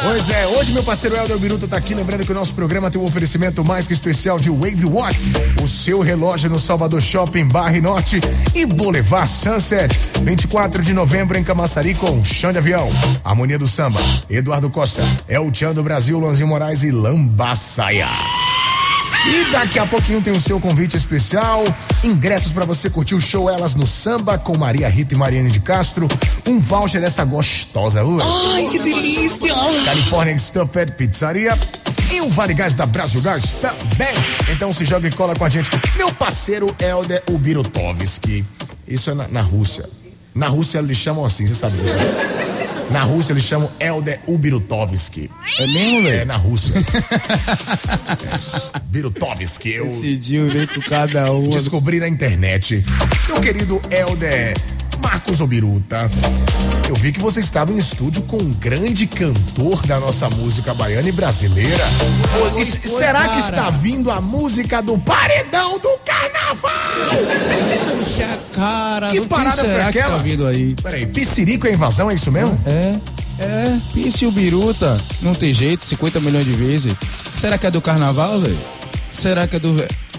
Pois 0.05 0.29
é, 0.29 0.45
hoje 0.45 0.71
meu 0.71 0.83
parceiro 0.83 1.15
Helder 1.15 1.39
Biruta 1.39 1.67
tá 1.67 1.77
aqui, 1.77 1.95
lembrando 1.95 2.23
que 2.23 2.31
o 2.31 2.35
nosso 2.35 2.53
programa 2.53 2.91
tem 2.91 3.01
um 3.01 3.05
oferecimento 3.05 3.65
mais 3.65 3.87
que 3.87 3.93
especial 3.93 4.39
de 4.39 4.51
Wave 4.51 4.85
Watch, 4.85 5.31
o 5.63 5.67
seu 5.67 5.99
relógio 6.01 6.47
no 6.47 6.59
Salvador 6.59 7.01
Shopping, 7.01 7.45
Barre 7.45 7.81
Norte 7.81 8.21
e 8.53 8.67
Boulevard 8.67 9.27
Sunset. 9.27 9.91
24 10.21 10.83
de 10.83 10.93
novembro 10.93 11.35
em 11.39 11.43
Camaçari 11.43 11.95
com 11.95 12.23
Chão 12.23 12.51
de 12.51 12.59
Avião, 12.59 12.87
Harmonia 13.23 13.57
do 13.57 13.67
Samba, 13.67 13.99
Eduardo 14.29 14.69
Costa, 14.69 15.01
El 15.27 15.49
Chan 15.51 15.73
do 15.73 15.81
Brasil, 15.81 16.19
Lanzinho 16.19 16.49
Moraes 16.49 16.83
e 16.83 16.91
Lambaçaia. 16.91 18.07
E 19.27 19.51
daqui 19.51 19.79
a 19.79 19.85
pouquinho 19.87 20.21
tem 20.21 20.31
o 20.31 20.39
seu 20.39 20.59
convite 20.59 20.95
especial, 20.95 21.63
ingressos 22.03 22.53
para 22.53 22.63
você 22.63 22.89
curtir 22.89 23.15
o 23.15 23.19
show 23.19 23.49
Elas 23.49 23.73
no 23.73 23.87
Samba 23.87 24.37
com 24.37 24.55
Maria 24.57 24.87
Rita 24.87 25.15
e 25.15 25.17
Mariane 25.17 25.49
de 25.49 25.59
Castro, 25.59 26.07
um 26.47 26.59
voucher 26.59 27.01
dessa 27.01 27.25
gostosa 27.25 28.03
hoje. 28.03 28.27
Ai, 28.53 28.67
que 28.69 28.79
delícia! 28.79 29.53
California 29.83 30.37
Stuffed 30.37 30.91
Pizzaria 30.93 31.57
e 32.11 32.21
o 32.21 32.29
Vale 32.29 32.53
Gás 32.53 32.73
da 32.73 32.85
Brasil 32.85 33.21
Gás 33.21 33.55
também. 33.55 34.15
Então 34.51 34.71
se 34.71 34.85
joga 34.85 35.07
e 35.07 35.11
cola 35.11 35.35
com 35.35 35.45
a 35.45 35.49
gente. 35.49 35.71
Meu 35.97 36.13
parceiro 36.13 36.73
Helder 36.79 37.23
Ubirutovski. 37.29 38.45
Isso 38.87 39.09
é 39.09 39.15
na, 39.15 39.27
na 39.27 39.41
Rússia. 39.41 39.89
Na 40.33 40.47
Rússia 40.47 40.77
eles 40.77 40.97
chamam 40.97 41.25
assim, 41.25 41.47
você 41.47 41.55
sabe 41.55 41.77
disso? 41.81 41.97
Na 42.89 43.03
Rússia 43.03 43.33
eles 43.33 43.43
chamam 43.43 43.69
Elder 43.79 44.19
Ubirutovsky. 44.27 45.29
É 45.59 45.67
mesmo, 45.67 46.03
velho? 46.03 46.21
É, 46.21 46.25
na 46.25 46.37
Rússia. 46.37 46.75
é. 48.75 48.79
Birutovsky. 48.85 49.73
Eu 49.73 49.87
dia 50.17 50.45
vem 50.45 50.67
com 50.67 50.81
cada 50.81 51.31
um. 51.31 51.49
descobri 51.49 51.99
na 51.99 52.07
internet. 52.07 52.83
Meu 53.27 53.41
querido 53.41 53.81
Elder 53.89 54.53
Marcos 55.01 55.41
Obiruta, 55.41 56.09
eu 56.87 56.95
vi 56.95 57.11
que 57.11 57.19
você 57.19 57.39
estava 57.39 57.71
em 57.71 57.77
estúdio 57.77 58.21
com 58.23 58.37
um 58.37 58.53
grande 58.53 59.05
cantor 59.07 59.85
da 59.85 59.99
nossa 59.99 60.29
música 60.29 60.73
baiana 60.73 61.09
e 61.09 61.11
brasileira. 61.11 61.83
Ô, 62.55 62.59
e 62.59 62.65
foi, 62.65 62.99
será 62.99 63.21
cara. 63.21 63.33
que 63.33 63.39
está 63.39 63.69
vindo 63.69 64.09
a 64.11 64.19
música 64.21 64.81
do 64.81 64.97
Paredão 64.97 65.77
do 65.79 65.97
Carnaval? 66.05 66.71
Puxa, 67.97 68.39
cara, 68.53 69.09
Que 69.11 69.21
parada 69.21 69.55
será 69.61 69.83
foi 69.83 69.93
que 69.93 69.99
aquela? 69.99 70.17
tá 70.17 70.23
vindo 70.23 70.47
aí? 70.47 70.75
Peraí, 70.81 71.05
Piscirico 71.07 71.67
é 71.67 71.73
invasão, 71.73 72.09
é 72.09 72.13
isso 72.15 72.31
mesmo? 72.31 72.59
É, 72.65 72.95
é, 73.39 73.77
Pisse 73.93 74.25
o 74.25 74.31
Biruta, 74.31 74.97
não 75.21 75.33
tem 75.35 75.51
jeito, 75.53 75.83
50 75.85 76.19
milhões 76.19 76.45
de 76.45 76.53
vezes. 76.53 76.93
Será 77.35 77.57
que 77.57 77.67
é 77.67 77.71
do 77.71 77.81
carnaval, 77.81 78.39
velho? 78.39 78.57
Será 79.11 79.47
que 79.47 79.55
é 79.55 79.59
do. 79.59 79.75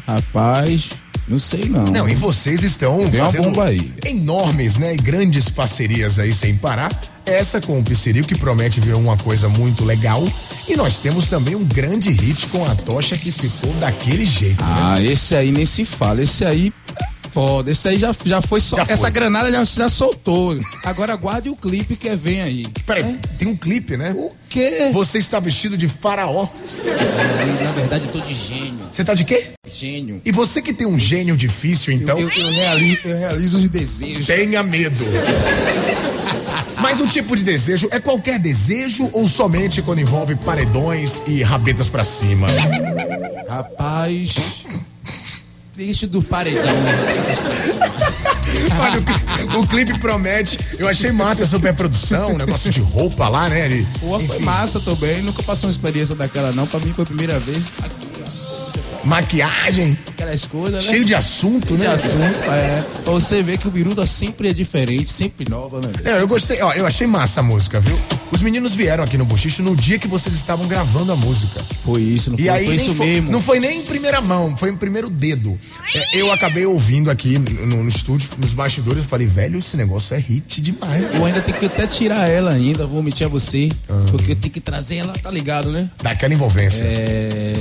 Rapaz, 0.06 0.90
não 1.28 1.38
sei 1.38 1.68
não. 1.68 1.84
Não, 1.86 2.08
e 2.08 2.14
vocês 2.14 2.62
estão 2.62 3.00
fazendo 3.10 3.44
bomba 3.44 3.64
aí. 3.64 3.92
enormes, 4.04 4.78
né, 4.78 4.94
e 4.94 4.96
grandes 4.96 5.48
parcerias 5.48 6.18
aí 6.18 6.32
sem 6.32 6.56
parar. 6.56 6.90
Essa 7.24 7.60
com 7.60 7.78
o 7.80 7.82
Piscirico, 7.82 8.28
que 8.28 8.38
promete 8.38 8.80
vir 8.80 8.94
uma 8.94 9.16
coisa 9.16 9.48
muito 9.48 9.84
legal. 9.84 10.22
E 10.68 10.76
nós 10.76 11.00
temos 11.00 11.26
também 11.26 11.56
um 11.56 11.64
grande 11.64 12.10
hit 12.10 12.46
com 12.48 12.64
a 12.64 12.74
tocha 12.74 13.16
que 13.16 13.32
ficou 13.32 13.72
daquele 13.80 14.24
jeito, 14.24 14.62
né? 14.62 14.70
Ah, 14.70 15.02
esse 15.02 15.34
aí 15.34 15.50
nem 15.50 15.66
se 15.66 15.84
fala. 15.84 16.22
Esse 16.22 16.44
aí 16.44 16.72
foda. 17.36 17.70
Esse 17.70 17.86
aí 17.88 17.98
já, 17.98 18.16
já 18.24 18.40
foi 18.40 18.62
só. 18.62 18.76
Já 18.78 18.86
foi. 18.86 18.94
Essa 18.94 19.10
granada 19.10 19.52
já, 19.52 19.62
já 19.62 19.90
soltou. 19.90 20.58
Agora 20.84 21.12
aguarde 21.12 21.50
o 21.50 21.54
clipe 21.54 21.94
que 21.94 22.08
vem 22.16 22.40
aí. 22.40 22.66
Peraí, 22.86 23.18
tem 23.38 23.46
um 23.46 23.54
clipe, 23.54 23.94
né? 23.94 24.14
O 24.16 24.32
quê? 24.48 24.88
Você 24.94 25.18
está 25.18 25.38
vestido 25.38 25.76
de 25.76 25.86
faraó. 25.86 26.48
Na 27.62 27.72
verdade, 27.72 28.06
eu 28.06 28.12
tô 28.12 28.20
de 28.20 28.32
gênio. 28.32 28.86
Você 28.90 29.04
tá 29.04 29.12
de 29.12 29.24
quê? 29.24 29.48
Gênio. 29.68 30.22
E 30.24 30.32
você 30.32 30.62
que 30.62 30.72
tem 30.72 30.86
um 30.86 30.98
gênio 30.98 31.36
difícil, 31.36 31.92
então, 31.92 32.18
Eu, 32.18 32.30
eu, 32.30 32.50
realizo, 32.52 33.00
eu 33.04 33.18
realizo 33.18 33.58
os 33.58 33.68
desejos. 33.68 34.26
tenha 34.26 34.62
medo. 34.62 35.04
Mas 36.80 37.00
o 37.00 37.06
tipo 37.06 37.36
de 37.36 37.44
desejo 37.44 37.88
é 37.90 38.00
qualquer 38.00 38.38
desejo 38.38 39.10
ou 39.12 39.26
somente 39.26 39.82
quando 39.82 40.00
envolve 40.00 40.36
paredões 40.36 41.20
e 41.26 41.42
rabetas 41.42 41.88
pra 41.88 42.04
cima? 42.04 42.46
Rapaz. 43.48 44.36
Deixa 45.76 46.06
do 46.06 46.22
paredão, 46.22 46.62
né? 46.82 46.92
Olha, 48.80 49.56
o, 49.56 49.60
o 49.60 49.66
clipe 49.66 49.98
promete. 49.98 50.58
Eu 50.78 50.88
achei 50.88 51.12
massa 51.12 51.44
a 51.44 51.46
superprodução, 51.46 52.30
um 52.32 52.36
negócio 52.38 52.70
de 52.70 52.80
roupa 52.80 53.28
lá, 53.28 53.48
né? 53.50 53.68
de- 53.68 53.86
Pô, 54.00 54.18
foi 54.20 54.38
massa 54.40 54.80
também. 54.80 55.20
Nunca 55.20 55.42
passou 55.42 55.66
uma 55.66 55.70
experiência 55.70 56.14
daquela, 56.14 56.50
não. 56.52 56.66
Pra 56.66 56.80
mim 56.80 56.92
foi 56.94 57.02
a 57.02 57.06
primeira 57.06 57.38
vez. 57.38 57.64
Maquiagem, 59.06 59.96
Aquelas 60.08 60.44
coisas, 60.46 60.84
né? 60.84 60.90
cheio 60.90 61.04
de 61.04 61.14
assunto, 61.14 61.74
de 61.76 61.82
né? 61.82 61.86
assunto. 61.88 62.38
É. 62.50 62.84
Pra 63.04 63.12
você 63.12 63.42
ver 63.42 63.58
que 63.58 63.68
o 63.68 63.70
Biruta 63.70 64.04
sempre 64.06 64.48
é 64.48 64.52
diferente, 64.52 65.10
sempre 65.10 65.48
nova, 65.48 65.80
né? 65.80 65.90
Não, 66.04 66.12
eu 66.12 66.26
gostei, 66.28 66.60
ó, 66.62 66.72
eu 66.72 66.86
achei 66.86 67.06
massa 67.06 67.40
a 67.40 67.42
música, 67.42 67.80
viu? 67.80 67.98
Os 68.32 68.40
meninos 68.40 68.74
vieram 68.74 69.04
aqui 69.04 69.16
no 69.16 69.24
Bochicho 69.24 69.62
no 69.62 69.74
dia 69.76 69.98
que 69.98 70.08
vocês 70.08 70.34
estavam 70.34 70.66
gravando 70.66 71.12
a 71.12 71.16
música. 71.16 71.64
Foi 71.84 72.02
isso, 72.02 72.30
não 72.30 72.38
E 72.38 72.42
foi, 72.42 72.48
aí 72.50 72.66
foi 72.66 72.74
isso 72.74 72.94
foi- 72.94 73.06
mesmo. 73.06 73.30
não 73.30 73.40
foi 73.40 73.60
nem 73.60 73.78
em 73.80 73.82
primeira 73.82 74.20
mão, 74.20 74.56
foi 74.56 74.70
em 74.70 74.76
primeiro 74.76 75.08
dedo. 75.08 75.56
É, 75.94 76.18
eu 76.20 76.30
acabei 76.32 76.66
ouvindo 76.66 77.10
aqui 77.10 77.38
no, 77.38 77.82
no 77.82 77.88
estúdio, 77.88 78.28
nos 78.38 78.52
bastidores, 78.52 78.98
eu 79.02 79.08
falei, 79.08 79.26
velho, 79.26 79.58
esse 79.58 79.76
negócio 79.76 80.14
é 80.14 80.18
hit 80.18 80.60
demais. 80.60 81.14
Eu 81.14 81.24
ainda 81.24 81.40
tenho 81.40 81.58
que 81.58 81.66
até 81.66 81.86
tirar 81.86 82.28
ela 82.28 82.50
ainda, 82.52 82.86
vou 82.86 83.02
mentir 83.02 83.26
a 83.26 83.30
você. 83.30 83.68
Ah. 83.88 84.04
Porque 84.10 84.32
eu 84.32 84.36
tenho 84.36 84.52
que 84.52 84.60
trazer 84.60 84.96
ela, 84.96 85.12
tá 85.14 85.30
ligado, 85.30 85.70
né? 85.70 85.88
Daquela 86.02 86.34
envolvência. 86.34 86.82
É. 86.82 87.52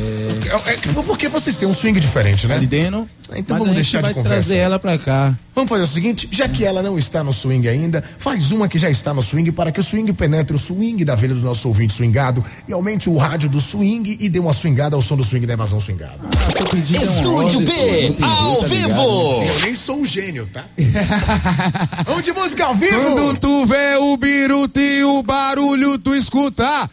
É, 0.66 0.74
é, 0.74 1.04
porque 1.04 1.28
vocês 1.28 1.58
têm 1.58 1.68
um 1.68 1.74
swing 1.74 2.00
diferente, 2.00 2.48
né? 2.48 2.58
Tá 2.58 2.64
entendendo? 2.64 3.08
Então 3.36 3.58
vamos 3.58 3.74
a 3.74 3.76
gente 3.76 3.92
deixar 3.92 4.02
de 4.02 4.14
conversa. 4.14 4.30
trazer 4.30 4.58
ela 4.58 4.78
pra 4.78 4.98
cá. 4.98 5.38
Vamos 5.54 5.70
fazer 5.70 5.84
o 5.84 5.88
seguinte, 5.88 6.28
já 6.32 6.50
que 6.50 6.66
ela 6.66 6.84
não 6.84 6.98
está 6.98 7.24
no 7.24 7.32
swing 7.32 7.68
ainda, 7.68 8.04
faz 8.18 8.52
uma 8.52 8.68
que 8.68 8.78
já 8.78 8.90
está 8.90 9.14
no 9.14 9.22
swing 9.22 9.52
para 9.52 9.72
que 9.72 9.80
o 9.80 9.84
swing 9.84 10.12
penetre 10.14 10.56
o 10.56 10.60
swing 10.60 11.04
da 11.06 11.16
vida 11.16 11.34
do 11.34 11.42
nosso 11.42 11.68
ouvinte 11.68 11.94
swingado 11.94 12.44
e 12.68 12.74
aumente 12.74 13.10
o 13.10 13.18
rádio 13.18 13.48
do 13.48 13.62
swing 13.62 14.18
e 14.20 14.28
dê 14.28 14.38
uma 14.38 14.52
swingada 14.54 14.96
ao 14.96 15.02
som 15.02 15.16
do 15.16 15.24
swing 15.24 15.46
da 15.46 15.54
evasão 15.54 15.80
swingada. 15.80 16.20
Ah, 16.24 16.38
é 16.38 17.04
Estúdio 17.04 17.62
B, 17.62 18.16
ao 18.22 18.58
tá 18.58 18.68
ligado? 18.68 18.68
vivo. 18.68 19.44
Eu 19.44 19.60
nem 19.62 19.76
sou 19.76 20.00
um 20.00 20.06
gênio, 20.06 20.48
tá? 20.52 20.66
Vamos 22.06 22.24
de 22.24 22.34
música 22.34 22.66
ao 22.66 22.76
vivo! 22.76 23.00
Quando 23.02 23.40
tu 23.40 23.66
vê 23.66 23.96
o 23.96 24.18
biruta 24.18 24.82
e 24.82 25.04
o 25.04 25.24
barulho 25.24 25.98
tu 25.98 26.14
escuta. 26.14 26.90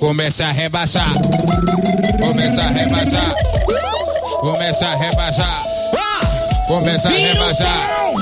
Começa 0.00 0.46
a 0.46 0.52
rebaixar. 0.52 1.12
Começa 2.18 2.62
a 2.62 2.68
rebaixar. 2.70 3.34
Começa 4.40 4.86
a 4.86 4.96
rebaixar. 4.96 5.62
Começa 6.66 7.08
a 7.08 7.12
rebaixar. 7.12 8.12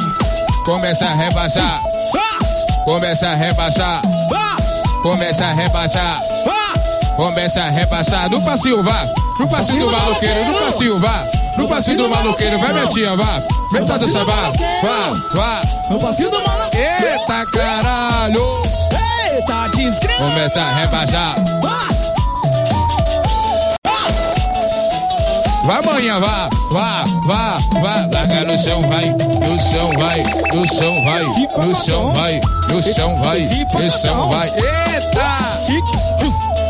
Começa 0.64 1.06
a 1.06 1.14
rebaixar. 1.14 1.82
Começa 2.84 3.28
a 3.28 3.34
rebaixar. 3.36 4.02
Começa 5.02 5.44
a 5.44 5.52
rebaixar. 5.54 6.20
Começa 7.16 7.62
a 7.62 7.70
rebaixar. 7.70 8.28
No 8.28 8.42
passinho, 8.42 8.82
vá. 8.82 9.04
No 9.38 9.48
passinho 9.48 9.86
do 9.86 9.92
maluqueiro. 9.92 10.44
No 10.46 10.58
passinho, 10.58 10.98
vá. 10.98 11.24
No 11.56 11.68
passinho 11.68 11.96
do 11.96 12.08
maluqueiro. 12.08 12.58
Vai, 12.58 12.72
minha 12.72 12.86
tia, 12.88 13.14
vá. 13.14 13.40
Metade 13.70 14.04
dessa 14.04 14.24
vá. 14.24 14.52
Vá, 14.82 15.10
vá. 15.32 15.62
No 15.90 16.00
passinho 16.00 16.30
do 16.30 16.42
maluco. 16.44 16.76
Eita 16.76 17.46
caralho. 17.52 18.62
Eita, 19.30 19.68
desgraça. 19.76 20.24
Começa 20.24 20.60
a 20.60 20.72
rebaixar. 20.74 21.57
Vai 25.68 25.80
amanhã, 25.80 26.18
vá, 26.18 26.48
vá, 26.72 27.04
vá, 27.26 27.58
vá. 27.82 28.08
Larga 28.10 28.44
no 28.46 28.58
chão, 28.58 28.80
vai, 28.88 29.10
no 29.10 29.60
chão, 29.60 29.92
vai, 29.98 30.22
no 30.54 30.66
chão, 30.66 31.04
vai, 31.04 31.22
no 31.22 31.76
chão, 31.76 32.12
vai, 32.14 32.40
no 32.70 32.82
chão, 32.82 33.16
vai, 33.16 33.40
no 33.74 33.90
chão, 33.90 34.30
vai. 34.30 34.48
Eita! 34.48 35.58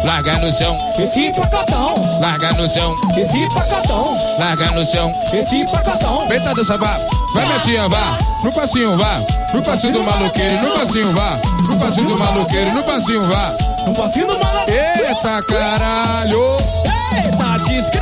Larga 0.03 0.33
no 0.39 0.53
chão, 0.53 0.77
Esse 0.99 1.31
pacotão. 1.31 1.95
larga 2.21 2.53
no 2.55 2.69
chão, 2.69 2.97
Esse 3.17 3.49
pacotão. 3.55 4.17
larga 4.41 4.67
no 4.73 4.85
chão. 4.85 5.15
Esse 5.33 5.65
pacotão. 5.67 6.27
Eita, 6.33 6.53
dança, 6.53 6.77
vá. 6.77 6.99
Vai, 7.35 7.47
minha 7.47 7.59
tia, 7.61 7.89
vá. 7.89 8.19
No 8.43 8.51
passinho, 8.51 8.95
vá. 8.99 9.21
No 9.55 9.63
passinho 9.63 9.93
do 9.93 10.03
maluqueiro, 10.03 10.61
no 10.61 10.75
passinho, 10.75 11.11
vá. 11.13 11.39
No 11.69 11.77
passinho 11.79 12.09
do 12.09 12.19
maluqueiro, 12.19 12.75
no 12.75 12.83
passinho, 12.83 13.23
vá. 13.23 13.53
No 13.87 13.95
passinho 13.95 14.27
do 14.27 14.39
maluco. 14.41 14.73
Eita 14.73 15.41
caralho! 15.45 16.57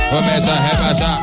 Começa 0.09 0.51
a 0.51 0.59
rebaixar. 0.67 1.19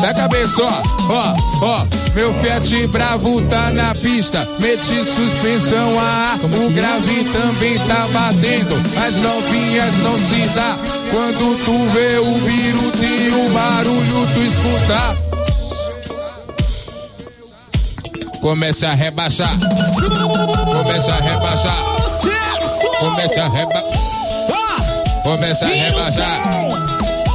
Da 0.00 0.14
cabeça, 0.14 0.62
ó, 0.62 0.82
ó, 1.10 1.34
ó. 1.62 1.86
Meu 2.14 2.32
Fiat 2.34 2.86
Bravo 2.88 3.42
tá 3.42 3.70
na 3.70 3.94
pista. 3.94 4.46
Meti 4.60 5.04
suspensão 5.04 5.98
a 5.98 6.02
ar. 6.02 6.38
O 6.38 6.70
grave 6.70 7.24
também 7.24 7.78
tá 7.80 8.06
batendo. 8.12 8.74
As 9.06 9.16
novinhas 9.16 9.96
não 9.98 10.18
se 10.18 10.46
dá. 10.54 10.76
Quando 11.10 11.56
tu 11.64 11.76
vê 11.92 12.18
o 12.18 12.34
vírus 12.38 12.94
e 13.02 13.30
o 13.34 13.50
barulho 13.52 14.28
tu 14.32 14.40
escuta. 14.42 15.16
Começa 18.40 18.88
a 18.88 18.94
rebaixar. 18.94 19.50
Começa 20.72 21.12
a 21.12 21.20
rebaixar. 21.20 22.05
Começa 22.98 23.42
a 23.42 23.48
rebaixar. 23.48 23.92
Começa 25.22 25.66
a 25.66 25.68
rebaixar. 25.68 26.42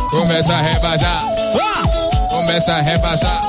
Começa 0.09 0.53
a 0.53 0.61
rebaixar. 0.61 1.23
Começa 2.29 2.73
a 2.73 2.81
rebaixar. 2.81 3.41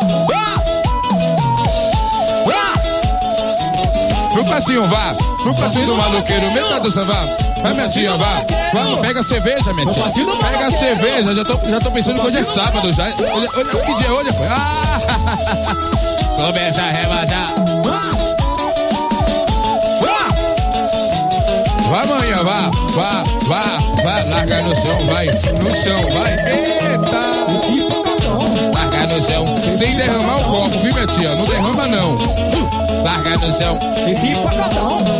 No 4.34 4.44
passinho, 4.44 4.84
vá. 4.84 5.14
No 5.44 5.54
passinho 5.54 5.86
do 5.86 5.94
maluqueiro, 5.94 6.50
metade 6.52 6.80
do 6.80 6.90
samba. 6.90 7.20
Vai, 7.62 7.74
minha 7.74 7.88
tia, 7.88 8.16
vá. 8.16 8.42
Vamos, 8.72 9.00
pega 9.00 9.22
cerveja, 9.22 9.72
minha 9.72 9.86
tia. 9.92 10.04
Pega 10.04 10.70
cerveja. 10.70 11.34
Já 11.34 11.44
tô, 11.44 11.58
já 11.64 11.78
tô 11.80 11.90
pensando 11.90 12.20
que 12.20 12.26
hoje 12.26 12.38
é 12.38 12.42
sábado 12.42 12.92
já. 12.92 13.04
Hoje, 13.04 13.46
hoje, 13.56 13.82
que 13.86 13.94
dia 13.94 14.06
é 14.06 14.10
hoje? 14.10 14.30
Ah! 14.50 15.00
Começa 16.36 16.82
a 16.82 16.90
rebaixar. 16.92 17.81
Vai 21.92 22.04
amanhã, 22.04 22.36
vá, 22.42 22.70
vá, 22.94 23.22
vá, 23.48 23.78
vá, 24.02 24.22
larga 24.30 24.62
no 24.62 24.74
chão, 24.74 24.98
vai, 25.12 25.26
no 25.26 25.70
chão, 25.76 26.00
vai, 26.10 26.32
eita! 26.32 27.20
Larga 28.74 29.14
no 29.14 29.22
chão, 29.22 29.54
sem 29.70 29.94
derramar 29.94 30.38
o 30.38 30.44
copo, 30.44 30.78
viu, 30.78 30.94
minha 30.94 31.06
tia? 31.06 31.34
Não 31.34 31.44
derrama, 31.44 31.86
não. 31.88 32.16
Larga 33.04 33.36
no 33.36 33.58
chão, 33.58 33.78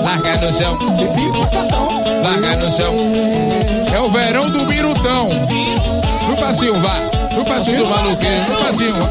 larga 0.03 0.47
no 0.47 0.53
chão, 0.57 0.79
larga 2.25 2.57
no 2.57 2.75
chão. 2.75 2.97
É 3.95 4.01
o 4.01 4.11
verão 4.11 4.49
do 4.49 4.65
Mirutão. 4.65 5.29
No 6.27 6.37
passinho, 6.39 6.75
vá, 6.77 6.97
no 7.37 7.45
passinho 7.45 7.85
do 7.85 7.91
maluqueiro, 7.91 8.51
no 8.51 8.57
passinho. 8.65 9.11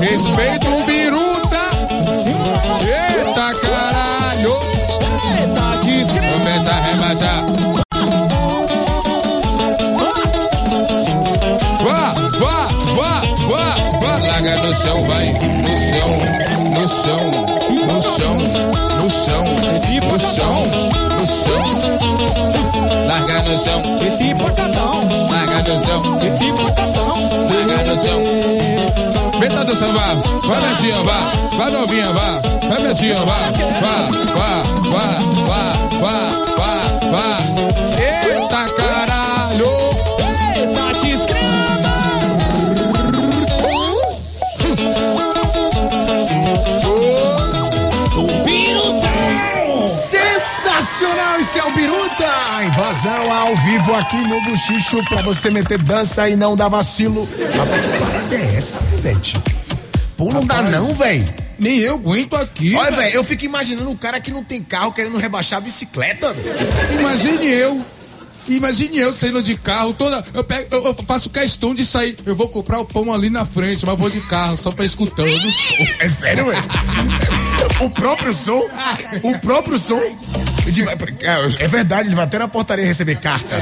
Respeita 0.00 0.70
o 0.70 0.82
biruta. 0.86 1.60
Eita 2.80 3.60
caralho. 3.60 3.75
Chão. 21.46 23.06
Larga 23.06 23.42
no 23.42 23.58
chão. 23.58 23.82
Esse 24.06 24.34
portadão. 24.34 25.00
Larga 25.30 25.72
no 25.72 25.86
chão. 25.86 26.02
Esse 26.18 26.52
portadão. 26.52 27.14
Larga 27.66 27.94
no 27.94 28.04
chão. 28.04 28.20
Meta 29.38 29.64
do 29.64 29.76
samba, 29.76 30.00
vai 30.46 30.74
tia, 30.76 31.02
vá, 31.04 31.30
vai 31.58 31.70
novinha, 31.70 32.10
vá, 32.12 32.40
vai 32.68 32.94
tia, 32.94 33.16
vá, 33.16 33.52
vá, 33.82 34.08
vá, 34.34 34.62
vá, 34.90 35.20
vá, 35.44 35.74
vá, 36.00 36.16
vá, 36.56 37.10
vá. 37.10 37.95
Ao 53.46 53.56
vivo 53.56 53.94
aqui 53.94 54.16
no 54.16 54.40
Buchicho 54.42 55.04
pra 55.04 55.22
você 55.22 55.50
meter 55.50 55.78
dança 55.78 56.28
e 56.28 56.34
não 56.34 56.56
dar 56.56 56.68
vacilo. 56.68 57.28
Rapaz, 57.56 57.80
que 57.80 57.98
parada 57.98 58.36
é 58.36 58.56
essa, 58.56 58.80
Pivete? 58.80 59.40
Pô, 60.16 60.32
não 60.32 60.44
dá 60.44 60.62
não, 60.62 60.92
velho. 60.92 61.24
Nem 61.56 61.78
eu 61.78 61.94
aguento 61.94 62.34
aqui. 62.34 62.74
Olha, 62.74 62.90
velho. 62.90 63.02
velho, 63.02 63.14
eu 63.14 63.24
fico 63.24 63.44
imaginando 63.44 63.88
o 63.88 63.96
cara 63.96 64.18
que 64.18 64.32
não 64.32 64.42
tem 64.42 64.60
carro 64.60 64.92
querendo 64.92 65.16
rebaixar 65.16 65.58
a 65.58 65.60
bicicleta, 65.60 66.32
velho. 66.32 66.98
Imagine 66.98 67.46
eu. 67.46 67.84
Imagine 68.48 68.98
eu 68.98 69.12
saindo 69.12 69.40
de 69.40 69.56
carro, 69.56 69.92
toda. 69.92 70.24
Eu, 70.34 70.42
pego, 70.42 70.66
eu, 70.74 70.84
eu 70.84 70.94
faço 71.06 71.30
questão 71.30 71.72
de 71.72 71.86
sair. 71.86 72.16
Eu 72.26 72.34
vou 72.34 72.48
comprar 72.48 72.80
o 72.80 72.84
pão 72.84 73.12
ali 73.12 73.30
na 73.30 73.44
frente, 73.44 73.86
mas 73.86 73.96
vou 73.96 74.10
de 74.10 74.20
carro, 74.22 74.56
só 74.56 74.72
pra 74.72 74.84
escutar 74.84 75.24
o 75.24 75.52
som. 75.52 75.86
É 76.00 76.08
sério, 76.08 76.46
velho? 76.46 76.62
O 77.80 77.90
próprio 77.90 78.32
som? 78.32 78.62
O 79.22 79.38
próprio 79.38 79.78
som? 79.78 80.00
De- 80.66 80.82
é 81.62 81.68
verdade, 81.68 82.08
ele 82.08 82.16
vai 82.16 82.24
até 82.24 82.38
na 82.38 82.48
portaria 82.48 82.84
receber 82.84 83.16
carta 83.16 83.56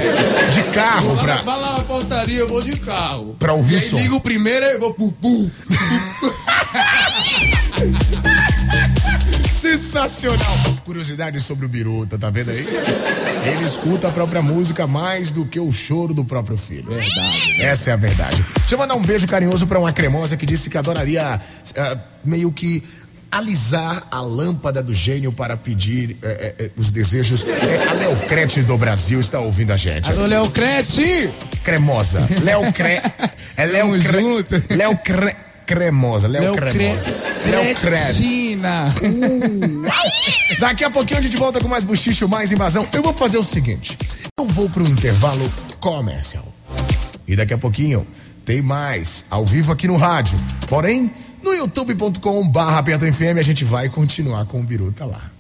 de 0.53 0.63
carro 0.73 1.17
pra. 1.17 1.37
vai 1.43 1.61
lá 1.61 1.73
na 1.79 1.81
portaria, 1.85 2.39
eu 2.41 2.49
vou 2.49 2.63
de 2.63 2.77
carro. 2.79 3.37
Pra 3.39 3.53
ouvir 3.53 3.75
e 3.75 3.77
o 3.77 3.81
som. 3.81 3.97
ligo 3.97 4.17
o 4.17 4.21
primeiro 4.21 4.65
e 4.65 4.79
vou 4.79 4.95
pu, 4.95 5.13
pu. 5.13 5.51
Sensacional! 9.51 10.57
Curiosidade 10.85 11.41
sobre 11.41 11.65
o 11.65 11.69
Biruta, 11.69 12.19
tá 12.19 12.29
vendo 12.31 12.51
aí? 12.51 12.67
Ele 13.47 13.65
escuta 13.65 14.09
a 14.09 14.11
própria 14.11 14.43
música 14.43 14.87
mais 14.87 15.33
do 15.33 15.47
que 15.47 15.59
o 15.59 15.73
choro 15.73 16.13
do 16.13 16.25
próprio 16.25 16.57
filho. 16.57 16.91
Verdade. 16.91 17.63
Essa 17.63 17.91
é 17.91 17.93
a 17.95 17.97
verdade. 17.97 18.45
Deixa 18.59 18.75
eu 18.75 18.79
mandar 18.79 18.95
um 18.95 19.03
beijo 19.03 19.27
carinhoso 19.27 19.67
pra 19.67 19.79
uma 19.79 19.93
cremosa 19.93 20.37
que 20.37 20.45
disse 20.45 20.69
que 20.69 20.77
adoraria 20.77 21.41
ah, 21.77 21.99
meio 22.25 22.53
que 22.53 22.83
alisar 23.35 24.07
a 24.13 24.21
lâmpada 24.21 24.81
do 24.81 24.95
gênio 24.95 25.33
para 25.33 25.57
pedir 25.57 26.17
eh, 26.23 26.55
eh, 26.57 26.71
os 26.77 26.93
desejos. 26.93 27.45
É, 27.45 27.89
a 27.89 27.93
Leocrete 27.93 28.63
do 28.63 28.79
Brasil 28.79 29.19
está 29.19 29.41
ouvindo 29.41 29.73
a 29.73 29.77
gente. 29.77 30.09
Alô, 30.09 30.27
Léo 30.27 30.49
Crete! 30.51 31.31
Cremosa. 31.65 32.27
Léo 32.43 32.73
Cre... 32.73 33.01
É 33.57 33.67
Léo 33.67 33.91
Tamo 33.91 34.03
Cre... 34.03 34.21
junto. 34.21 34.63
Léo 34.71 34.97
Cre... 34.99 35.37
Cremosa. 35.67 36.29
Léo 36.29 36.43
Léo 36.43 36.55
Cremosa. 36.55 37.11
Léo 37.11 37.75
Cre... 37.75 37.91
Cretina. 37.91 38.95
Daqui 40.61 40.85
a 40.85 40.91
pouquinho 40.91 41.19
a 41.19 41.23
gente 41.23 41.37
volta 41.37 41.59
com 41.59 41.67
mais 41.67 41.83
buchicho, 41.83 42.29
mais 42.29 42.53
invasão. 42.53 42.87
Eu 42.93 43.03
vou 43.03 43.13
fazer 43.13 43.39
o 43.39 43.43
seguinte: 43.43 43.99
eu 44.39 44.47
vou 44.47 44.69
para 44.69 44.83
um 44.83 44.87
intervalo 44.87 45.51
comercial. 45.81 46.47
E 47.27 47.35
daqui 47.35 47.55
a 47.55 47.59
pouquinho 47.59 48.07
tem 48.45 48.61
mais 48.61 49.25
ao 49.31 49.45
vivo 49.45 49.73
aqui 49.73 49.89
no 49.89 49.97
rádio. 49.97 50.39
Porém, 50.69 51.11
no 51.45 51.53
youtube.com/barra 51.53 52.83
FM 52.83 53.39
a 53.39 53.43
gente 53.43 53.65
vai 53.65 53.89
continuar 53.91 54.47
com 54.47 54.61
o 54.61 54.65
Biruta 54.65 55.05
lá. 55.05 55.31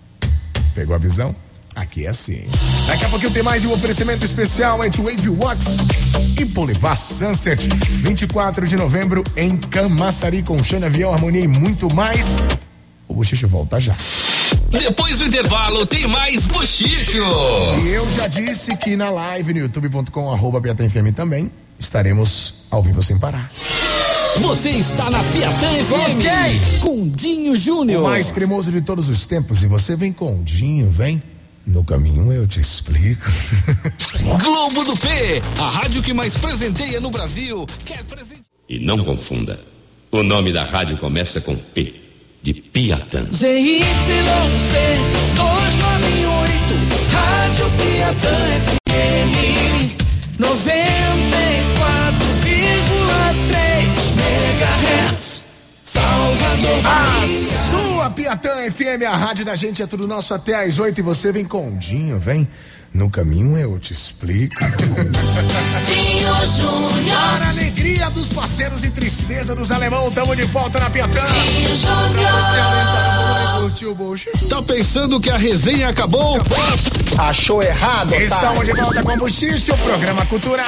Pegou 0.74 0.94
a 0.94 0.98
visão? 0.98 1.34
Aqui 1.74 2.04
é 2.04 2.08
assim. 2.08 2.46
Daqui 2.86 3.04
a 3.04 3.08
pouquinho 3.08 3.32
tem 3.32 3.42
mais 3.42 3.64
um 3.64 3.72
oferecimento 3.72 4.24
especial 4.24 4.84
entre 4.84 5.02
Wave 5.02 5.28
Watts 5.30 5.78
e 6.38 6.44
Polivar 6.44 6.96
Sunset. 6.96 7.68
24 7.68 8.68
de 8.68 8.76
novembro 8.76 9.24
em 9.36 9.56
Camaçari 9.56 10.42
com 10.42 10.62
Xana 10.62 10.86
Avião, 10.86 11.12
Harmonia 11.12 11.40
e 11.40 11.48
muito 11.48 11.92
mais. 11.92 12.36
O 13.08 13.14
Bochicho 13.14 13.48
volta 13.48 13.80
já. 13.80 13.96
Depois 14.70 15.18
do 15.18 15.24
intervalo, 15.24 15.86
tem 15.86 16.06
mais 16.06 16.44
bochicho. 16.46 17.22
E 17.82 17.88
eu 17.88 18.10
já 18.12 18.28
disse 18.28 18.76
que 18.76 18.96
na 18.96 19.10
live 19.10 19.54
no 19.54 19.60
youtube.com 19.60 20.30
arroba 20.30 20.60
também 21.14 21.50
estaremos 21.78 22.66
ao 22.70 22.82
vivo 22.82 23.02
sem 23.02 23.18
parar. 23.18 23.50
Você 24.40 24.70
está 24.70 25.11
na 25.11 25.23
Piatã 25.25 25.68
FM. 25.73 26.18
Ok. 26.18 26.31
Com 26.81 27.09
Dinho 27.09 27.53
O 27.53 27.57
Júnior. 27.57 28.03
mais 28.03 28.31
cremoso 28.33 28.70
de 28.73 28.81
todos 28.83 29.09
os 29.09 29.27
tempos. 29.27 29.62
E 29.62 29.66
você 29.66 29.94
vem 29.97 30.12
com 30.12 30.40
o 30.40 30.42
Dinho, 30.42 30.90
vem. 30.90 31.23
No 31.66 31.83
caminho 31.83 32.31
eu 32.33 32.47
te 32.47 32.61
explico. 32.61 33.31
Globo 34.42 34.85
do 34.85 34.94
P, 34.97 35.42
a 35.59 35.70
rádio 35.70 36.03
que 36.03 36.12
mais 36.12 36.35
presenteia 36.35 37.01
no 37.01 37.11
Brasil. 37.11 37.64
Quer 37.87 38.05
presente? 38.05 38.42
E 38.68 38.79
não 38.79 38.99
confunda. 39.03 39.59
O 40.11 40.23
nome 40.23 40.53
da 40.53 40.62
rádio 40.64 40.99
começa 40.99 41.40
com 41.40 41.57
P, 41.57 41.94
de 42.42 42.53
Piatã. 42.53 43.25
ZYC 43.25 43.85
298, 45.37 46.75
Rádio 47.12 47.70
Piatã 47.79 48.37
FM 48.66 49.33
94,3 50.38 50.84
Piatã 58.10 58.50
FM, 58.70 59.02
a 59.08 59.16
rádio 59.16 59.44
da 59.44 59.56
gente 59.56 59.82
é 59.82 59.86
tudo 59.86 60.06
nosso 60.06 60.34
até 60.34 60.54
às 60.64 60.78
oito 60.78 60.98
e 60.98 61.02
você 61.02 61.32
vem 61.32 61.44
com 61.44 61.68
o 61.68 61.76
Dinho, 61.76 62.18
vem. 62.18 62.48
No 62.94 63.11
caminho 63.11 63.59
eu 63.59 63.76
te 63.80 63.92
explico. 63.92 64.54
Dinho 65.85 66.46
Júnior. 66.57 67.33
Para 67.33 67.46
a 67.46 67.48
alegria 67.48 68.09
dos 68.11 68.28
parceiros 68.28 68.85
e 68.85 68.90
tristeza 68.90 69.52
dos 69.52 69.72
alemão, 69.72 70.12
tamo 70.12 70.37
de 70.37 70.44
volta 70.44 70.78
na 70.78 70.88
Piatã. 70.88 71.24
Dinho 71.24 71.74
Júnior. 71.74 72.30
E. 74.37 74.48
Tá 74.48 74.62
pensando 74.62 75.18
que 75.18 75.28
a 75.28 75.37
resenha 75.37 75.88
acabou? 75.88 76.38
Achou 77.18 77.61
errado, 77.61 78.14
Estamos 78.14 78.64
de 78.64 78.72
volta 78.72 79.02
com 79.02 79.12
o 79.12 79.16
Buchicho, 79.16 79.76
programa 79.78 80.24
cultural. 80.26 80.64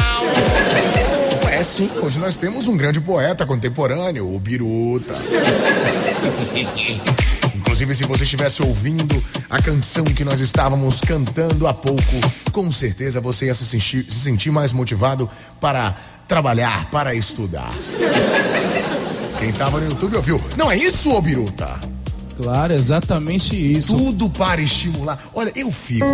É 1.48 1.62
sim, 1.62 1.88
hoje 2.02 2.18
nós 2.18 2.34
temos 2.34 2.66
um 2.66 2.76
grande 2.76 3.00
poeta 3.00 3.46
contemporâneo, 3.46 4.34
o 4.34 4.40
Biruta. 4.40 5.14
Inclusive, 7.76 7.94
se 7.94 8.04
você 8.04 8.24
estivesse 8.24 8.62
ouvindo 8.62 9.22
a 9.50 9.60
canção 9.60 10.02
que 10.02 10.24
nós 10.24 10.40
estávamos 10.40 10.98
cantando 10.98 11.66
há 11.66 11.74
pouco, 11.74 12.00
com 12.50 12.72
certeza 12.72 13.20
você 13.20 13.46
ia 13.46 13.54
se 13.54 13.66
sentir, 13.66 14.10
se 14.10 14.20
sentir 14.20 14.50
mais 14.50 14.72
motivado 14.72 15.28
para 15.60 15.94
trabalhar, 16.26 16.88
para 16.88 17.14
estudar. 17.14 17.70
Quem 19.38 19.50
estava 19.50 19.78
no 19.78 19.90
YouTube 19.90 20.16
ouviu. 20.16 20.40
Não 20.56 20.70
é 20.70 20.78
isso, 20.78 21.10
ô 21.10 21.20
Biruta? 21.20 21.78
Claro, 22.38 22.72
exatamente 22.72 23.54
isso. 23.54 23.94
Tudo 23.94 24.30
para 24.30 24.62
estimular. 24.62 25.22
Olha, 25.34 25.52
eu 25.54 25.70
fico. 25.70 26.06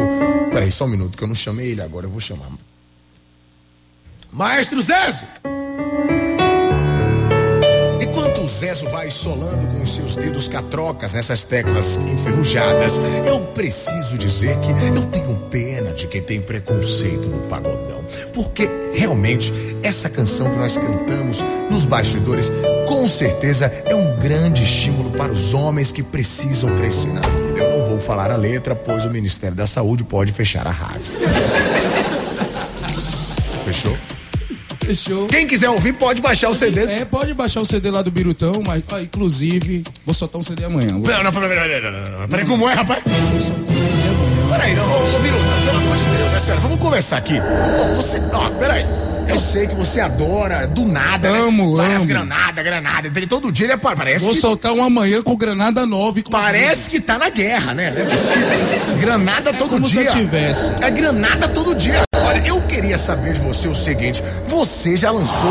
Peraí, 0.51 0.73
só 0.73 0.87
um 0.87 0.89
minuto, 0.89 1.17
que 1.17 1.23
eu 1.23 1.29
não 1.29 1.35
chamei 1.35 1.71
ele 1.71 1.83
agora, 1.83 2.07
eu 2.07 2.11
vou 2.11 2.19
chamar. 2.19 2.49
Maestro 4.33 4.83
Zezo! 4.83 5.27
Zezo 8.53 8.87
vai 8.91 9.11
solando 9.11 9.67
com 9.69 9.83
os 9.83 9.95
seus 9.95 10.15
dedos 10.15 10.47
catrocas 10.47 11.15
nessas 11.15 11.43
teclas 11.43 11.97
enferrujadas, 11.97 13.01
eu 13.27 13.41
preciso 13.47 14.19
dizer 14.19 14.59
que 14.59 14.71
eu 14.95 15.03
tenho 15.07 15.35
pena 15.51 15.93
de 15.93 16.07
quem 16.07 16.21
tem 16.21 16.39
preconceito 16.39 17.31
do 17.31 17.39
pagodão. 17.49 18.05
Porque 18.35 18.69
realmente 18.93 19.51
essa 19.83 20.11
canção 20.11 20.51
que 20.51 20.59
nós 20.59 20.77
cantamos 20.77 21.43
nos 21.71 21.87
bastidores, 21.87 22.53
com 22.87 23.09
certeza 23.09 23.73
é 23.87 23.95
um 23.95 24.19
grande 24.19 24.63
estímulo 24.63 25.13
para 25.13 25.33
os 25.33 25.55
homens 25.55 25.91
que 25.91 26.03
precisam 26.03 26.77
crescer 26.77 27.13
na 27.13 27.23
vida. 27.23 27.59
Eu 27.59 27.79
não 27.79 27.89
vou 27.89 28.01
falar 28.01 28.31
a 28.31 28.37
letra, 28.37 28.77
pois 28.77 29.07
o 29.07 29.11
Ministério 29.11 29.57
da 29.57 29.67
Saúde 29.67 30.05
pode 30.05 30.31
fechar 30.31 30.67
a 30.67 30.71
rádio. 30.71 31.13
Fechou? 33.65 33.97
Fechou. 34.85 35.27
Quem 35.27 35.47
quiser 35.47 35.71
ouvir 35.71 35.93
pode 35.95 36.21
baixar 36.21 36.49
o 36.51 36.55
CD. 36.55 36.83
É, 36.85 37.05
pode 37.05 37.33
baixar 37.35 37.61
o 37.61 37.65
CD 37.65 37.91
lá 37.91 38.03
do 38.03 38.11
Birutão, 38.11 38.63
mas 38.67 38.83
ó, 38.91 38.99
inclusive, 38.99 39.85
vou 40.05 40.15
soltar 40.15 40.41
um 40.41 40.45
CD 40.45 40.65
amanhã. 40.65 40.93
Vou- 40.99 41.07
Não, 41.13 41.23
não, 41.23 41.33
peraí, 41.33 41.49
peraí, 41.49 41.81
peraí, 41.81 42.29
peraí. 42.29 42.45
Como 42.47 42.69
é, 42.69 42.75
rapaz? 42.75 43.03
vou 43.05 43.41
soltar 43.41 43.61
um 43.61 43.81
CD 43.81 44.09
amanhã. 44.09 44.49
Peraí, 44.53 44.75
não, 44.75 44.83
ô, 44.85 45.17
ô 45.17 45.19
Biruta, 45.21 45.45
pelo 45.65 45.79
amor 45.79 45.97
de 45.97 46.05
Deus, 46.05 46.33
é 46.35 46.39
sério, 46.39 46.61
vamos 46.61 46.79
conversar 46.81 47.17
aqui. 47.19 47.35
Ô, 47.39 47.95
você, 47.95 48.21
ó, 48.33 48.51
peraí. 48.51 48.85
Eu 49.29 49.39
sei 49.39 49.69
que 49.69 49.75
você 49.77 50.01
adora, 50.01 50.67
do 50.67 50.85
nada, 50.85 51.29
Amo, 51.31 51.77
né? 51.77 51.85
Vai 51.85 51.93
as 51.95 52.01
amo. 52.01 52.07
granada, 52.09 52.61
granada. 52.63 53.11
Todo 53.29 53.53
dia 53.53 53.67
ele 53.67 53.73
apa- 53.75 53.95
parece 53.95 54.25
Vou 54.25 54.35
que, 54.35 54.41
soltar 54.41 54.73
uma 54.73 54.91
manhã 54.91 55.23
com 55.23 55.37
granada 55.37 55.87
nova. 55.87 56.19
inclusive. 56.19 56.31
parece 56.53 56.91
que 56.91 57.01
tá 57.01 57.19
na 57.19 57.31
guerra, 57.31 57.73
né? 57.73 57.93
Não 57.93 58.03
é 58.03 58.17
possível. 58.17 58.99
Granada 59.01 59.53
todo 59.53 59.71
como 59.71 59.87
se 59.87 59.93
dia. 59.93 60.03
eu 60.03 60.13
tivesse. 60.13 60.73
É 60.83 60.91
granada 60.91 61.47
todo 61.49 61.73
dia. 61.75 62.03
Olha, 62.17 62.43
eu 62.47 62.52
queria 62.83 62.99
saber 62.99 63.35
de 63.35 63.41
você 63.41 63.69
o 63.69 63.75
seguinte: 63.75 64.23
você 64.49 64.97
já 64.97 65.13
lançou 65.13 65.51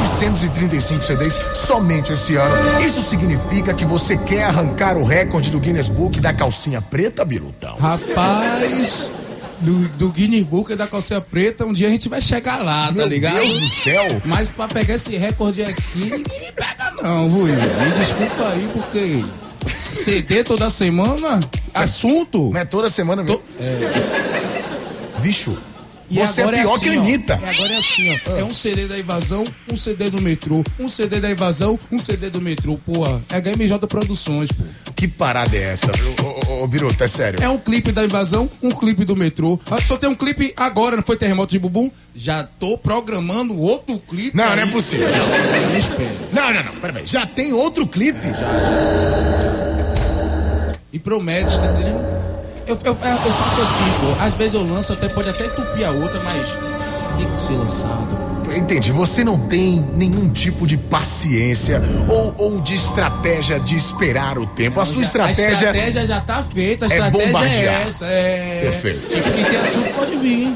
935 0.00 1.02
CDs 1.02 1.38
somente 1.54 2.14
esse 2.14 2.34
ano. 2.36 2.80
Isso 2.80 3.02
significa 3.02 3.74
que 3.74 3.84
você 3.84 4.16
quer 4.16 4.44
arrancar 4.44 4.96
o 4.96 5.04
recorde 5.04 5.50
do 5.50 5.60
Guinness 5.60 5.88
Book 5.88 6.18
da 6.18 6.32
calcinha 6.32 6.80
preta, 6.80 7.24
Birutão? 7.26 7.76
Rapaz, 7.76 9.12
do, 9.60 9.86
do 9.90 10.08
Guinness 10.08 10.44
Book 10.44 10.74
da 10.74 10.86
calcinha 10.86 11.20
preta, 11.20 11.66
um 11.66 11.74
dia 11.74 11.88
a 11.88 11.90
gente 11.90 12.08
vai 12.08 12.22
chegar 12.22 12.64
lá, 12.64 12.86
tá 12.86 12.92
Meu 12.92 13.06
ligado? 13.06 13.34
Deus 13.34 13.60
do 13.60 13.68
céu. 13.68 14.22
Mas 14.24 14.48
pra 14.48 14.66
pegar 14.66 14.94
esse 14.94 15.14
recorde 15.18 15.62
aqui, 15.62 16.04
ninguém 16.10 16.52
pega 16.56 16.94
não, 17.02 17.28
viu? 17.28 17.44
Me 17.44 17.90
desculpa 17.98 18.48
aí, 18.48 18.68
porque 18.72 19.22
CD 19.66 20.42
toda 20.42 20.70
semana, 20.70 21.38
assunto. 21.74 22.50
Não 22.50 22.60
é 22.60 22.64
toda 22.64 22.88
semana 22.88 23.22
mesmo. 23.22 23.42
Bicho, 25.20 25.56
E 26.12 26.26
você 26.26 26.40
é 26.40 26.44
agora 26.44 26.58
pior 26.58 26.74
assim, 26.74 26.84
que 26.84 26.88
a 26.88 26.92
ó, 26.92 27.02
Anitta. 27.02 27.40
e 27.42 27.48
agora 27.48 27.72
é 27.72 27.76
assim, 27.78 28.20
ó. 28.26 28.36
É 28.36 28.44
um 28.44 28.52
CD 28.54 28.86
da 28.86 28.98
invasão, 28.98 29.44
um 29.70 29.76
CD 29.78 30.10
do 30.10 30.20
metrô, 30.20 30.62
um 30.78 30.88
CD 30.88 31.20
da 31.20 31.30
invasão, 31.30 31.78
um 31.90 31.98
CD 31.98 32.28
do 32.28 32.40
metrô, 32.40 32.76
porra. 32.84 33.20
É 33.30 33.40
HMJ 33.40 33.78
Produções, 33.88 34.50
pô. 34.52 34.92
Que 34.94 35.08
parada 35.08 35.56
é 35.56 35.72
essa, 35.72 35.90
viu? 35.90 36.14
Ô, 36.22 36.52
ô, 36.52 36.64
ô, 36.64 36.66
Biruta, 36.68 37.04
é 37.04 37.08
sério. 37.08 37.42
É 37.42 37.48
um 37.48 37.58
clipe 37.58 37.90
da 37.92 38.04
invasão, 38.04 38.48
um 38.62 38.70
clipe 38.70 39.04
do 39.04 39.16
metrô. 39.16 39.58
Ah, 39.70 39.80
Só 39.80 39.96
tem 39.96 40.08
um 40.08 40.14
clipe 40.14 40.52
agora, 40.56 40.96
não 40.96 41.02
foi 41.02 41.16
terremoto 41.16 41.50
de 41.50 41.58
Bumbum? 41.58 41.90
Já 42.14 42.44
tô 42.44 42.76
programando 42.76 43.58
outro 43.58 43.98
clipe. 43.98 44.36
Não, 44.36 44.44
aí. 44.44 44.56
não 44.56 44.62
é 44.64 44.66
possível. 44.66 45.08
Não. 45.08 45.78
Espero. 45.78 46.10
Não, 46.32 46.52
não, 46.52 46.62
não, 46.64 46.80
peraí. 46.80 47.06
Já 47.06 47.24
tem 47.26 47.52
outro 47.52 47.86
clipe? 47.86 48.28
Já, 48.28 48.34
já. 48.36 48.62
já. 48.62 49.62
E 50.92 50.98
promete, 50.98 51.58
tá 51.58 51.66
entendendo? 51.66 52.11
Eu, 52.72 52.78
eu, 52.84 52.92
eu 52.92 53.32
faço 53.32 53.60
assim, 53.60 53.84
pô. 54.00 54.24
Às 54.24 54.34
vezes 54.34 54.54
eu 54.54 54.64
lanço, 54.64 54.92
até 54.92 55.08
pode 55.08 55.28
até 55.28 55.46
entupir 55.46 55.86
a 55.86 55.90
outra, 55.90 56.18
mas 56.24 56.56
tem 57.18 57.30
que 57.30 57.40
ser 57.40 57.52
lançado. 57.54 58.22
Entendi, 58.54 58.92
você 58.92 59.24
não 59.24 59.38
tem 59.38 59.86
nenhum 59.94 60.28
tipo 60.28 60.66
de 60.66 60.76
paciência 60.76 61.82
ou, 62.08 62.34
ou 62.36 62.60
de 62.60 62.74
estratégia 62.74 63.58
de 63.58 63.76
esperar 63.76 64.38
o 64.38 64.46
tempo. 64.46 64.78
A 64.80 64.84
sua 64.84 65.02
A 65.02 65.04
estratégia. 65.04 65.52
estratégia 65.52 66.06
já 66.06 66.20
tá 66.20 66.42
feita, 66.42 66.86
a 66.86 66.88
é 66.88 66.92
estratégia 66.92 67.22
é 67.22 67.26
bombardear. 67.26 67.88
essa. 67.88 68.06
É... 68.06 68.60
Perfeito. 68.62 69.10
Tipo, 69.10 69.30
quem 69.30 69.44
tem 69.44 69.56
assunto 69.56 69.94
pode 69.94 70.16
vir. 70.16 70.54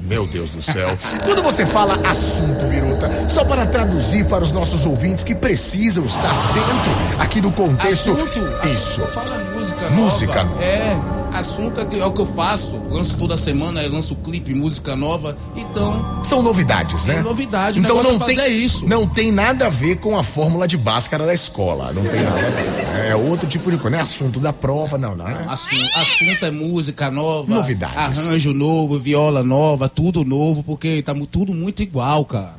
Meu 0.00 0.26
Deus 0.26 0.50
do 0.50 0.62
céu. 0.62 0.88
Quando 1.24 1.42
você 1.42 1.66
fala 1.66 2.00
assunto, 2.08 2.64
Biruta, 2.66 3.10
só 3.28 3.44
para 3.44 3.66
traduzir 3.66 4.24
para 4.24 4.42
os 4.42 4.52
nossos 4.52 4.86
ouvintes 4.86 5.22
que 5.22 5.34
precisam 5.34 6.04
estar 6.06 6.32
dentro 6.54 7.20
aqui 7.20 7.40
do 7.40 7.50
contexto. 7.50 8.12
Assunto? 8.12 8.66
Isso. 8.66 9.02
Fala 9.08 9.36
música 9.86 9.90
Música. 9.90 10.44
nova. 10.44 10.62
É, 10.64 11.00
assunto 11.32 11.80
é, 11.80 11.84
que- 11.84 12.00
é 12.00 12.04
o 12.04 12.12
que 12.12 12.20
eu 12.20 12.26
faço. 12.26 12.76
Lanço 12.90 13.16
toda 13.16 13.36
semana, 13.36 13.82
eu 13.82 13.92
lanço 13.92 14.14
clipe, 14.16 14.54
música 14.54 14.96
nova. 14.96 15.36
Então, 15.54 16.18
São 16.22 16.42
novidades, 16.42 17.06
né? 17.06 17.16
É 17.16 17.22
novidade, 17.22 17.78
Então 17.78 18.02
não 18.02 18.16
é 18.16 18.34
tem 18.34 18.56
isso. 18.56 18.86
Não 18.86 19.06
tem 19.06 19.30
nada 19.30 19.66
a 19.66 19.70
ver 19.70 19.96
com 19.96 20.18
a 20.18 20.22
fórmula 20.22 20.66
de 20.66 20.76
Bhaskara 20.76 21.24
da 21.24 21.34
escola. 21.34 21.92
Não 21.92 22.04
tem 22.04 22.22
nada 22.22 22.46
a 22.46 22.50
ver. 22.50 23.08
É 23.08 23.14
outro 23.16 23.48
tipo 23.48 23.70
de 23.70 23.76
coisa. 23.76 23.90
Não 23.90 23.98
é 23.98 24.02
assunto 24.02 24.40
da 24.40 24.52
prova, 24.52 24.98
não, 24.98 25.14
não. 25.14 25.26
é? 25.28 25.44
assunto, 25.48 25.84
assunto 25.96 26.44
é 26.44 26.50
música 26.50 27.10
nova. 27.10 27.54
Novidades. 27.54 28.26
Arranjo 28.26 28.52
novo, 28.52 28.98
viola 28.98 29.42
nova, 29.42 29.88
tudo 29.88 30.24
novo, 30.24 30.62
porque 30.62 31.00
tá 31.02 31.14
tudo 31.30 31.54
muito 31.54 31.82
igual, 31.82 32.24
cara. 32.24 32.54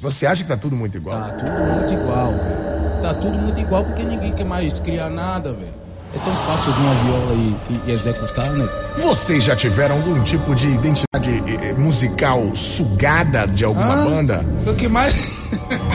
Você 0.00 0.26
acha 0.26 0.42
que 0.42 0.48
tá 0.48 0.56
tudo 0.56 0.76
muito 0.76 0.96
igual? 0.98 1.18
Tá 1.18 1.30
tudo 1.32 1.52
muito 1.52 1.94
igual, 1.94 2.30
velho. 2.32 3.00
Tá 3.00 3.14
tudo 3.14 3.38
muito 3.38 3.58
igual 3.60 3.84
porque 3.84 4.02
ninguém 4.02 4.32
quer 4.32 4.44
mais 4.44 4.78
criar 4.78 5.10
nada, 5.10 5.52
velho. 5.52 5.83
É 6.14 6.18
tão 6.24 6.36
fácil 6.46 6.68
ouvir 6.68 6.82
uma 6.82 6.94
viola 6.94 7.34
e, 7.34 7.56
e- 7.74 7.80
e 7.86 7.92
executar, 7.92 8.50
né? 8.52 8.68
Vocês 8.98 9.42
já 9.42 9.56
tiveram 9.56 9.96
algum 9.96 10.22
tipo 10.22 10.54
de 10.54 10.68
identidade 10.68 11.30
eh, 11.46 11.68
eh, 11.70 11.72
musical 11.72 12.54
sugada 12.54 13.46
de 13.48 13.64
alguma 13.64 14.02
Ah, 14.02 14.04
banda? 14.04 14.44
O 14.66 14.74
que 14.74 14.86
mais. 14.88 15.42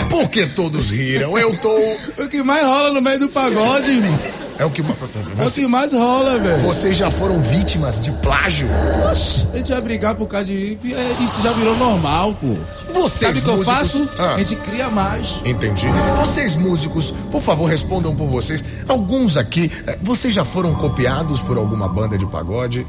Por 0.10 0.28
que 0.30 0.46
todos 0.48 0.90
riram? 0.92 1.38
Eu 1.38 1.56
tô. 1.58 1.74
O 2.24 2.28
que 2.28 2.44
mais 2.44 2.64
rola 2.66 2.92
no 2.94 3.02
meio 3.02 3.20
do 3.20 3.30
pagode, 3.30 3.90
irmão. 3.90 4.20
É 4.60 4.66
o 4.66 4.70
que. 4.70 4.82
É 4.82 5.46
o 5.46 5.52
que 5.52 5.68
mais 5.68 5.92
rola, 5.94 6.38
velho. 6.38 6.60
Vocês 6.62 6.98
já 6.98 7.10
foram 7.10 7.42
vítimas 7.42 8.04
de 8.04 8.12
plágio? 8.12 8.68
Oxi, 9.10 9.48
a 9.54 9.58
gente 9.58 9.72
vai 9.72 9.82
brigar 9.82 10.16
por 10.16 10.28
causa 10.28 10.46
de. 10.46 10.78
é, 10.94 11.24
Isso 11.24 11.42
já 11.42 11.54
virou 11.54 11.78
normal, 11.78 12.36
pô. 12.36 12.58
Vocês 12.94 13.38
Sabe 13.38 13.40
o 13.40 13.42
que 13.44 13.50
eu 13.50 13.58
músicos- 13.58 14.10
faço? 14.10 14.10
Ah. 14.22 14.34
A 14.36 14.38
gente 14.38 14.58
cria 14.58 14.90
mais. 14.90 15.42
Entendi. 15.46 15.88
Vocês 16.18 16.58
músicos, 16.58 17.12
por 17.32 17.42
favor, 17.42 17.68
respondam 17.70 18.14
por 18.14 18.28
vocês. 18.28 18.62
Alguns 18.88 19.38
aqui, 19.38 19.72
eh, 19.88 19.98
vocês 20.02 20.34
já 20.34 20.44
foram 20.44 20.76
copiados 20.76 21.40
por 21.40 21.58
alguma 21.58 21.88
banda 21.88 22.18
de 22.18 22.26
pagode? 22.26 22.86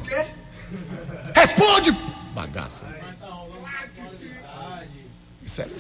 Responde! 1.35 1.97
Bagaça. 2.35 2.87
Sério. 5.51 5.73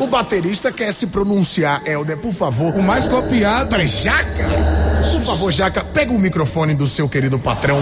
O 0.00 0.08
baterista 0.08 0.72
quer 0.72 0.92
se 0.92 1.06
pronunciar, 1.06 1.82
Helder, 1.86 2.16
por 2.18 2.32
favor. 2.32 2.74
O 2.74 2.82
mais 2.82 3.08
copiado. 3.08 3.68
Peraí, 3.70 3.86
Jaca? 3.86 4.48
Por 5.12 5.20
favor, 5.22 5.52
Jaca, 5.52 5.84
pega 5.84 6.10
o 6.12 6.18
microfone 6.18 6.74
do 6.74 6.84
seu 6.86 7.08
querido 7.08 7.38
patrão. 7.38 7.80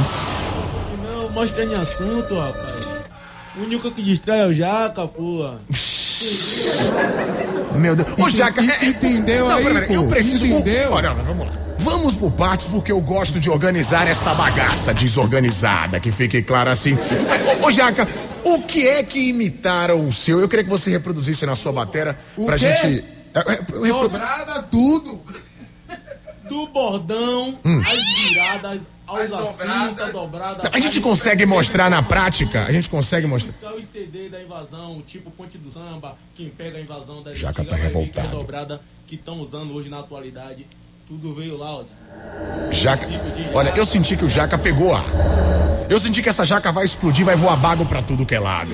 Não, 1.02 1.30
mostra 1.30 1.64
em 1.64 1.74
assunto, 1.74 2.34
rapaz. 2.38 2.86
O 3.56 3.62
único 3.62 3.90
que 3.90 4.02
distrai 4.02 4.40
é 4.40 4.46
o 4.46 4.52
Jaca, 4.52 5.08
porra. 5.08 5.56
Meu 7.74 7.96
Deus. 7.96 8.08
Ô, 8.18 8.28
Jaca, 8.28 8.60
é- 8.60 8.84
é- 8.84 8.88
Entendeu 8.88 9.48
Não, 9.48 9.56
aí, 9.56 9.64
peraí, 9.64 9.94
eu 9.94 10.02
pô? 10.02 10.08
preciso. 10.10 10.44
Entendeu? 10.46 10.92
Olha, 10.92 11.12
olha, 11.12 11.22
vamos 11.22 11.46
lá. 11.46 11.52
Vamos 11.78 12.14
por 12.16 12.32
partes, 12.32 12.66
porque 12.66 12.90
eu 12.92 13.00
gosto 13.00 13.38
de 13.40 13.48
organizar 13.48 14.06
esta 14.08 14.34
bagaça 14.34 14.92
desorganizada, 14.92 15.98
que 16.00 16.10
fique 16.10 16.42
claro 16.42 16.68
assim. 16.70 16.98
Ô, 17.62 17.70
Jaca, 17.70 18.06
o 18.54 18.62
que 18.62 18.86
é 18.86 19.02
que 19.02 19.28
imitaram 19.28 20.06
o 20.06 20.12
seu? 20.12 20.40
Eu 20.40 20.48
queria 20.48 20.64
que 20.64 20.70
você 20.70 20.90
reproduzisse 20.90 21.44
na 21.46 21.54
sua 21.56 21.72
batera 21.72 22.18
O 22.36 22.46
pra 22.46 22.58
quê? 22.58 22.74
gente. 22.76 23.04
é, 23.34 23.38
é, 23.52 23.88
Dobrada 23.92 24.62
tudo. 24.64 25.20
Do 26.48 26.66
bordão, 26.68 27.58
Hum. 27.62 27.82
as 27.82 28.04
viradas, 28.28 28.80
aos 29.06 29.30
assuntos, 29.32 30.12
dobrada. 30.12 30.70
A 30.72 30.80
gente 30.80 30.98
consegue 30.98 31.44
mostrar 31.44 31.90
na 31.90 32.02
prática? 32.02 32.64
A 32.64 32.72
gente 32.72 32.88
consegue 32.88 33.26
mostrar. 33.26 33.52
Buscar 33.52 33.74
os 33.74 33.84
CD 33.86 34.30
da 34.30 34.42
invasão, 34.42 35.02
tipo 35.06 35.30
Ponte 35.30 35.58
do 35.58 35.70
Samba, 35.70 36.16
quem 36.34 36.48
pega 36.48 36.78
a 36.78 36.80
invasão 36.80 37.22
da 37.22 37.34
Jaca 37.34 37.62
tá 37.64 37.76
é 37.76 37.82
revoltado. 37.82 38.28
dobrada 38.28 38.80
que 39.06 39.14
estão 39.16 39.40
usando 39.40 39.74
hoje 39.74 39.90
na 39.90 39.98
atualidade. 39.98 40.66
Tudo 41.08 41.34
veio 41.34 41.56
lá, 41.56 41.76
ó. 41.76 41.84
Jaca. 42.70 43.06
Olha, 43.54 43.72
eu 43.76 43.86
senti 43.86 44.14
que 44.16 44.24
o 44.24 44.28
Jaca 44.28 44.58
pegou 44.58 44.94
ar. 44.94 45.04
Eu 45.88 45.98
senti 45.98 46.22
que 46.22 46.28
essa 46.28 46.44
jaca 46.44 46.70
vai 46.70 46.84
explodir, 46.84 47.24
vai 47.24 47.34
voar 47.34 47.56
bago 47.56 47.86
pra 47.86 48.02
tudo 48.02 48.26
que 48.26 48.34
é 48.34 48.38
lado. 48.38 48.68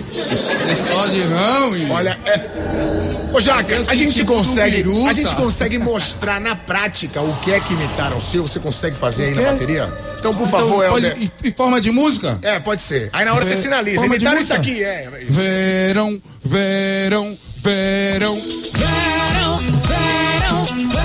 Não 0.65 0.73
explode 0.73 1.25
não, 1.27 1.77
irmão. 1.77 1.97
Olha, 1.97 2.19
é... 2.27 3.31
Ô 3.33 3.41
Jaca, 3.41 3.83
a 3.87 3.95
gente 3.95 4.15
tipo 4.15 4.33
consegue, 4.35 4.85
a 5.09 5.13
gente 5.13 5.33
consegue 5.37 5.79
mostrar 5.79 6.41
na 6.41 6.57
prática 6.57 7.21
o 7.21 7.33
que 7.37 7.53
é 7.53 7.61
que 7.61 7.73
imitaram 7.73 8.17
o 8.17 8.21
seu. 8.21 8.43
Você 8.49 8.59
consegue 8.59 8.97
fazer 8.97 9.27
aí 9.27 9.35
na 9.37 9.53
bateria? 9.53 9.93
Então, 10.19 10.35
por 10.35 10.49
Então, 10.49 10.59
favor, 10.61 10.89
pode- 10.89 11.07
Helder. 11.07 11.31
em- 11.45 11.51
forma 11.53 11.81
de 11.81 11.93
música? 11.93 12.37
É, 12.43 12.59
pode 12.59 12.83
ser. 12.83 13.11
Aí 13.13 13.25
na 13.25 13.33
hora 13.33 13.45
você 13.45 13.55
sinaliza. 13.55 14.05
Imitaram 14.07 14.41
isso 14.41 14.53
aqui, 14.55 14.83
é. 14.83 15.09
é 15.13 15.23
isso. 15.23 15.33
Verão, 15.33 16.21
verão, 16.43 17.39
verão. 17.63 18.35
Verão, 18.73 19.57
verão, 19.57 20.65
verão, 20.67 21.04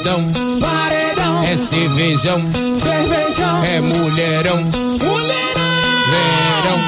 paredão, 0.00 0.26
paredão, 0.60 1.42
é 1.44 1.56
cervejão, 1.56 2.40
cervejão, 2.80 3.64
é 3.64 3.80
mulherão. 3.80 4.56
Verão, 6.10 6.78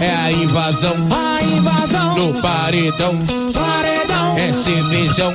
é 0.00 0.14
a 0.14 0.32
invasão, 0.32 0.94
a 1.10 1.42
invasão, 1.42 2.14
no 2.14 2.40
paredão, 2.40 3.18
paredão, 3.52 4.36
é 4.36 4.52
cervejão. 4.52 5.34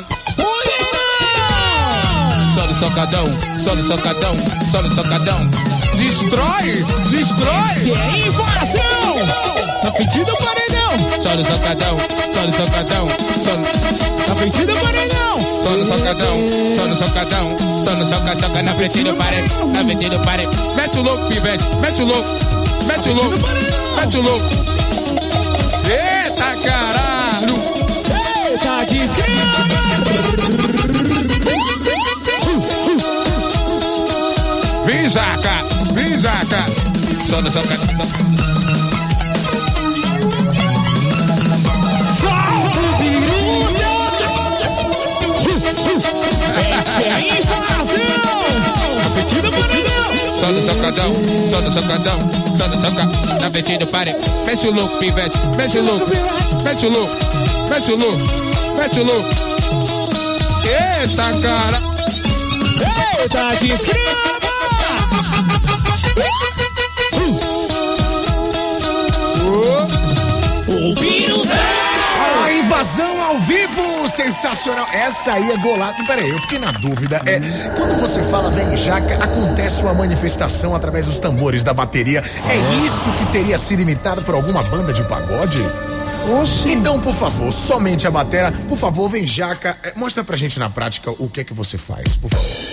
Só 2.53 2.65
no 2.67 2.73
socadão, 2.73 3.27
só 3.57 3.75
no 3.75 3.83
socadão, 3.83 4.35
só 4.69 4.81
no 4.81 4.89
socadão. 4.95 5.80
Destrói, 6.01 6.83
destrói. 7.11 7.75
Se 7.75 7.91
é 7.91 8.25
invasão, 8.25 9.17
tá 9.83 9.91
pedindo 9.91 10.35
paredão, 10.35 11.21
Só 11.21 11.35
no 11.35 11.45
socadão, 11.45 11.97
só 12.33 12.41
no 12.43 12.51
socadão, 12.51 13.07
só 13.43 13.55
no... 13.55 14.25
tá 14.25 14.35
pedindo 14.35 14.73
paredão, 14.79 15.39
Só 15.63 15.69
no 15.69 15.85
socadão, 15.85 16.47
só 16.75 16.87
no 16.87 16.97
socadão, 16.97 17.55
só 17.85 17.95
no 17.95 18.05
socadão, 18.07 18.63
na 18.63 18.73
frente 18.73 19.03
do 19.03 19.13
parede, 19.13 19.47
na 19.67 19.83
frente 19.83 20.09
do 20.09 20.19
parede. 20.21 20.49
Mete 20.75 20.97
o 20.97 21.03
louco, 21.03 21.27
pivete, 21.27 21.63
mete 21.79 22.01
o 22.01 22.05
louco, 22.05 22.29
mete 22.87 23.09
o 23.09 23.13
louco, 23.13 23.37
mete 23.95 24.17
o 24.17 24.21
louco. 24.23 24.45
Eita 25.87 26.55
caralho! 26.63 27.55
Vem, 28.89 29.50
Jaca! 36.21 36.65
Só 37.25 37.41
no 37.41 37.51
seu 37.51 37.61
só- 37.61 38.81
no 50.51 50.61
sacadão, 50.61 51.13
só 51.49 51.61
no 51.61 51.71
sacadão, 51.71 52.19
só 52.55 52.67
no 52.67 52.81
sacadão. 52.81 53.39
Na 53.41 53.49
frente 53.49 53.77
do 53.77 53.87
pare. 53.87 54.13
Mete 54.45 54.67
o 54.67 54.71
louco, 54.71 54.97
pivete. 54.99 55.37
Mete 55.57 55.79
o 55.79 55.83
louco. 55.83 56.05
Mete 56.63 56.85
o 56.85 56.89
louco. 56.89 57.15
Mete 57.69 57.91
o 57.91 57.95
louco. 57.95 58.17
Mete 58.77 58.99
o 58.99 59.03
louco. 59.05 59.29
Eita, 60.65 61.33
cara. 61.41 61.81
Eita, 63.21 63.55
desgrama! 63.55 64.30
Invasão 72.81 73.21
ao 73.21 73.39
vivo, 73.39 74.09
sensacional. 74.09 74.87
Essa 74.91 75.33
aí 75.33 75.51
é 75.51 75.57
golada. 75.57 76.03
Peraí, 76.03 76.31
eu 76.31 76.39
fiquei 76.41 76.57
na 76.57 76.71
dúvida. 76.71 77.21
É, 77.27 77.39
quando 77.77 77.95
você 77.95 78.23
fala 78.23 78.49
vem 78.49 78.75
jaca, 78.75 79.23
acontece 79.23 79.83
uma 79.83 79.93
manifestação 79.93 80.75
através 80.75 81.05
dos 81.05 81.19
tambores 81.19 81.63
da 81.63 81.75
bateria. 81.75 82.23
É 82.49 82.83
isso 82.83 83.11
que 83.11 83.25
teria 83.31 83.57
sido 83.59 83.83
imitado 83.83 84.23
por 84.23 84.33
alguma 84.33 84.63
banda 84.63 84.91
de 84.91 85.03
pagode? 85.03 85.59
Oxi. 86.41 86.71
Então, 86.71 86.99
por 86.99 87.13
favor, 87.13 87.51
somente 87.53 88.07
a 88.07 88.11
bateria. 88.11 88.51
Por 88.67 88.77
favor, 88.77 89.07
vem 89.07 89.27
jaca. 89.27 89.77
é, 89.83 89.93
mostra 89.95 90.23
pra 90.23 90.35
gente 90.35 90.57
na 90.57 90.69
prática 90.69 91.11
o 91.19 91.29
que 91.29 91.41
é 91.41 91.43
que 91.43 91.53
você 91.53 91.77
faz, 91.77 92.15
por 92.15 92.31
favor. 92.31 92.70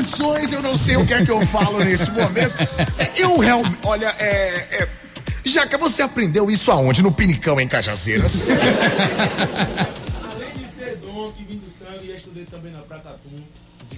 Condições, 0.00 0.52
eu 0.52 0.62
não 0.62 0.76
sei 0.76 0.96
o 0.96 1.06
que 1.06 1.12
é 1.12 1.24
que 1.24 1.30
eu 1.30 1.44
falo 1.46 1.78
nesse 1.84 2.10
momento. 2.10 2.54
É, 2.98 3.22
Eu 3.22 3.38
realmente, 3.38 3.78
olha, 3.84 4.14
é, 4.18 4.82
é, 4.82 4.88
Jaca, 5.44 5.76
você 5.76 6.02
aprendeu 6.02 6.50
isso 6.50 6.70
aonde? 6.70 7.02
No 7.02 7.12
Pinicão, 7.12 7.60
em 7.60 7.68
Cajazeiras? 7.68 8.44
Além 10.32 10.52
de 10.52 10.64
ser 10.78 10.96
dom 10.96 11.30
que 11.32 11.44
vim 11.44 11.58
do 11.58 11.68
sangue, 11.68 12.08
já 12.08 12.14
estudei 12.14 12.44
também 12.44 12.72
na 12.72 12.80
Pracatum. 12.80 13.28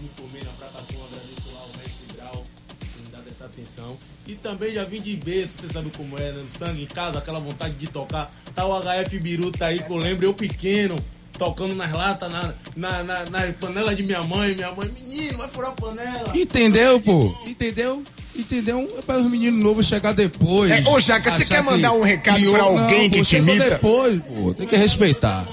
Me 0.00 0.10
formei 0.16 0.42
na 0.42 0.50
Pracatum, 0.52 0.98
agradeço 1.04 1.54
lá 1.54 1.60
ao 1.60 1.68
mestre 1.68 2.16
Grau 2.16 2.44
por 2.80 3.02
me 3.02 3.08
dar 3.10 3.22
essa 3.30 3.44
atenção. 3.44 3.96
E 4.26 4.34
também 4.34 4.74
já 4.74 4.84
vim 4.84 5.00
de 5.00 5.16
berço, 5.16 5.58
você 5.60 5.72
sabe 5.72 5.90
como 5.96 6.18
é, 6.18 6.32
né? 6.32 6.42
No 6.42 6.48
sangue, 6.48 6.82
em 6.82 6.86
casa, 6.86 7.18
aquela 7.18 7.38
vontade 7.38 7.74
de 7.74 7.86
tocar. 7.86 8.28
Tá 8.54 8.66
o 8.66 8.80
HF 8.80 9.18
Biruta 9.20 9.66
aí, 9.66 9.80
que 9.80 9.90
eu 9.90 9.96
lembro, 9.96 10.26
eu 10.26 10.34
pequeno, 10.34 10.96
tocando 11.38 11.74
nas 11.74 11.92
latas, 11.92 12.30
na, 12.30 12.52
na, 12.76 13.02
na, 13.02 13.24
na 13.30 13.52
panela 13.60 13.94
de 13.94 14.02
minha 14.02 14.22
mãe. 14.22 14.54
Minha 14.54 14.70
mãe, 14.72 14.88
menino, 14.88 15.38
vai 15.38 15.48
furar 15.48 15.70
a 15.70 15.74
panela. 15.74 16.32
Entendeu, 16.34 17.00
pô? 17.00 17.34
Entendeu? 17.46 18.02
Entendeu? 18.34 18.88
É 18.98 19.02
para 19.02 19.18
os 19.18 19.26
meninos 19.30 19.62
novos 19.62 19.86
chegar 19.86 20.12
depois. 20.12 20.70
É, 20.70 20.82
ô, 20.88 20.98
Jaca, 20.98 21.30
você 21.30 21.44
quer 21.44 21.62
mandar 21.62 21.90
que 21.90 21.96
um 21.96 22.02
recado 22.02 22.36
criou- 22.36 22.54
pra 22.54 22.62
alguém 22.64 23.02
Não, 23.04 23.10
que 23.10 23.18
pô, 23.18 23.24
te 23.24 23.36
imita? 23.36 23.70
depois, 23.70 24.20
pô. 24.22 24.54
Tem 24.54 24.66
que 24.66 24.76
respeitar. 24.76 25.46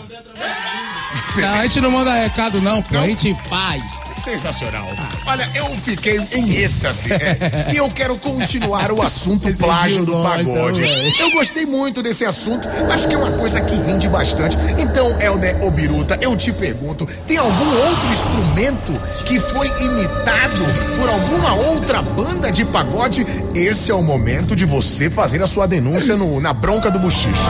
Não, 1.35 1.49
a 1.59 1.65
gente 1.67 1.81
não 1.81 1.91
manda 1.91 2.13
recado, 2.13 2.61
não, 2.61 2.81
pô. 2.81 2.97
A 2.97 3.07
gente 3.07 3.35
faz. 3.49 3.83
Sensacional. 4.23 4.87
Olha, 5.25 5.49
eu 5.55 5.67
fiquei 5.77 6.19
em 6.33 6.49
êxtase. 6.51 7.11
é, 7.13 7.69
e 7.73 7.77
eu 7.77 7.89
quero 7.89 8.17
continuar 8.17 8.91
o 8.91 9.01
assunto 9.01 9.51
plágio 9.57 10.05
do 10.05 10.21
pagode. 10.21 10.81
então, 10.83 11.27
Eu 11.27 11.31
gostei 11.33 11.65
muito 11.65 12.01
desse 12.03 12.25
assunto. 12.25 12.67
Acho 12.91 13.07
que 13.07 13.15
é 13.15 13.17
uma 13.17 13.31
coisa 13.31 13.61
que 13.61 13.75
rende 13.75 14.07
bastante. 14.09 14.57
Então, 14.77 15.19
Helder 15.21 15.63
Obiruta, 15.63 16.17
eu 16.21 16.35
te 16.35 16.51
pergunto: 16.51 17.05
tem 17.25 17.37
algum 17.37 17.77
outro 17.87 18.09
instrumento 18.11 19.01
que 19.25 19.39
foi 19.39 19.67
imitado 19.81 20.65
por 20.97 21.09
alguma 21.09 21.53
outra 21.71 22.01
banda 22.01 22.51
de 22.51 22.65
pagode? 22.65 23.25
Esse 23.55 23.89
é 23.91 23.95
o 23.95 24.03
momento 24.03 24.55
de 24.55 24.65
você 24.65 25.09
fazer 25.09 25.41
a 25.41 25.47
sua 25.47 25.65
denúncia 25.67 26.15
no- 26.15 26.39
na 26.41 26.53
bronca 26.53 26.91
do 26.91 26.99
buchicho. 26.99 27.49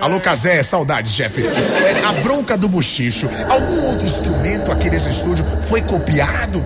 Alô, 0.00 0.20
Casé, 0.20 0.62
saudades, 0.62 1.12
chefe. 1.14 1.42
É, 1.46 2.04
a 2.04 2.12
bronca 2.22 2.56
do 2.56 2.68
buchicho. 2.68 3.28
Algum 3.48 3.86
outro 3.86 4.04
instrumento 4.06 4.70
aqui 4.70 4.90
nesse 4.90 5.08
estúdio 5.10 5.44
foi 5.62 5.80
copiado 5.82 6.09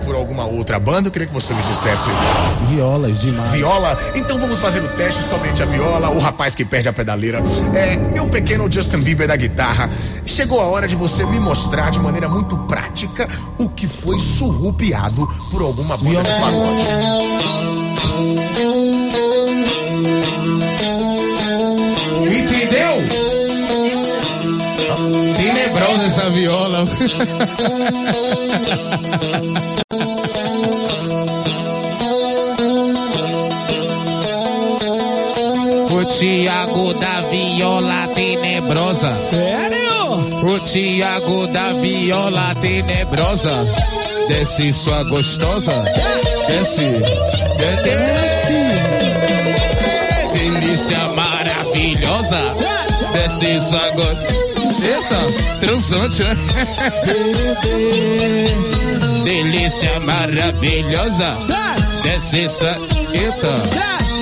por 0.03 0.15
alguma 0.15 0.45
outra 0.45 0.79
banda? 0.79 1.07
Eu 1.07 1.11
queria 1.11 1.27
que 1.27 1.33
você 1.33 1.53
me 1.53 1.61
dissesse. 1.63 2.09
Violas 2.69 3.19
demais. 3.19 3.51
Viola? 3.51 3.97
Então 4.15 4.39
vamos 4.39 4.59
fazer 4.59 4.79
o 4.83 4.87
teste 4.89 5.23
somente 5.23 5.61
a 5.61 5.65
viola, 5.65 6.09
o 6.09 6.19
rapaz 6.19 6.55
que 6.55 6.65
perde 6.65 6.89
a 6.89 6.93
pedaleira. 6.93 7.43
É, 7.73 7.95
meu 7.95 8.27
pequeno 8.27 8.71
Justin 8.71 8.99
Bieber 8.99 9.27
da 9.27 9.35
guitarra. 9.35 9.89
Chegou 10.25 10.59
a 10.59 10.65
hora 10.65 10.87
de 10.87 10.95
você 10.95 11.23
me 11.25 11.39
mostrar 11.39 11.91
de 11.91 11.99
maneira 11.99 12.27
muito 12.27 12.57
prática 12.59 13.29
o 13.59 13.69
que 13.69 13.87
foi 13.87 14.17
surrupiado 14.17 15.27
por 15.51 15.61
alguma 15.61 15.95
banda 15.97 16.23
de 16.23 16.31
pagode. 16.39 16.85
Entendeu? 22.31 22.95
Tenebrosa 25.55 26.03
essa 26.05 26.29
viola. 26.31 26.83
O 35.91 36.05
Tiago 36.11 36.93
da 36.95 37.21
viola 37.21 38.07
tenebrosa. 38.13 39.13
Sério? 39.13 40.11
O 40.43 40.59
Tiago 40.59 41.47
da 41.47 41.71
viola 41.73 42.53
tenebrosa. 42.55 43.65
Desce 44.27 44.73
sua 44.73 45.03
gostosa. 45.03 45.85
Desce. 46.49 47.01
Desce. 47.57 47.95
Delícia 50.33 50.99
maravilhosa. 51.15 52.41
Desce 53.13 53.61
sua 53.61 53.89
gostosa. 53.91 54.44
Eita, 54.85 55.19
transante, 55.59 56.23
né? 56.23 56.35
Delícia 59.23 59.99
maravilhosa. 59.99 61.35
Desce 62.03 62.47
sua. 62.47 62.77
Eita. 63.11 63.55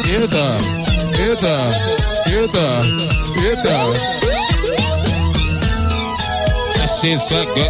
Eita. 0.07 0.57
Eita. 1.19 1.55
Eita. 2.29 2.65
Eita. 3.43 3.75
Desce 6.79 7.11
gostosa. 7.17 7.69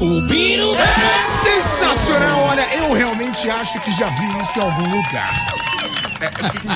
O 0.00 0.20
Biruta! 0.22 0.84
Sensacional! 1.42 2.40
Olha, 2.44 2.66
eu 2.74 2.92
realmente 2.94 3.50
acho 3.50 3.80
que 3.80 3.90
já 3.92 4.06
vi 4.06 4.40
isso 4.40 4.58
em 4.58 4.62
algum 4.62 4.88
lugar. 4.88 5.32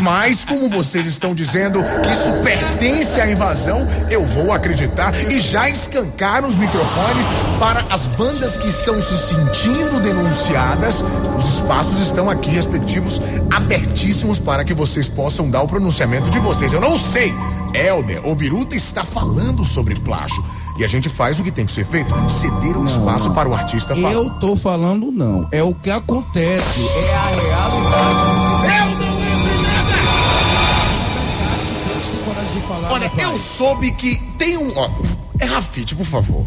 Mas, 0.02 0.44
como 0.44 0.68
vocês 0.68 1.06
estão 1.06 1.34
dizendo 1.34 1.82
que 2.02 2.10
isso 2.10 2.32
pertence 2.42 3.20
à 3.20 3.30
invasão, 3.30 3.86
eu 4.10 4.24
vou 4.24 4.52
acreditar 4.52 5.14
e 5.30 5.38
já 5.38 5.68
escancar 5.68 6.44
os 6.44 6.56
microfones 6.56 7.26
para 7.58 7.84
as 7.90 8.06
bandas 8.06 8.56
que 8.56 8.68
estão 8.68 9.00
se 9.00 9.16
sentindo 9.16 10.00
denunciadas. 10.00 11.04
Os 11.36 11.54
espaços 11.54 11.98
estão 11.98 12.28
aqui, 12.30 12.50
respectivos, 12.50 13.20
abertíssimos 13.52 14.38
para 14.38 14.64
que 14.64 14.74
vocês 14.74 15.08
possam 15.08 15.50
dar 15.50 15.62
o 15.62 15.68
pronunciamento 15.68 16.30
de 16.30 16.38
vocês. 16.38 16.72
Eu 16.72 16.80
não 16.80 16.96
sei, 16.96 17.32
Helder, 17.74 18.26
o 18.26 18.34
Biruta 18.34 18.76
está 18.76 19.04
falando 19.04 19.64
sobre 19.64 19.94
plágio. 19.96 20.44
E 20.76 20.84
a 20.84 20.88
gente 20.88 21.08
faz 21.08 21.38
o 21.38 21.44
que 21.44 21.52
tem 21.52 21.64
que 21.64 21.72
ser 21.72 21.84
feito: 21.84 22.14
ceder 22.28 22.76
um 22.76 22.84
espaço 22.84 23.32
para 23.32 23.48
o 23.48 23.54
artista 23.54 23.94
falar. 23.94 24.12
Eu 24.12 24.30
tô 24.30 24.56
falando 24.56 25.12
não. 25.12 25.48
É 25.52 25.62
o 25.62 25.74
que 25.74 25.90
acontece. 25.90 26.80
É 26.80 27.14
a 27.14 27.26
realidade. 27.26 28.43
Falar. 32.66 32.92
Olha, 32.92 33.06
rapaz. 33.08 33.22
eu 33.28 33.38
soube 33.38 33.92
que 33.92 34.16
tem 34.38 34.56
um. 34.56 34.72
Ó, 34.76 34.90
é 35.40 35.44
Rafite, 35.44 35.94
por 35.94 36.04
favor. 36.06 36.46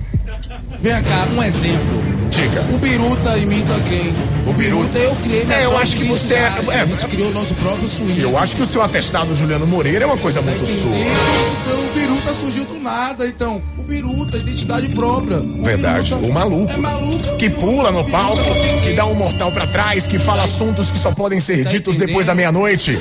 Vem 0.81 1.01
cá, 1.03 1.27
um 1.35 1.41
exemplo. 1.43 2.03
Diga. 2.29 2.61
O 2.73 2.77
Biruta 2.77 3.37
imita 3.37 3.73
quem? 3.87 4.13
O 4.45 4.53
Biruta- 4.53 4.97
eu 4.97 5.15
criei 5.15 5.45
É, 5.49 5.65
eu 5.65 5.77
acho 5.77 5.95
que 5.95 6.03
você 6.03 6.33
é- 6.35 6.53
é- 6.71 6.81
A 6.81 6.85
gente 6.85 7.07
criou 7.07 7.29
o 7.29 7.33
nosso 7.33 7.53
próprio 7.55 7.87
swing. 7.87 8.19
Eu 8.21 8.37
acho 8.37 8.55
que 8.55 8.61
o 8.61 8.65
seu 8.65 8.81
atestado 8.81 9.35
Juliano 9.35 9.65
Moreira 9.65 10.03
é 10.03 10.07
uma 10.07 10.17
coisa 10.17 10.41
muito 10.41 10.67
sua. 10.67 10.91
Então, 10.91 11.79
o 11.85 11.93
Biruta 11.93 12.33
surgiu 12.33 12.65
do 12.65 12.79
nada, 12.79 13.25
então. 13.27 13.61
O 13.77 13.83
Biruta, 13.83 14.37
identidade 14.37 14.89
própria. 14.89 15.37
O 15.39 15.63
Verdade. 15.63 16.13
Biruta 16.13 16.27
O 16.29 16.33
maluco. 16.33 16.71
É 16.71 16.77
maluco. 16.77 17.37
Que 17.37 17.49
pula 17.49 17.91
no 17.91 18.03
palco, 18.05 18.43
que 18.83 18.93
dá 18.93 19.05
um 19.05 19.15
mortal 19.15 19.51
pra 19.51 19.65
trás, 19.65 20.05
que 20.05 20.19
fala 20.19 20.43
assuntos 20.43 20.91
que 20.91 20.99
só 20.99 21.11
podem 21.11 21.39
ser 21.39 21.63
Tá 21.63 21.69
ditos 21.69 21.97
depois 21.97 22.25
da 22.27 22.35
meia-noite. 22.35 22.91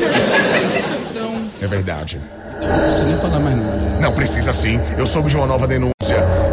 Então, 1.10 1.46
É 1.60 1.66
verdade. 1.66 2.18
Não 2.60 2.80
precisa 2.80 3.04
nem 3.04 3.16
falar 3.16 3.40
mais 3.40 3.56
nada. 3.56 3.76
né? 3.76 3.98
Não, 4.00 4.12
precisa 4.12 4.52
sim. 4.52 4.80
Eu 4.96 5.06
soube 5.06 5.30
de 5.30 5.36
uma 5.36 5.46
nova 5.46 5.66
denúncia. 5.66 5.92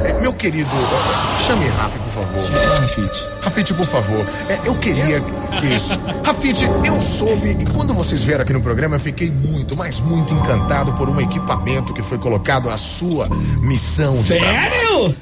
É, 0.06 0.14
meu 0.20 0.34
querido, 0.34 0.70
é, 0.70 1.43
chame 1.45 1.68
Rafa, 1.70 1.99
por 1.99 2.10
favor. 2.10 2.43
Rafite. 2.80 3.30
Rafite, 3.41 3.74
por 3.74 3.86
favor. 3.86 4.26
É, 4.49 4.60
eu 4.68 4.76
queria. 4.76 5.22
Isso. 5.64 5.99
Rafite, 6.24 6.66
eu 6.86 6.99
soube. 7.01 7.51
E 7.60 7.66
quando 7.68 7.93
vocês 7.93 8.24
vieram 8.24 8.43
aqui 8.43 8.54
no 8.54 8.62
programa, 8.62 8.95
eu 8.95 8.99
fiquei 8.99 9.30
muito, 9.30 9.78
mas 9.78 9.99
muito 9.99 10.34
encantado 10.34 10.93
por 10.93 11.10
um 11.10 11.20
equipamento 11.22 11.93
que 11.93 12.01
foi 12.01 12.18
colocado 12.18 12.70
à 12.70 12.78
sua 12.78 13.28
missão 13.62 14.22
de 14.22 14.39
trabalho. 14.39 15.16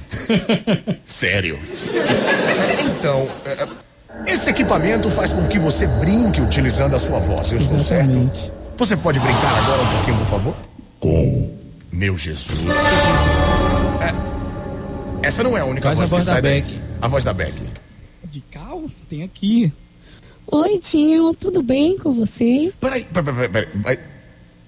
Sério? 1.04 1.60
Sério. 1.60 1.60
Então, 2.86 3.28
esse 4.28 4.50
equipamento 4.50 5.10
faz 5.10 5.34
com 5.34 5.46
que 5.48 5.60
você 5.60 5.86
brinque 5.88 6.42
utilizando 6.42 6.96
a 6.96 7.00
sua 7.00 7.20
voz. 7.20 7.52
Eu 7.52 7.58
estou 7.58 7.80
certo? 7.80 8.30
Você 8.78 8.96
pode 8.98 9.20
brincar 9.20 9.58
agora 9.58 9.82
um 9.82 9.88
pouquinho, 9.98 10.18
por 10.18 10.26
favor? 10.28 10.56
Como? 11.02 11.58
Meu 11.92 12.16
Jesus. 12.16 12.76
É, 14.00 15.28
essa 15.28 15.44
não 15.44 15.58
é 15.58 15.62
a 15.62 15.66
única 15.66 15.88
Faz 15.88 16.00
a 16.00 16.06
voz, 16.06 16.10
voz 16.12 16.26
que 16.26 16.32
da. 16.36 16.42
Beck. 16.42 16.80
A 17.02 17.08
voz 17.08 17.24
da 17.24 17.34
Beck. 17.34 17.54
De 18.24 18.40
cal? 18.52 18.84
Tem 19.10 19.24
aqui. 19.24 19.74
Oi, 20.48 20.78
tio, 20.78 21.34
tudo 21.34 21.64
bem 21.64 21.98
com 21.98 22.14
vocês? 22.14 22.74
Peraí, 22.80 23.04
peraí, 23.06 23.34
peraí, 23.34 23.50
peraí. 23.50 23.68
peraí. 23.82 24.00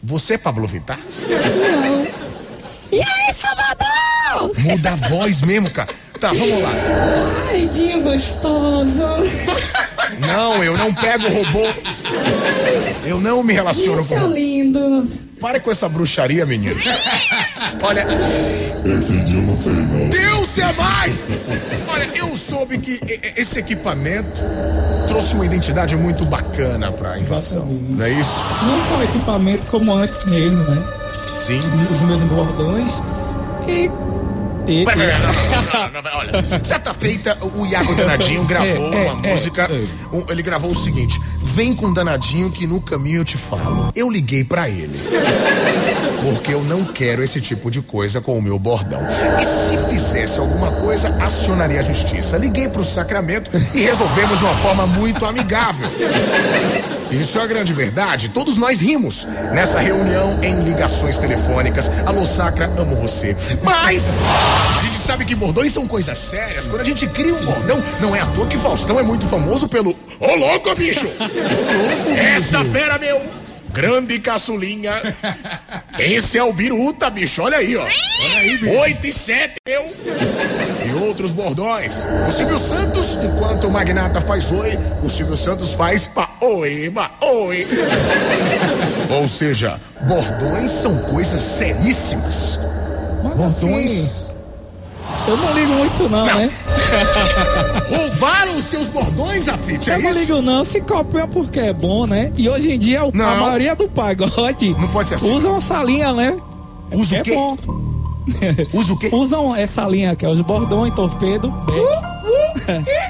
Você 0.02 0.34
é 0.34 0.38
Pablo 0.40 0.68
Vittar? 0.68 1.00
Não. 1.30 2.04
E 2.92 3.00
aí, 3.02 3.34
Salvador? 3.34 4.52
Muda 4.60 4.92
a 4.92 4.96
voz 4.96 5.42
mesmo, 5.42 5.70
cara. 5.70 5.94
Tá, 6.20 6.34
vamos 6.34 6.62
lá. 6.64 6.72
Ai, 7.50 7.68
Dinho 7.68 8.02
gostoso. 8.02 9.04
Não, 10.20 10.64
eu 10.64 10.78
não 10.78 10.94
pego 10.94 11.28
robô. 11.28 11.66
Eu 13.06 13.20
não 13.20 13.44
me 13.44 13.54
relaciono 13.54 14.02
Isso 14.02 14.14
é 14.16 14.20
com. 14.20 14.28
lindo. 14.28 14.53
Para 15.44 15.60
com 15.60 15.70
essa 15.70 15.90
bruxaria, 15.90 16.46
menino. 16.46 16.74
Olha. 17.82 18.08
Esse 18.86 19.20
dia 19.26 19.36
eu 19.36 19.42
não 19.42 19.54
sei 19.54 19.74
não. 19.74 20.08
Deus 20.10 20.58
é 20.58 20.72
mais! 20.72 21.30
Olha, 21.90 22.10
eu 22.16 22.34
soube 22.34 22.78
que 22.78 22.98
esse 23.36 23.60
equipamento 23.60 24.42
trouxe 25.06 25.36
uma 25.36 25.46
identidade 25.46 25.98
muito 25.98 26.24
bacana 26.24 26.94
pra 26.94 27.20
invasão. 27.20 27.66
Não 27.66 28.06
é 28.06 28.10
isso? 28.12 28.42
Não 28.64 28.80
só 28.88 29.04
equipamento 29.04 29.68
como 29.68 29.94
antes 29.94 30.24
mesmo, 30.24 30.64
né? 30.64 30.82
Sim. 31.38 31.60
Os 31.92 32.02
mesmos 32.04 32.30
bordões. 32.30 33.04
E. 33.68 33.92
e 34.66 34.86
Peraí, 34.86 34.86
peraí, 34.86 35.22
não, 35.74 35.90
não, 35.92 36.02
não, 36.02 36.18
olha. 36.20 36.32
Certa 36.64 36.94
feita, 36.94 37.38
o 37.42 37.66
Iago 37.66 37.94
Danadinho 37.96 38.44
gravou 38.48 38.94
É, 38.94 39.08
é, 39.08 39.12
uma 39.12 39.28
é, 39.28 39.32
música. 39.34 39.64
é. 39.70 40.16
um- 40.16 40.26
ele 40.32 40.42
gravou 40.42 40.72
o 40.72 40.76
seguinte: 40.76 41.20
Vem 41.54 41.76
com 41.76 41.94
Danadinho 41.94 42.50
que 42.50 42.66
no 42.66 42.82
caminho 42.82 43.20
eu 43.20 43.24
te 43.24 43.38
falo. 43.38 43.92
Eu 43.96 44.10
liguei 44.10 44.44
pra 44.44 44.68
ele. 44.68 45.00
Porque 46.20 46.52
eu 46.52 46.64
não 46.64 46.84
quero 46.84 47.24
esse 47.24 47.40
tipo 47.40 47.70
de 47.70 47.80
coisa 47.80 48.20
com 48.20 48.36
o 48.36 48.42
meu 48.42 48.58
bordão. 48.58 49.06
E 49.40 49.46
se 49.46 49.78
fizesse 49.88 50.40
alguma 50.40 50.72
coisa, 50.72 51.10
acionaria 51.24 51.78
a 51.78 51.84
justiça. 51.84 52.40
Liguei 52.40 52.68
pro 52.68 52.84
Sacramento 52.84 53.52
e 53.72 53.82
resolvemos 53.82 54.40
de 54.40 54.46
uma 54.46 54.56
forma 54.56 54.88
muito 54.88 55.28
amigável. 55.28 55.88
Isso 57.12 57.38
é 57.38 57.44
a 57.44 57.46
grande 57.46 57.72
verdade. 57.72 58.30
Todos 58.30 58.58
nós 58.58 58.82
rimos 58.82 59.28
nessa 59.54 59.80
reunião 59.80 60.40
em 60.42 60.60
ligações 60.62 61.20
telefônicas. 61.20 61.92
Alô, 62.08 62.26
Sacra, 62.26 62.74
amo 62.76 62.96
você. 62.96 63.38
Mas 63.62 64.18
a 64.80 64.82
gente 64.82 64.98
sabe 64.98 65.24
que 65.24 65.36
bordões 65.36 65.72
são 65.72 65.88
coisas 65.88 66.18
sérias. 66.18 66.68
Quando 66.68 66.82
a 66.82 66.86
gente 66.86 67.06
cria 67.06 67.36
um 67.36 67.46
bordão, 67.46 67.84
não 68.02 68.16
é 68.16 68.22
à 68.22 68.26
toa 68.26 68.48
que 68.48 68.58
Faustão 68.58 69.00
é 69.00 69.04
muito 69.04 69.28
famoso 69.28 69.68
pelo. 69.68 69.96
Ô, 70.24 70.36
louco, 70.36 70.74
bicho! 70.76 71.08
Essa 72.36 72.64
fera, 72.64 72.98
meu! 72.98 73.22
Grande 73.74 74.20
caçulinha. 74.20 74.94
Esse 75.98 76.38
é 76.38 76.44
o 76.44 76.54
Biruta, 76.54 77.10
bicho. 77.10 77.42
Olha 77.42 77.58
aí, 77.58 77.76
ó. 77.76 77.82
Olha 77.82 78.38
aí, 78.38 78.58
bicho. 78.58 78.80
8 78.80 79.08
e 79.08 79.14
7, 79.14 79.56
meu. 79.68 79.94
E 80.86 80.94
outros 81.04 81.32
bordões. 81.32 82.08
O 82.28 82.32
Silvio 82.32 82.60
Santos, 82.60 83.16
enquanto 83.16 83.68
o 83.68 83.72
Magnata 83.72 84.22
faz 84.22 84.52
oi, 84.52 84.78
o 85.02 85.10
Silvio 85.10 85.36
Santos 85.36 85.74
faz 85.74 86.08
pa 86.08 86.30
oi, 86.40 86.90
ba 86.90 87.12
oi. 87.20 87.68
Ou 89.10 89.28
seja, 89.28 89.80
bordões 90.02 90.70
são 90.70 90.96
coisas 91.00 91.42
seríssimas. 91.42 92.60
Mas 93.24 93.34
Bordões. 93.34 94.23
Eu 95.28 95.38
não 95.38 95.54
ligo 95.54 95.72
muito, 95.74 96.10
não, 96.10 96.26
né? 96.26 96.50
Roubaram 97.90 98.58
os 98.58 98.64
seus 98.66 98.90
bordões, 98.90 99.48
Afite, 99.48 99.90
é 99.92 99.96
eu 99.96 100.02
não 100.02 100.10
isso? 100.12 100.20
ligo 100.20 100.42
não, 100.42 100.64
se 100.64 100.82
copia 100.82 101.28
porque 101.28 101.60
é 101.60 101.74
bom, 101.74 102.06
né? 102.06 102.32
E 102.38 102.50
hoje 102.50 102.72
em 102.72 102.80
dia 102.80 103.04
o- 103.06 103.10
a 103.10 103.12
Não. 103.14 103.38
maioria 103.42 103.76
do 103.76 103.88
pagode 103.90 104.70
Não 104.80 104.88
pode 104.90 105.10
ser 105.10 105.16
assim. 105.16 105.32
usa 105.36 105.50
uma 105.50 105.62
salinha, 105.62 106.12
né? 106.14 106.36
Usa 106.92 107.16
o 107.16 107.20
é 107.20 107.24
quê? 107.24 107.34
bom. 107.34 107.58
Usa 108.74 108.94
o 108.94 108.98
quê? 109.00 109.10
Usam 109.12 109.56
essa 109.56 109.86
linha 109.88 110.16
que 110.16 110.26
é 110.26 110.30
os 110.30 110.40
bordões, 110.42 110.94
torpedo, 110.94 111.50
beck. 111.66 112.84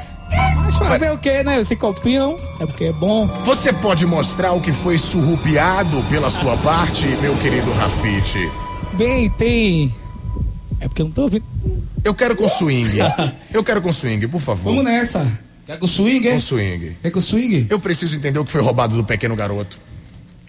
Mas 0.63 0.75
fazer 0.77 1.11
o 1.11 1.17
que, 1.19 1.43
né? 1.43 1.63
Se 1.63 1.75
copiam, 1.75 2.35
é 2.59 2.65
porque 2.65 2.85
é 2.85 2.91
bom. 2.93 3.27
Você 3.45 3.71
pode 3.73 4.05
mostrar 4.07 4.53
o 4.53 4.61
que 4.61 4.71
foi 4.71 4.97
surrupiado 4.97 6.01
pela 6.09 6.29
sua 6.29 6.57
parte, 6.57 7.05
meu 7.21 7.35
querido 7.35 7.71
Rafite? 7.73 8.49
Bem, 8.93 9.29
tem. 9.29 9.93
É 10.79 10.87
porque 10.87 11.01
eu 11.01 11.05
não 11.05 11.11
tô 11.13 11.23
ouvindo. 11.23 11.43
Eu 12.03 12.13
quero 12.13 12.35
com 12.35 12.47
swing. 12.47 12.97
Eu 13.53 13.63
quero 13.63 13.81
com 13.81 13.91
swing, 13.91 14.27
por 14.27 14.41
favor. 14.41 14.71
Vamos 14.71 14.83
nessa. 14.83 15.25
Quer 15.65 15.79
com 15.79 15.87
swing, 15.87 16.27
é? 16.27 16.33
Com 16.33 16.39
swing. 16.39 16.97
Quer 17.01 17.11
com 17.11 17.21
swing? 17.21 17.67
Eu 17.69 17.79
preciso 17.79 18.15
entender 18.17 18.39
o 18.39 18.45
que 18.45 18.51
foi 18.51 18.61
roubado 18.61 18.95
do 18.95 19.03
pequeno 19.03 19.35
garoto. 19.35 19.79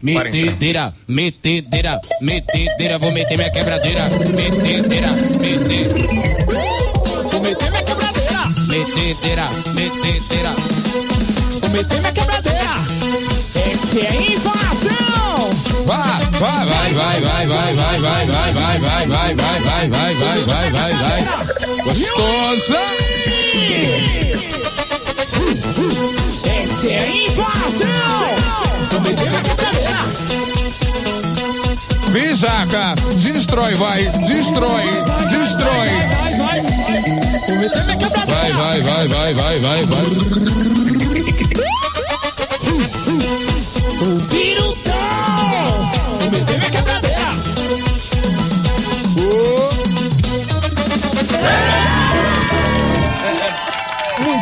Metedeira, 0.02 0.92
metedeira, 1.08 1.98
metedeira, 2.20 2.98
vou 2.98 3.10
meter 3.10 3.38
minha 3.38 3.50
quebradeira. 3.50 4.02
Metedeira, 4.08 5.10
metedeira. 5.40 5.94
Vou 7.30 7.40
meter 7.40 7.70
minha 7.70 7.82
quebradeira. 7.82 8.40
Metedeira, 8.68 9.48
metedeira. 9.72 10.50
Vou 11.60 11.70
meter 11.70 12.00
minha 12.00 12.12
quebradeira. 12.12 12.70
Esse 13.72 14.00
é 14.00 14.34
invasão. 14.34 15.13
Vai, 15.86 16.28
vai, 16.38 16.64
vai, 16.64 16.94
vai, 16.94 17.20
vai, 17.20 17.46
vai, 17.46 17.74
vai, 17.74 18.00
vai, 18.00 18.26
vai, 18.26 18.50
vai, 18.50 18.78
vai, 18.78 19.04
vai, 19.04 19.04
vai, 19.04 19.34
vai, 19.34 19.88
vai, 19.88 20.14
vai, 20.14 20.44
vai, 20.44 20.70
vai, 20.70 20.94
vai. 20.94 21.24
Gostosa. 21.84 22.78
Esse 26.62 26.88
é 26.88 27.26
invasão. 27.26 28.22
Vou 28.90 29.00
meter 29.00 29.28
minha 29.28 29.42
quebradeira. 29.42 29.98
Vem, 32.10 32.34
Jaca. 32.36 32.94
Destrói, 33.16 33.74
vai. 33.74 34.08
Destrói. 34.26 34.84
Destrói. 35.28 35.88
Vai, 36.16 36.34
vai, 36.34 36.60
vai. 36.62 36.94
Vai, 39.08 39.32
vai, 39.34 39.34
vai, 39.34 39.54
vai, 39.84 40.14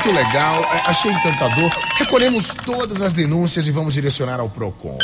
Muito 0.05 0.16
legal, 0.16 0.64
é, 0.64 0.82
achei 0.90 1.12
encantador. 1.12 1.70
Recolhemos 1.94 2.57
todas 2.66 3.00
as 3.00 3.12
denúncias 3.12 3.68
e 3.68 3.70
vamos 3.70 3.94
direcionar 3.94 4.40
ao 4.40 4.50
PROCON. 4.50 4.98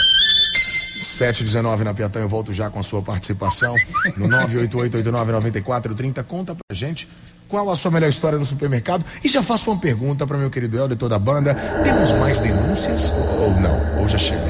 719 1.00 1.84
na 1.84 1.94
Piatã, 1.94 2.18
eu 2.18 2.28
volto 2.28 2.52
já 2.52 2.68
com 2.68 2.80
a 2.80 2.82
sua 2.82 3.00
participação 3.00 3.72
no 4.16 4.26
988899430. 4.26 6.24
Conta 6.24 6.52
pra 6.52 6.74
gente 6.74 7.08
qual 7.46 7.70
a 7.70 7.76
sua 7.76 7.92
melhor 7.92 8.08
história 8.08 8.40
no 8.40 8.44
supermercado 8.44 9.04
e 9.22 9.28
já 9.28 9.40
faço 9.40 9.70
uma 9.70 9.80
pergunta 9.80 10.26
para 10.26 10.36
meu 10.36 10.50
querido 10.50 10.76
Helder 10.76 10.96
e 10.96 10.98
toda 10.98 11.14
a 11.14 11.18
banda. 11.20 11.54
Temos 11.84 12.12
mais 12.14 12.40
denúncias 12.40 13.14
ou 13.38 13.52
não? 13.52 14.00
Ou 14.00 14.08
já 14.08 14.18
chega? 14.18 14.42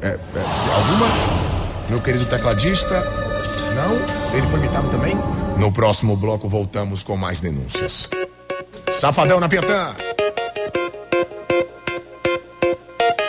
É, 0.00 0.10
é, 0.10 0.18
alguma? 0.76 1.08
Meu 1.90 2.00
querido 2.00 2.24
tecladista? 2.26 3.02
Não? 3.74 3.96
Ele 4.32 4.46
foi 4.46 4.60
imitado 4.60 4.88
também? 4.90 5.16
No 5.58 5.72
próximo 5.72 6.16
bloco 6.16 6.48
voltamos 6.48 7.02
com 7.02 7.16
mais 7.16 7.40
denúncias. 7.40 8.08
Safadão 8.92 9.40
na 9.40 9.48
Piatã. 9.48 9.96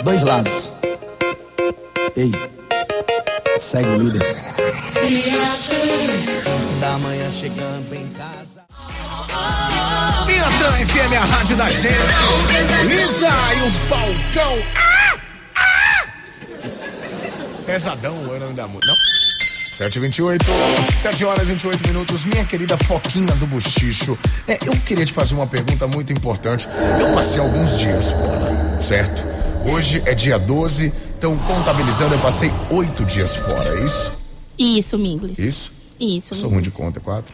Dois 0.03 0.23
lados. 0.23 0.71
Ei, 2.15 2.31
segue 3.57 3.89
o 3.89 3.97
líder. 3.97 4.35
Cinco 6.31 6.79
da 6.81 6.97
manhã 6.99 7.29
chegando 7.29 7.95
em 7.95 8.09
casa. 8.09 8.61
Piatã 10.25 10.85
FM, 10.85 11.13
a 11.21 11.25
rádio 11.25 11.55
da 11.55 11.69
gente. 11.69 11.95
Lisa 12.87 13.29
e 13.57 13.61
o 13.67 13.71
Falcão. 13.71 14.57
Ah! 14.75 15.17
Ah! 15.55 16.05
Pesadão, 17.65 18.15
o 18.15 18.39
nome 18.39 18.53
da 18.53 18.67
música. 18.67 18.87
Não? 18.87 19.32
728, 19.73 20.45
7 20.95 21.25
horas 21.25 21.47
e 21.47 21.51
28 21.51 21.87
minutos. 21.87 22.25
Minha 22.25 22.45
querida 22.45 22.77
Foquinha 22.77 23.33
do 23.35 23.47
Buchicho, 23.47 24.17
é, 24.47 24.59
eu 24.65 24.73
queria 24.85 25.03
te 25.03 25.11
fazer 25.11 25.33
uma 25.33 25.47
pergunta 25.47 25.87
muito 25.87 26.13
importante. 26.13 26.69
Eu 26.99 27.11
passei 27.11 27.41
alguns 27.41 27.79
dias 27.79 28.11
fora, 28.11 28.79
certo? 28.79 29.25
Hoje 29.65 30.03
é 30.05 30.13
dia 30.13 30.37
12, 30.37 30.93
então 31.17 31.35
contabilizando, 31.39 32.13
eu 32.13 32.19
passei 32.19 32.51
oito 32.69 33.03
dias 33.03 33.35
fora, 33.35 33.79
é 33.79 33.83
isso? 33.83 34.13
Isso, 34.59 34.97
Minglis. 34.99 35.39
Isso? 35.39 35.71
Isso. 35.99 36.35
Sou 36.35 36.51
ruim 36.51 36.61
de 36.61 36.69
conta, 36.69 36.99
quatro? 36.99 37.33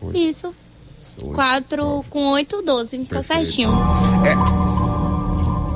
Oito. 0.00 0.16
Isso. 0.16 0.54
oito, 1.18 1.34
Quatro 1.34 2.04
com 2.08 2.30
oito, 2.30 2.62
doze. 2.62 2.98
Tá 3.04 3.20
certinho. 3.20 3.72
É. 4.24 4.69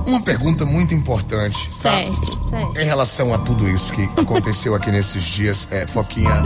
Uma 0.06 0.20
pergunta 0.20 0.64
muito 0.66 0.94
importante, 0.94 1.68
tá? 1.82 1.90
Certo, 1.90 2.50
certo. 2.50 2.78
Em 2.80 2.84
relação 2.84 3.32
a 3.34 3.38
tudo 3.38 3.68
isso 3.68 3.92
que 3.92 4.02
aconteceu 4.20 4.74
aqui 4.74 4.90
nesses 4.90 5.24
dias, 5.24 5.68
é, 5.72 5.86
Foquinha, 5.86 6.42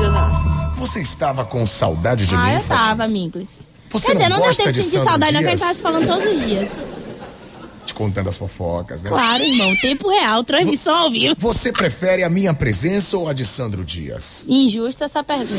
você 0.75 1.01
estava 1.01 1.45
com 1.45 1.65
saudade 1.67 2.27
de 2.27 2.35
ah, 2.35 2.39
mim, 2.39 2.53
eu 2.55 2.61
Foquinha? 2.61 2.79
tava, 2.79 3.09
Minglis. 3.09 3.49
Você 3.91 4.07
Quer 4.09 4.13
dizer, 4.15 4.29
não 4.29 4.37
não 4.39 4.45
deu 4.45 4.55
tempo 4.55 4.73
de 4.73 4.81
de 4.81 4.87
saudade, 4.91 5.33
não, 5.33 5.41
que 5.41 5.47
a 5.47 5.51
gente 5.51 5.59
Dias? 5.59 5.61
tava 5.61 5.75
se 5.75 5.81
falando 5.81 6.07
todos 6.07 6.33
os 6.33 6.47
dias. 6.47 6.69
Te 7.87 7.95
contando 7.95 8.29
as 8.29 8.37
fofocas, 8.37 9.03
né? 9.03 9.09
Claro, 9.09 9.43
irmão. 9.43 9.75
Tempo 9.77 10.11
real, 10.11 10.45
transmissão 10.45 10.95
ao 10.95 11.11
vivo. 11.11 11.35
Você 11.39 11.73
prefere 11.73 12.23
a 12.23 12.29
minha 12.29 12.53
presença 12.53 13.17
ou 13.17 13.29
a 13.29 13.33
de 13.33 13.47
Sandro 13.47 13.83
Dias? 13.85 14.45
Injusta 14.47 15.07
essa 15.07 15.25
pergunta. 15.25 15.55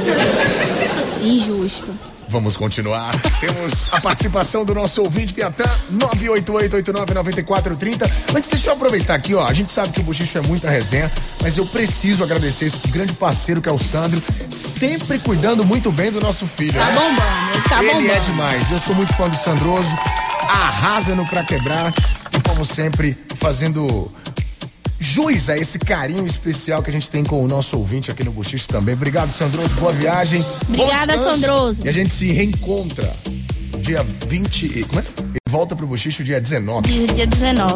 Injusto. 1.23 1.91
Vamos 2.29 2.55
continuar. 2.55 3.11
Temos 3.41 3.89
a 3.91 3.99
participação 3.99 4.63
do 4.63 4.75
nosso 4.75 5.01
ouvinte 5.01 5.33
Piatã, 5.33 5.63
988899430. 5.93 8.09
Antes, 8.35 8.49
deixa 8.49 8.69
eu 8.69 8.73
aproveitar 8.73 9.15
aqui, 9.15 9.33
ó. 9.33 9.43
A 9.45 9.53
gente 9.53 9.71
sabe 9.71 9.89
que 9.89 10.01
o 10.01 10.03
Buchicho 10.03 10.37
é 10.37 10.41
muita 10.41 10.69
resenha, 10.69 11.11
mas 11.41 11.57
eu 11.57 11.65
preciso 11.65 12.23
agradecer 12.23 12.65
esse 12.65 12.77
grande 12.89 13.13
parceiro 13.13 13.61
que 13.61 13.67
é 13.67 13.71
o 13.71 13.77
Sandro, 13.79 14.21
sempre 14.49 15.17
cuidando 15.19 15.65
muito 15.65 15.91
bem 15.91 16.11
do 16.11 16.19
nosso 16.19 16.45
filho. 16.45 16.73
Tá 16.73 16.85
né? 16.85 16.93
bombando, 16.93 17.51
ele 17.53 17.63
tá 17.63 17.83
Ele 17.83 17.93
bombando. 17.93 18.11
é 18.11 18.19
demais. 18.19 18.69
Eu 18.71 18.77
sou 18.79 18.93
muito 18.95 19.13
fã 19.15 19.27
do 19.27 19.35
Sandroso. 19.35 19.97
Arrasa 20.47 21.15
no 21.15 21.25
Pra 21.27 21.43
Quebrar. 21.43 21.91
E 22.31 22.39
como 22.47 22.63
sempre, 22.63 23.17
fazendo 23.35 24.11
jus 24.99 25.49
a 25.49 25.57
esse 25.57 25.79
carinho 25.79 26.25
especial 26.25 26.83
que 26.83 26.89
a 26.89 26.93
gente 26.93 27.09
tem 27.09 27.23
com 27.23 27.43
o 27.43 27.47
nosso 27.47 27.77
ouvinte 27.77 28.11
aqui 28.11 28.23
no 28.23 28.31
Buchicho 28.31 28.67
também. 28.67 28.95
Obrigado, 28.95 29.31
Sandroso. 29.31 29.75
Boa 29.75 29.93
viagem. 29.93 30.43
Obrigada. 30.67 31.17
Sandroso. 31.17 31.79
E 31.83 31.89
a 31.89 31.91
gente 31.91 32.13
se 32.13 32.31
reencontra 32.31 33.11
dia 33.81 34.03
20. 34.27 34.65
e- 34.65 34.83
Como 34.83 34.99
é? 34.99 35.03
Volta 35.49 35.75
pro 35.75 35.87
Buchicho 35.87 36.23
dia 36.23 36.39
19. 36.39 36.87
Dia, 36.91 37.07
dia 37.07 37.27
19. 37.27 37.75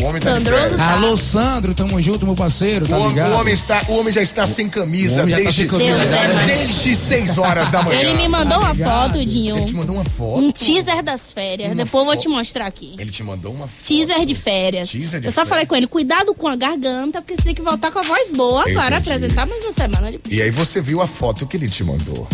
O 0.00 0.04
homem 0.04 0.20
tá 0.20 0.32
de 0.32 0.44
férias. 0.44 0.76
tá. 0.76 0.92
Alô, 0.94 1.16
Sandro, 1.16 1.74
tamo 1.74 2.00
junto, 2.00 2.24
meu 2.26 2.34
parceiro, 2.34 2.86
tá 2.86 2.96
O, 2.96 3.00
homem- 3.00 3.10
ligado? 3.14 3.32
o 3.32 3.40
homem 3.40 3.52
está, 3.54 3.82
o 3.88 3.98
homem 3.98 4.12
já 4.12 4.22
está 4.22 4.46
sem 4.46 4.68
camisa 4.68 5.22
tá 5.22 5.36
desde, 5.36 5.52
sem 5.52 5.66
camisa, 5.66 5.96
é 5.96 6.46
desde 6.46 6.96
6 6.96 7.38
horas 7.38 7.70
da 7.70 7.82
manhã. 7.82 8.00
Ele 8.00 8.14
me 8.14 8.28
mandou 8.28 8.58
uma 8.58 8.74
foto, 8.74 9.24
Dinho. 9.24 9.56
Ele 9.56 9.64
te 9.66 9.74
mandou 9.74 9.96
uma 9.96 10.04
foto. 10.04 10.38
Um 10.38 10.50
teaser 10.52 11.02
das 11.02 11.32
férias. 11.32 11.68
Uma 11.72 11.84
Depois 11.84 12.00
eu 12.02 12.06
vou 12.12 12.16
te 12.16 12.28
mostrar 12.28 12.66
aqui. 12.66 12.94
Ele 12.98 13.10
te 13.10 13.22
mandou 13.22 13.52
uma 13.52 13.66
foto. 13.66 13.86
Teaser 13.86 14.24
de 14.24 14.34
férias. 14.34 14.90
Teaser 14.90 15.20
de 15.20 15.26
eu 15.26 15.32
só 15.32 15.36
férias. 15.42 15.48
falei 15.48 15.66
com 15.66 15.76
ele, 15.76 15.86
cuidado 15.86 16.34
com 16.34 16.46
a 16.48 16.56
garganta, 16.56 17.20
porque 17.20 17.36
você 17.36 17.42
tem 17.42 17.54
que 17.54 17.62
voltar 17.62 17.90
com 17.90 17.98
a 17.98 18.02
voz 18.02 18.30
boa 18.32 18.62
para 18.64 18.96
Entendi. 18.96 19.10
apresentar 19.12 19.46
mais 19.46 19.64
uma 19.64 19.72
semana. 19.72 20.10
de- 20.12 20.20
E 20.30 20.40
aí 20.40 20.50
você 20.50 20.80
viu 20.80 21.00
a 21.02 21.06
foto 21.06 21.46
que 21.46 21.56
ele 21.56 21.68
te 21.68 21.82
mandou. 21.84 22.26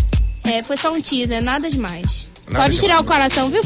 É, 0.45 0.63
foi 0.63 0.77
só 0.77 0.93
um 0.93 1.01
teaser, 1.01 1.43
nada 1.43 1.69
demais. 1.71 2.29
Nada 2.49 2.65
Pode 2.67 2.77
tirar 2.81 2.99
demais. 2.99 3.05
o 3.05 3.05
coração, 3.07 3.51
viu? 3.51 3.61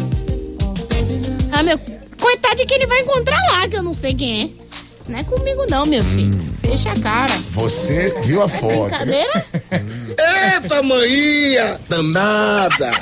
Ah, 1.53 1.62
meu. 1.62 1.78
Coitado 2.21 2.57
de 2.57 2.66
quem 2.66 2.77
ele 2.77 2.87
vai 2.87 3.01
encontrar 3.01 3.41
lá, 3.53 3.68
que 3.68 3.77
eu 3.77 3.83
não 3.83 3.95
sei 3.95 4.14
quem 4.14 4.43
é. 4.45 5.11
Não 5.11 5.18
é 5.18 5.25
comigo, 5.25 5.64
não, 5.68 5.87
meu 5.87 6.03
filho. 6.05 6.35
Hum. 6.43 6.47
Fecha 6.62 6.93
a 6.93 7.01
cara. 7.01 7.33
Você 7.51 8.14
viu 8.23 8.43
a 8.43 8.49
foto. 8.49 8.89
Brincadeira? 8.91 9.45
Eita, 9.73 10.83
maninha! 10.83 11.81
Danada! 11.89 12.93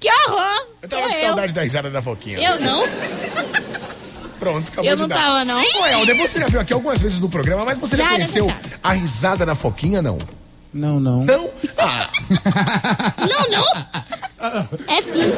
Que 0.00 0.08
horror! 0.08 0.66
Eu 0.82 0.88
tava 0.88 1.02
Sou 1.02 1.12
com 1.12 1.20
saudade 1.26 1.52
da 1.54 1.62
risada 1.62 1.90
da 1.90 2.00
Foquinha. 2.00 2.38
Eu 2.38 2.60
não? 2.60 2.84
Pronto, 4.38 4.68
acabou 4.72 4.90
Eu 4.90 4.96
de 4.96 5.02
não 5.02 5.08
dar. 5.08 5.16
tava, 5.16 5.44
não. 5.44 5.60
Ô, 5.60 5.86
Helder, 5.86 6.16
você 6.16 6.40
já 6.40 6.46
viu 6.48 6.60
aqui 6.60 6.72
algumas 6.72 7.00
vezes 7.00 7.20
no 7.20 7.28
programa, 7.28 7.64
mas 7.64 7.78
você 7.78 7.96
já, 7.96 8.04
Já, 8.04 8.10
conheceu 8.10 8.52
a 8.82 8.92
risada 8.92 9.44
da 9.46 9.54
Foquinha, 9.54 10.00
não? 10.02 10.18
Não, 10.72 10.98
não. 10.98 11.24
Não? 11.24 11.50
Ah, 11.78 12.08
Não, 13.18 13.50
não! 13.50 13.64
É 14.88 15.02
sim. 15.02 15.30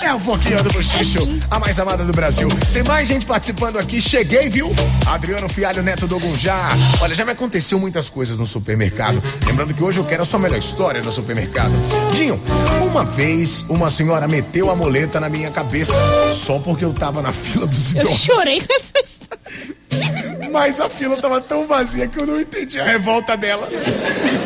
É 0.00 0.06
a 0.08 0.18
Foquinha 0.18 0.62
do 0.62 0.70
Bochicho, 0.72 1.18
a 1.50 1.58
mais 1.58 1.78
amada 1.78 2.04
do 2.04 2.12
Brasil. 2.12 2.48
Tem 2.72 2.82
mais 2.82 3.08
gente 3.08 3.26
participando 3.26 3.78
aqui. 3.78 4.00
Cheguei, 4.00 4.48
viu? 4.48 4.70
Adriano 5.06 5.48
Fialho, 5.48 5.82
neto 5.82 6.06
do 6.06 6.18
Gunjá. 6.18 6.68
Olha, 7.00 7.14
já 7.14 7.24
me 7.24 7.32
aconteceu 7.32 7.78
muitas 7.78 8.08
coisas 8.08 8.36
no 8.36 8.46
supermercado. 8.46 9.22
Lembrando 9.46 9.74
que 9.74 9.82
hoje 9.82 9.98
eu 10.00 10.04
quero 10.04 10.22
a 10.22 10.24
sua 10.24 10.38
melhor 10.38 10.58
história 10.58 11.00
no 11.02 11.12
supermercado. 11.12 11.72
Dinho, 12.14 12.40
uma 12.86 13.04
vez 13.04 13.62
uma 13.68 13.88
senhora 13.90 14.26
meteu 14.28 14.70
a 14.70 14.76
moleta 14.76 15.18
na 15.20 15.28
minha 15.28 15.50
cabeça 15.50 15.92
só 16.32 16.58
porque 16.58 16.84
eu 16.84 16.92
tava 16.92 17.22
na 17.22 17.32
fila 17.32 17.66
dos 17.66 17.94
Eu 17.94 18.02
idosos. 18.02 18.20
chorei 18.22 18.60
com 18.60 18.74
essa 18.74 18.92
história. 19.04 20.50
Mas 20.50 20.80
a 20.80 20.88
fila 20.88 21.16
tava 21.20 21.40
tão 21.40 21.66
vazia 21.66 22.06
que 22.08 22.18
eu 22.18 22.26
não 22.26 22.38
entendi 22.38 22.78
a 22.80 22.84
revolta 22.84 23.36
dela. 23.36 23.68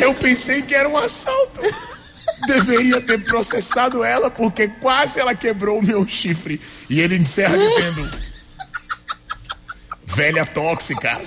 Eu 0.01 0.15
pensei 0.15 0.63
que 0.63 0.75
era 0.75 0.89
um 0.89 0.97
assalto. 0.97 1.61
Deveria 2.45 3.01
ter 3.01 3.25
processado 3.25 4.05
ela 4.05 4.31
porque 4.31 4.69
quase 4.69 5.19
ela 5.19 5.35
quebrou 5.35 5.79
o 5.79 5.83
meu 5.83 6.07
chifre. 6.07 6.61
E 6.89 7.01
ele 7.01 7.17
encerra 7.17 7.57
dizendo: 7.57 8.11
Velha 10.05 10.45
tóxica. 10.45 11.19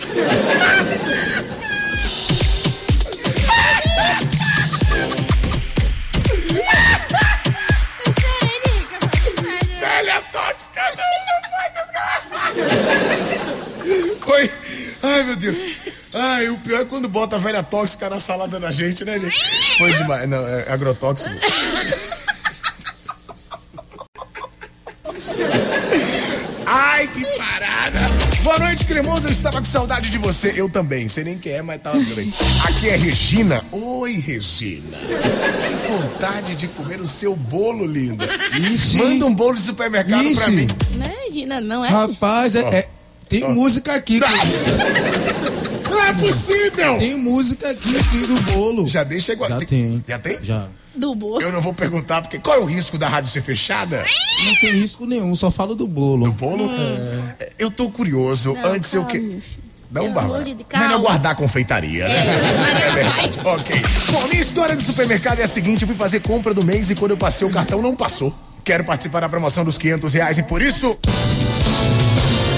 Velha 9.80 10.22
tóxica, 10.32 10.82
não. 10.98 11.20
Ai, 15.02 15.24
meu 15.24 15.36
Deus. 15.36 15.64
Ai, 16.14 16.50
o 16.50 16.58
pior 16.60 16.82
é 16.82 16.86
quando 16.86 17.08
bota 17.08 17.36
a 17.36 17.40
velha 17.40 17.62
tóxica 17.62 18.10
na 18.10 18.20
salada 18.20 18.60
da 18.60 18.72
gente, 18.72 19.06
né, 19.06 19.20
gente? 19.20 19.78
Foi 19.78 19.94
demais. 19.94 20.28
Não, 20.28 20.46
é 20.48 20.66
agrotóxico. 20.72 21.34
Ai, 26.66 27.08
que 27.08 27.26
parada! 27.38 28.00
Boa 28.44 28.60
noite, 28.60 28.86
cremoso. 28.86 29.28
Eu 29.28 29.32
estava 29.32 29.58
com 29.60 29.66
saudade 29.66 30.10
de 30.10 30.18
você. 30.18 30.54
Eu 30.56 30.70
também. 30.70 31.08
Sei 31.08 31.24
nem 31.24 31.38
quem 31.38 31.54
é, 31.54 31.62
mas 31.62 31.82
tava 31.82 31.98
tudo 32.00 32.16
bem. 32.16 32.32
Aqui 32.68 32.90
é 32.90 32.96
Regina. 32.96 33.64
Oi, 33.72 34.14
Regina. 34.14 34.98
Que 34.98 35.88
vontade 35.88 36.56
de 36.56 36.68
comer 36.68 37.02
o 37.02 37.08
seu 37.08 37.36
bolo, 37.36 37.86
linda. 37.86 38.28
Manda 38.96 39.26
um 39.26 39.34
bolo 39.34 39.56
de 39.56 39.62
supermercado 39.62 40.22
pra 40.36 40.48
Ixi. 40.48 40.52
mim. 40.52 40.68
Não 40.96 41.06
é 41.06 41.26
Regina, 41.26 41.62
não 41.62 41.84
é? 41.86 41.90
Rapaz, 41.90 42.56
é, 42.56 42.60
é- 42.62 42.90
tem 43.28 43.48
música 43.48 43.94
aqui. 43.96 44.20
Não 45.00 45.09
é 46.10 46.14
possível! 46.14 46.98
Tem 46.98 47.16
música 47.18 47.70
aqui 47.70 48.04
sim 48.04 48.22
do 48.26 48.42
bolo. 48.54 48.88
Já 48.88 49.04
deixa 49.04 49.34
igual. 49.34 49.50
Já 49.50 49.60
tem. 49.60 50.04
Já 50.08 50.20
tem? 50.20 50.38
Já. 50.44 50.68
Do 50.96 51.14
bolo. 51.16 51.42
Eu 51.42 51.52
não 51.52 51.62
vou 51.62 51.74
perguntar, 51.74 52.22
porque 52.22 52.40
qual 52.40 52.58
é 52.58 52.60
o 52.60 52.66
risco 52.66 52.98
da 52.98 53.08
rádio 53.08 53.30
ser 53.30 53.42
fechada? 53.42 54.04
Não 54.46 54.56
tem 54.56 54.72
risco 54.72 55.06
nenhum, 55.06 55.34
só 55.36 55.50
falo 55.52 55.76
do 55.76 55.88
bolo. 55.88 56.26
Do 56.26 56.32
bolo? 56.32 56.70
Eu 57.58 57.70
tô 57.72 57.90
curioso. 57.90 58.58
Antes 58.64 58.94
eu 58.94 59.06
que. 59.06 59.40
Não, 59.92 60.14
Bárbara. 60.14 60.44
de- 60.44 60.64
calma. 60.66 60.86
Melhor 60.88 61.00
guardar 61.02 61.32
a 61.32 61.36
confeitaria, 61.36 62.08
né? 62.08 62.16
É 62.18 62.92
verdade. 62.92 63.40
Ok. 63.46 63.82
Bom, 64.12 64.28
minha 64.28 64.42
história 64.42 64.76
do 64.76 64.84
supermercado 64.84 65.40
é 65.40 65.44
a 65.44 65.48
seguinte: 65.48 65.82
eu 65.82 65.88
fui 65.88 65.96
fazer 65.98 66.20
compra 66.20 66.54
do 66.54 66.64
mês 66.64 66.90
e 66.92 66.96
quando 66.96 67.12
eu 67.12 67.18
passei 67.18 67.48
o 67.48 67.52
cartão 67.52 67.82
não 67.82 67.96
passou. 67.96 68.34
Quero 68.64 68.84
participar 68.84 69.22
da 69.22 69.30
promoção 69.30 69.64
dos 69.66 69.78
500 69.80 70.14
reais 70.14 70.38
e 70.38 70.44
por 70.44 70.62
isso. 70.62 70.96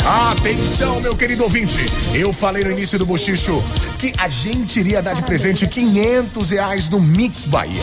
Atenção, 0.06 1.00
meu 1.00 1.16
querido 1.16 1.44
ouvinte. 1.44 1.78
Eu 2.14 2.34
falei 2.34 2.64
no 2.64 2.72
início 2.72 2.98
do 2.98 3.06
bochicho 3.06 3.64
que 4.00 4.14
a 4.18 4.28
gente 4.28 4.80
iria 4.80 5.02
dar 5.02 5.14
de 5.14 5.22
presente 5.22 5.68
500 5.68 6.50
reais 6.50 6.90
no 6.90 7.00
Mix 7.00 7.46
Bahia. 7.46 7.82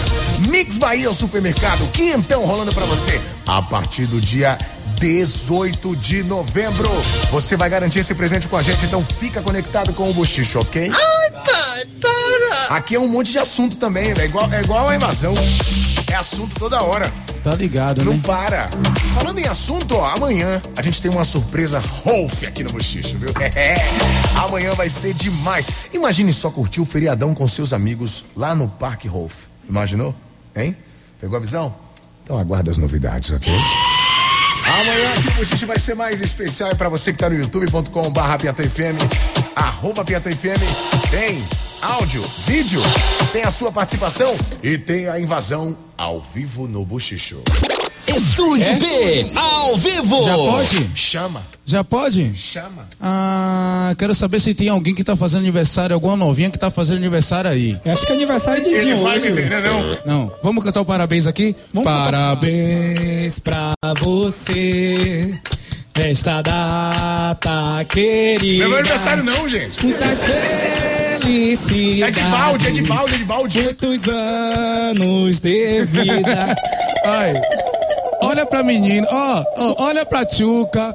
Mix 0.49 0.79
Bahia 0.79 1.07
é 1.07 1.09
o 1.09 1.15
supermercado, 1.15 1.89
quinhentão 1.93 2.45
rolando 2.45 2.73
pra 2.73 2.85
você. 2.87 3.21
A 3.47 3.63
partir 3.63 4.07
do 4.07 4.21
dia 4.21 4.59
18 4.99 5.95
de 5.95 6.25
novembro. 6.25 6.91
Você 7.31 7.57
vai 7.57 7.71
garantir 7.71 8.01
esse 8.01 8.15
presente 8.17 8.49
com 8.49 8.57
a 8.57 8.63
gente, 8.63 8.85
então 8.85 9.05
fica 9.05 9.41
conectado 9.41 9.93
com 9.95 10.11
o 10.11 10.13
bochicho, 10.13 10.59
ok? 10.59 10.91
Ai, 10.93 11.31
pai, 11.31 11.87
para! 12.01 12.77
Aqui 12.77 12.97
é 12.97 13.01
um 13.01 13.09
monte 13.09 13.31
de 13.31 13.39
assunto 13.39 13.77
também, 13.77 14.13
é 14.19 14.25
igual, 14.25 14.53
é 14.53 14.61
igual 14.61 14.89
a 14.89 14.97
invasão. 14.97 15.35
É 16.11 16.15
assunto 16.15 16.55
toda 16.59 16.83
hora. 16.83 17.11
Tá 17.45 17.55
ligado, 17.55 18.05
Não 18.05 18.15
né? 18.15 18.21
para. 18.27 18.69
Falando 19.15 19.39
em 19.39 19.47
assunto, 19.47 19.95
ó, 19.97 20.07
amanhã 20.15 20.61
a 20.77 20.83
gente 20.83 21.01
tem 21.01 21.11
uma 21.11 21.25
surpresa 21.25 21.79
Rolf 21.79 22.43
aqui 22.45 22.65
no 22.65 22.71
Bochicho, 22.73 23.17
viu? 23.19 23.29
É, 23.55 23.77
amanhã 24.39 24.73
vai 24.73 24.89
ser 24.89 25.15
demais. 25.15 25.69
Imagine 25.93 26.33
só 26.33 26.51
curtir 26.51 26.81
o 26.81 26.85
feriadão 26.85 27.35
com 27.35 27.47
seus 27.47 27.73
amigos 27.73 28.25
lá 28.37 28.55
no 28.55 28.69
Parque 28.69 29.07
Rolf. 29.09 29.45
Imaginou? 29.69 30.15
Hein? 30.57 30.77
Pegou 31.21 31.37
a 31.37 31.41
visão? 31.41 31.75
Então 32.25 32.39
aguarda 32.39 32.71
as 32.71 32.79
novidades, 32.79 33.31
ok? 33.31 33.53
Amanhã 34.67 35.13
aqui 35.15 35.29
o 35.29 35.33
Bochicho 35.35 35.67
vai 35.67 35.79
ser 35.79 35.95
mais 35.95 36.21
especial 36.21 36.71
é 36.71 36.75
pra 36.75 36.89
você 36.89 37.13
que 37.13 37.19
tá 37.19 37.29
no 37.31 37.37
youtube.com 37.37 38.11
barra 38.11 38.37
PiataFM, 38.39 38.99
arroba 39.57 40.05
PiataFM, 40.05 40.61
tem 41.11 41.47
áudio, 41.81 42.23
vídeo, 42.47 42.83
tem 43.33 43.45
a 43.45 43.51
sua 43.51 43.73
participação 43.73 44.37
e 44.63 44.77
tem 44.77 45.09
a 45.09 45.19
invasão 45.19 45.77
ao 45.99 46.21
vivo 46.21 46.69
no 46.69 46.85
Buchicho. 46.87 47.43
Estúdio 48.07 48.65
É? 48.65 48.77
B, 48.77 49.31
ao 49.35 49.77
vivo. 49.77 50.23
Já 50.23 50.35
pode? 50.37 50.91
Chama. 50.95 51.43
Já 51.67 51.85
pode? 51.85 52.33
Chama. 52.37 52.89
Ah, 53.01 53.95
quero 53.99 54.15
saber 54.15 54.41
se 54.41 54.55
tem 54.55 54.69
alguém 54.71 54.95
que 54.95 55.05
tá 55.05 55.15
fazendo 55.17 55.41
aniversário, 55.41 55.93
alguma 55.93 56.17
novinha 56.17 56.51
que 56.51 56.59
tá 56.59 56.71
fazendo 56.71 56.97
aniversário 56.99 57.51
aí. 57.51 57.77
Eu 57.85 57.93
acho 57.93 58.07
que 58.07 58.13
é 58.13 58.15
aniversário 58.15 58.63
de 58.63 58.71
Ele 58.71 58.81
Dinho 58.81 59.03
vai 59.03 59.17
hoje. 59.19 59.31
me 59.33 59.41
entender, 59.41 59.61
não? 59.61 59.99
Não, 60.07 60.33
vamos 60.43 60.65
cantar 60.65 60.81
o 60.81 60.85
parabéns 60.87 61.27
aqui? 61.27 61.55
parabéns. 61.85 63.39
Parabéns 63.41 63.41
pra 63.41 63.73
você 64.01 65.39
nesta 65.99 66.41
data 66.41 67.85
querida. 67.89 68.59
Não 68.61 68.65
é 68.65 68.69
meu 68.69 68.79
aniversário 68.79 69.23
não, 69.25 69.47
gente. 69.49 69.85
Muitas 69.85 70.19
felicidades. 71.29 72.03
É 72.03 72.11
de 72.11 72.23
balde, 72.31 72.67
é 72.67 72.71
de 72.71 72.83
balde, 72.83 73.15
é 73.15 73.19
de 73.19 73.25
balde. 73.25 73.63
Muitos 73.63 74.09
anos 74.09 75.41
de 75.41 75.81
vida. 75.87 76.57
Ai, 77.05 77.35
olha 78.23 78.47
pra 78.47 78.63
menina, 78.63 79.07
ó, 79.11 79.45
ó, 79.57 79.85
olha 79.85 80.05
pra 80.07 80.25
Tchuca. 80.25 80.95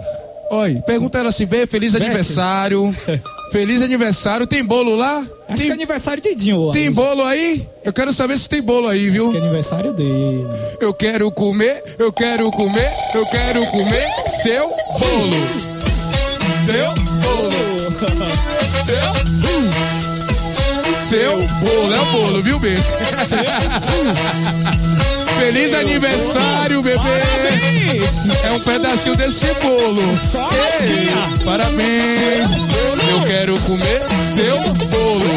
Oi, 0.51 0.81
pergunta 0.85 1.17
ela 1.17 1.31
se 1.31 1.45
bem, 1.45 1.65
feliz 1.65 1.95
aniversário. 1.95 2.93
Feliz 3.51 3.83
aniversário. 3.83 4.47
Tem 4.47 4.65
bolo 4.65 4.95
lá? 4.95 5.17
Acho 5.47 5.57
tem, 5.57 5.65
que 5.67 5.67
é 5.67 5.73
aniversário 5.73 6.23
de 6.23 6.33
Dinho 6.33 6.57
hoje. 6.57 6.79
tem 6.79 6.91
bolo 6.91 7.23
aí? 7.23 7.67
Eu 7.83 7.93
quero 7.93 8.11
saber 8.11 8.35
se 8.39 8.49
tem 8.49 8.63
bolo 8.63 8.87
aí, 8.87 9.11
viu? 9.11 9.25
Acho 9.25 9.31
que 9.31 9.37
é 9.37 9.41
aniversário 9.41 9.93
dele. 9.93 10.47
Eu 10.81 10.91
quero 10.91 11.29
comer, 11.31 11.83
eu 11.99 12.11
quero 12.11 12.49
comer, 12.49 12.91
eu 13.13 13.23
quero 13.27 13.63
comer 13.67 14.07
seu 14.41 14.69
bolo. 14.69 15.47
Seu 16.65 16.95
bolo. 17.21 17.53
Seu, 18.83 19.52
seu 21.13 21.37
bolo. 21.37 21.93
É 21.93 21.99
o 22.01 22.05
bolo, 22.05 22.41
viu, 22.41 22.57
bebê? 22.59 22.81
Feliz 25.37 25.73
aniversário, 25.73 26.81
bebê. 26.81 26.97
É 28.43 28.51
um 28.51 28.59
pedacinho 28.59 29.15
desse 29.15 29.53
bolo. 29.61 30.01
Ei, 30.81 31.45
parabéns. 31.45 32.49
Eu 33.09 33.21
quero 33.27 33.59
comer 33.61 34.01
seu 34.19 34.57
bolo. 34.89 35.29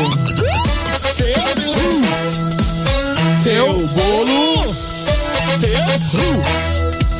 Seu 3.42 3.86
bolo. 3.88 4.36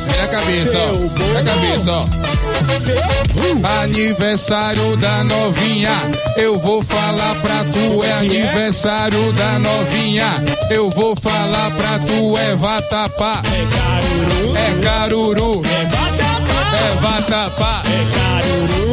Vira 0.09 0.23
a 0.23 0.27
cabeça, 0.27 0.77
ó. 0.77 0.91
Vira 0.93 1.39
a 1.39 1.43
cabeça, 1.43 1.91
ó. 1.91 2.05
Aniversário 3.83 4.97
da 4.97 5.23
novinha, 5.23 5.91
eu 6.35 6.57
vou 6.59 6.81
falar 6.81 7.35
pra 7.35 7.63
tu, 7.63 8.03
é 8.03 8.13
aniversário 8.13 9.31
da 9.33 9.59
novinha. 9.59 10.27
Eu 10.69 10.89
vou 10.89 11.15
falar 11.21 11.71
pra 11.71 11.99
tu, 11.99 12.37
é 12.37 12.55
vatapá. 12.55 13.41
É 14.55 14.81
caruru. 14.81 15.61
É 15.65 16.95
vatapá. 17.01 17.83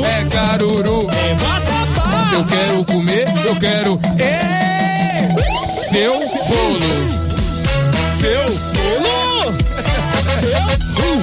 É 0.04 0.24
caruru. 0.28 1.06
Eu 2.32 2.44
quero 2.44 2.84
comer, 2.84 3.26
eu 3.44 3.56
quero. 3.56 4.00
Ê! 4.18 4.64
Seu 5.68 6.12
bolo. 6.12 6.94
Seu 8.18 8.44
bolo. 8.74 9.33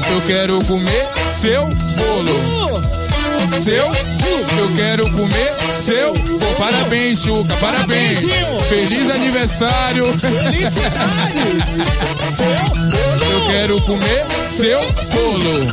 Eu 0.09 0.21
quero 0.25 0.63
comer 0.65 1.07
seu 1.27 1.63
bolo. 1.63 2.35
Seu, 3.63 3.85
eu 4.57 4.75
quero 4.75 5.09
comer 5.11 5.53
seu. 5.71 6.13
bolo. 6.13 6.55
Parabéns, 6.57 7.19
Chuca, 7.19 7.55
parabéns. 7.55 8.19
Feliz 8.69 9.09
aniversário. 9.09 10.05
Eu 13.31 13.45
quero 13.51 13.81
comer 13.81 14.25
seu 14.43 14.79
bolo. 15.11 15.65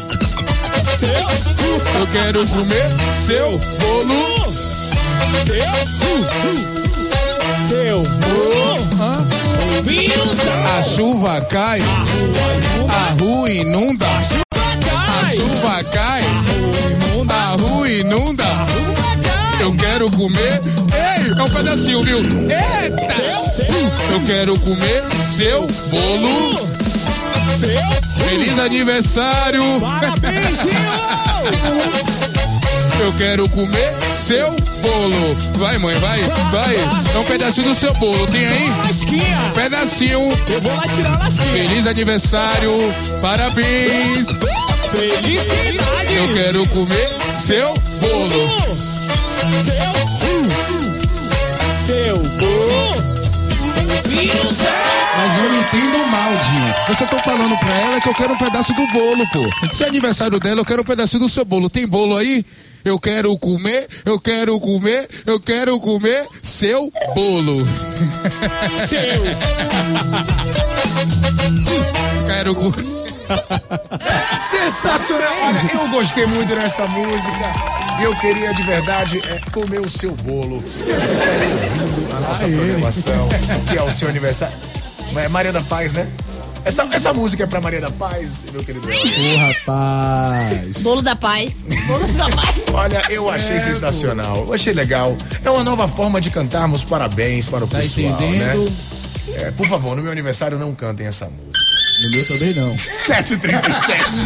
Eu 1.98 2.06
quero 2.08 2.46
comer 2.48 2.88
seu 3.14 3.58
bolo. 3.78 4.38
Seu 7.68 8.02
A 10.76 10.82
chuva 10.82 11.40
cai, 11.42 11.80
a 11.80 13.12
rua 13.20 13.50
inunda. 13.50 14.06
A 14.06 14.22
chuva 15.30 15.84
cai, 15.92 16.22
a 17.28 17.56
rua 17.60 17.88
inunda. 17.88 18.44
Eu 19.60 19.74
quero 19.74 20.10
comer, 20.12 20.60
ei, 20.92 21.38
é 21.38 21.42
um 21.42 21.48
pedacinho, 21.48 22.02
viu? 22.02 22.18
Eita! 22.18 23.14
Eu 24.10 24.20
quero 24.26 24.58
comer 24.60 25.02
seu 25.22 25.60
bolo. 25.90 26.68
Feliz 28.28 28.58
aniversário! 28.58 29.62
Eu 33.00 33.12
quero 33.12 33.48
comer 33.50 33.94
seu 34.12 34.50
bolo. 34.82 35.36
Vai, 35.58 35.78
mãe, 35.78 35.94
vai, 36.00 36.20
vai. 36.50 36.76
É 37.14 37.18
um 37.18 37.24
pedacinho 37.24 37.68
do 37.68 37.74
seu 37.74 37.92
bolo. 37.94 38.26
Tem 38.26 38.46
aí? 38.46 38.68
Lasquinha. 38.84 39.52
Pedacinho. 39.54 40.28
Eu 40.50 40.60
vou 40.60 40.74
lá 40.74 40.82
tirar 40.82 41.14
a 41.14 41.18
lasquinha. 41.24 41.52
Feliz 41.52 41.86
aniversário. 41.86 42.72
Parabéns. 43.20 44.28
Felicidade. 44.90 46.14
Eu 46.14 46.34
quero 46.34 46.68
comer 46.68 47.08
seu 47.30 47.74
bolo. 48.00 48.48
Seu 51.86 52.16
bolo. 52.16 52.78
Mas 55.16 55.36
eu 55.36 55.48
não 55.48 55.60
entendo 55.60 56.06
mal, 56.08 56.30
Dinho. 56.30 56.74
Eu 56.88 56.94
só 56.94 57.06
tô 57.06 57.18
falando 57.20 57.56
pra 57.58 57.74
ela 57.74 58.00
que 58.00 58.08
eu 58.08 58.14
quero 58.14 58.34
um 58.34 58.38
pedaço 58.38 58.72
do 58.72 58.86
bolo, 58.88 59.26
pô. 59.32 59.74
Se 59.74 59.84
é 59.84 59.88
aniversário 59.88 60.38
dela, 60.38 60.60
eu 60.60 60.64
quero 60.64 60.82
um 60.82 60.84
pedacinho 60.84 61.22
do 61.22 61.28
seu 61.28 61.44
bolo. 61.44 61.70
Tem 61.70 61.86
bolo 61.86 62.16
aí? 62.16 62.44
Eu 62.84 62.98
quero 62.98 63.36
comer, 63.38 63.88
eu 64.04 64.20
quero 64.20 64.58
comer, 64.60 65.08
eu 65.26 65.40
quero 65.40 65.78
comer 65.80 66.26
seu 66.42 66.90
bolo. 67.14 67.66
Seu. 68.88 69.22
quero 72.26 72.54
comer. 72.54 72.98
Sensacional! 74.50 75.32
Olha, 75.42 75.70
eu 75.74 75.88
gostei 75.88 76.26
muito 76.26 76.54
dessa 76.54 76.86
música. 76.86 77.52
Eu 78.00 78.14
queria 78.16 78.54
de 78.54 78.62
verdade 78.62 79.18
é, 79.26 79.40
comer 79.50 79.80
o 79.80 79.88
seu 79.88 80.12
bolo. 80.12 80.64
Assim 80.96 81.16
tá 81.16 81.24
aí 81.24 81.52
ouvindo 81.52 82.16
a 82.16 82.20
nossa 82.20 82.48
programação, 82.48 83.28
que 83.68 83.76
é 83.76 83.82
o 83.82 83.90
seu 83.90 84.08
aniversário. 84.08 84.56
É 85.16 85.28
Maria 85.28 85.52
da 85.52 85.62
Paz, 85.62 85.92
né? 85.92 86.08
Essa, 86.68 86.86
essa 86.92 87.14
música 87.14 87.44
é 87.44 87.46
pra 87.46 87.62
Maria 87.62 87.80
da 87.80 87.90
Paz, 87.90 88.44
meu 88.52 88.62
querido. 88.62 88.86
Ô, 88.86 89.36
rapaz. 89.38 90.76
Bolo 90.82 91.00
da 91.00 91.16
paz. 91.16 91.50
Bolo 91.86 92.06
da 92.12 92.28
paz. 92.28 92.54
Olha, 92.74 93.02
eu 93.08 93.30
achei 93.30 93.58
sensacional. 93.58 94.36
Eu 94.46 94.52
achei 94.52 94.74
legal. 94.74 95.16
É 95.42 95.48
uma 95.50 95.64
nova 95.64 95.88
forma 95.88 96.20
de 96.20 96.28
cantarmos 96.28 96.84
parabéns 96.84 97.46
para 97.46 97.64
o 97.64 97.66
Tá 97.66 97.78
pessoal, 97.78 98.08
entendendo? 98.08 98.64
né? 98.70 98.76
É, 99.46 99.50
por 99.50 99.66
favor, 99.66 99.96
no 99.96 100.02
meu 100.02 100.12
aniversário 100.12 100.58
não 100.58 100.74
cantem 100.74 101.06
essa 101.06 101.24
música. 101.24 101.58
No 102.02 102.10
meu 102.10 102.28
também 102.28 102.54
não. 102.54 102.76
737. 102.76 104.24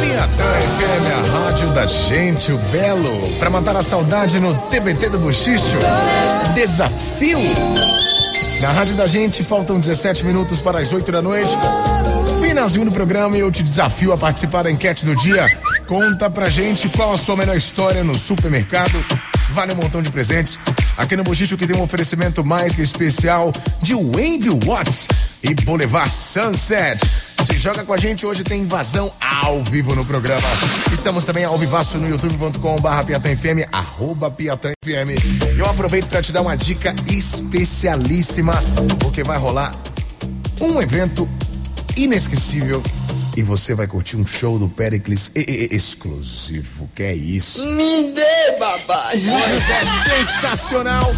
Piatã 0.00 0.44
FM, 0.44 1.06
a 1.12 1.46
rádio 1.46 1.68
da 1.70 1.84
gente, 1.86 2.52
o 2.52 2.58
Belo. 2.70 3.32
Pra 3.40 3.50
matar 3.50 3.74
a 3.76 3.82
saudade 3.82 4.38
no 4.38 4.56
TBT 4.68 5.08
do 5.10 5.18
Buchicho. 5.18 5.76
Desafio. 6.54 7.38
Na 8.60 8.72
rádio 8.72 8.96
da 8.96 9.06
gente, 9.06 9.44
faltam 9.44 9.78
17 9.78 10.26
minutos 10.26 10.60
para 10.60 10.80
as 10.80 10.92
8 10.92 11.12
da 11.12 11.22
noite. 11.22 11.52
Finalzinho 12.40 12.86
do 12.86 12.90
programa 12.90 13.36
e 13.36 13.40
eu 13.40 13.52
te 13.52 13.62
desafio 13.62 14.12
a 14.12 14.18
participar 14.18 14.64
da 14.64 14.70
enquete 14.70 15.06
do 15.06 15.14
dia. 15.14 15.46
Conta 15.86 16.28
pra 16.28 16.50
gente 16.50 16.88
qual 16.88 17.12
a 17.12 17.16
sua 17.16 17.36
melhor 17.36 17.56
história 17.56 18.02
no 18.02 18.16
supermercado. 18.16 18.92
Vale 19.50 19.72
um 19.72 19.76
montão 19.76 20.02
de 20.02 20.10
presentes. 20.10 20.58
Aqui 20.96 21.14
no 21.14 21.22
Buchicho 21.22 21.56
que 21.56 21.68
tem 21.68 21.76
um 21.76 21.82
oferecimento 21.82 22.44
mais 22.44 22.74
que 22.74 22.82
especial 22.82 23.52
de 23.80 23.94
Wave 23.94 24.50
Watts 24.66 25.06
e 25.42 25.54
Boulevard 25.54 26.10
Sunset. 26.10 27.00
Joga 27.56 27.84
com 27.84 27.92
a 27.92 27.96
gente, 27.96 28.24
hoje 28.24 28.44
tem 28.44 28.62
invasão 28.62 29.12
ao 29.20 29.62
vivo 29.62 29.94
no 29.94 30.04
programa. 30.04 30.46
Estamos 30.92 31.24
também 31.24 31.44
ao 31.44 31.58
vivaço 31.58 31.98
no 31.98 32.08
youtube.com 32.08 32.80
barra 32.80 33.04
piatanfm, 33.04 33.66
arroba 33.72 34.30
piatanfm. 34.30 35.10
Eu 35.56 35.66
aproveito 35.66 36.06
para 36.08 36.22
te 36.22 36.32
dar 36.32 36.42
uma 36.42 36.56
dica 36.56 36.94
especialíssima, 37.08 38.54
porque 39.00 39.22
vai 39.22 39.38
rolar 39.38 39.72
um 40.60 40.80
evento 40.80 41.28
inesquecível 41.96 42.82
e 43.38 43.42
você 43.42 43.72
vai 43.72 43.86
curtir 43.86 44.16
um 44.16 44.26
show 44.26 44.58
do 44.58 44.68
Pericles 44.68 45.30
e- 45.36 45.68
e- 45.72 45.76
exclusivo. 45.76 46.90
Que 46.92 47.04
é 47.04 47.14
isso? 47.14 47.64
Me 47.66 48.12
dê, 48.12 48.52
papai. 48.58 49.14
Olha, 49.16 49.54
é 49.54 50.24
sensacional! 50.24 51.08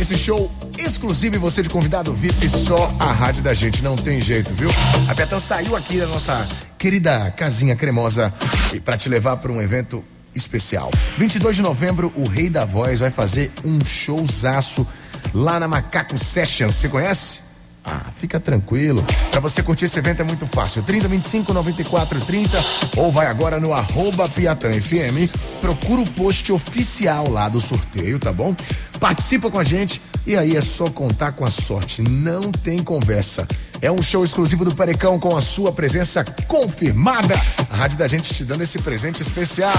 Esse 0.00 0.18
show 0.18 0.50
exclusivo 0.76 1.36
e 1.36 1.38
você 1.38 1.62
de 1.62 1.70
convidado 1.70 2.12
VIP 2.12 2.48
só 2.48 2.92
a 2.98 3.12
rádio 3.12 3.44
da 3.44 3.54
gente, 3.54 3.80
não 3.82 3.94
tem 3.94 4.20
jeito, 4.20 4.52
viu? 4.54 4.68
A 5.08 5.14
Betão 5.14 5.38
saiu 5.38 5.76
aqui 5.76 5.98
da 6.00 6.06
nossa 6.08 6.48
querida 6.76 7.30
casinha 7.36 7.76
cremosa 7.76 8.34
e 8.72 8.80
para 8.80 8.96
te 8.96 9.08
levar 9.08 9.36
para 9.36 9.52
um 9.52 9.62
evento 9.62 10.04
especial. 10.34 10.90
22 11.16 11.54
de 11.56 11.62
novembro, 11.62 12.12
o 12.16 12.26
Rei 12.26 12.50
da 12.50 12.64
Voz 12.64 12.98
vai 12.98 13.10
fazer 13.10 13.52
um 13.64 13.84
showzaço 13.84 14.84
lá 15.32 15.60
na 15.60 15.68
Macaco 15.68 16.18
Sessions. 16.18 16.74
Você 16.74 16.88
conhece? 16.88 17.47
Ah, 17.90 18.10
fica 18.14 18.38
tranquilo. 18.38 19.02
Pra 19.30 19.40
você 19.40 19.62
curtir 19.62 19.86
esse 19.86 19.98
evento 19.98 20.20
é 20.20 20.24
muito 20.24 20.46
fácil. 20.46 20.82
30 20.82 21.08
25 21.08 21.54
94 21.54 22.20
30 22.20 22.64
ou 22.96 23.10
vai 23.10 23.26
agora 23.28 23.58
no 23.58 23.72
arroba 23.72 24.28
FM. 24.28 25.32
Procura 25.62 26.02
o 26.02 26.10
post 26.10 26.52
oficial 26.52 27.30
lá 27.30 27.48
do 27.48 27.58
sorteio, 27.58 28.18
tá 28.18 28.30
bom? 28.30 28.54
Participa 29.00 29.50
com 29.50 29.58
a 29.58 29.64
gente 29.64 30.02
e 30.26 30.36
aí 30.36 30.54
é 30.54 30.60
só 30.60 30.90
contar 30.90 31.32
com 31.32 31.46
a 31.46 31.50
sorte. 31.50 32.02
Não 32.02 32.52
tem 32.52 32.82
conversa. 32.82 33.48
É 33.80 33.92
um 33.92 34.02
show 34.02 34.24
exclusivo 34.24 34.64
do 34.64 34.74
Perecão 34.74 35.20
com 35.20 35.36
a 35.36 35.40
sua 35.40 35.70
presença 35.70 36.24
confirmada. 36.48 37.34
A 37.70 37.76
rádio 37.76 37.96
da 37.96 38.08
gente 38.08 38.34
te 38.34 38.44
dando 38.44 38.62
esse 38.62 38.80
presente 38.80 39.22
especial. 39.22 39.72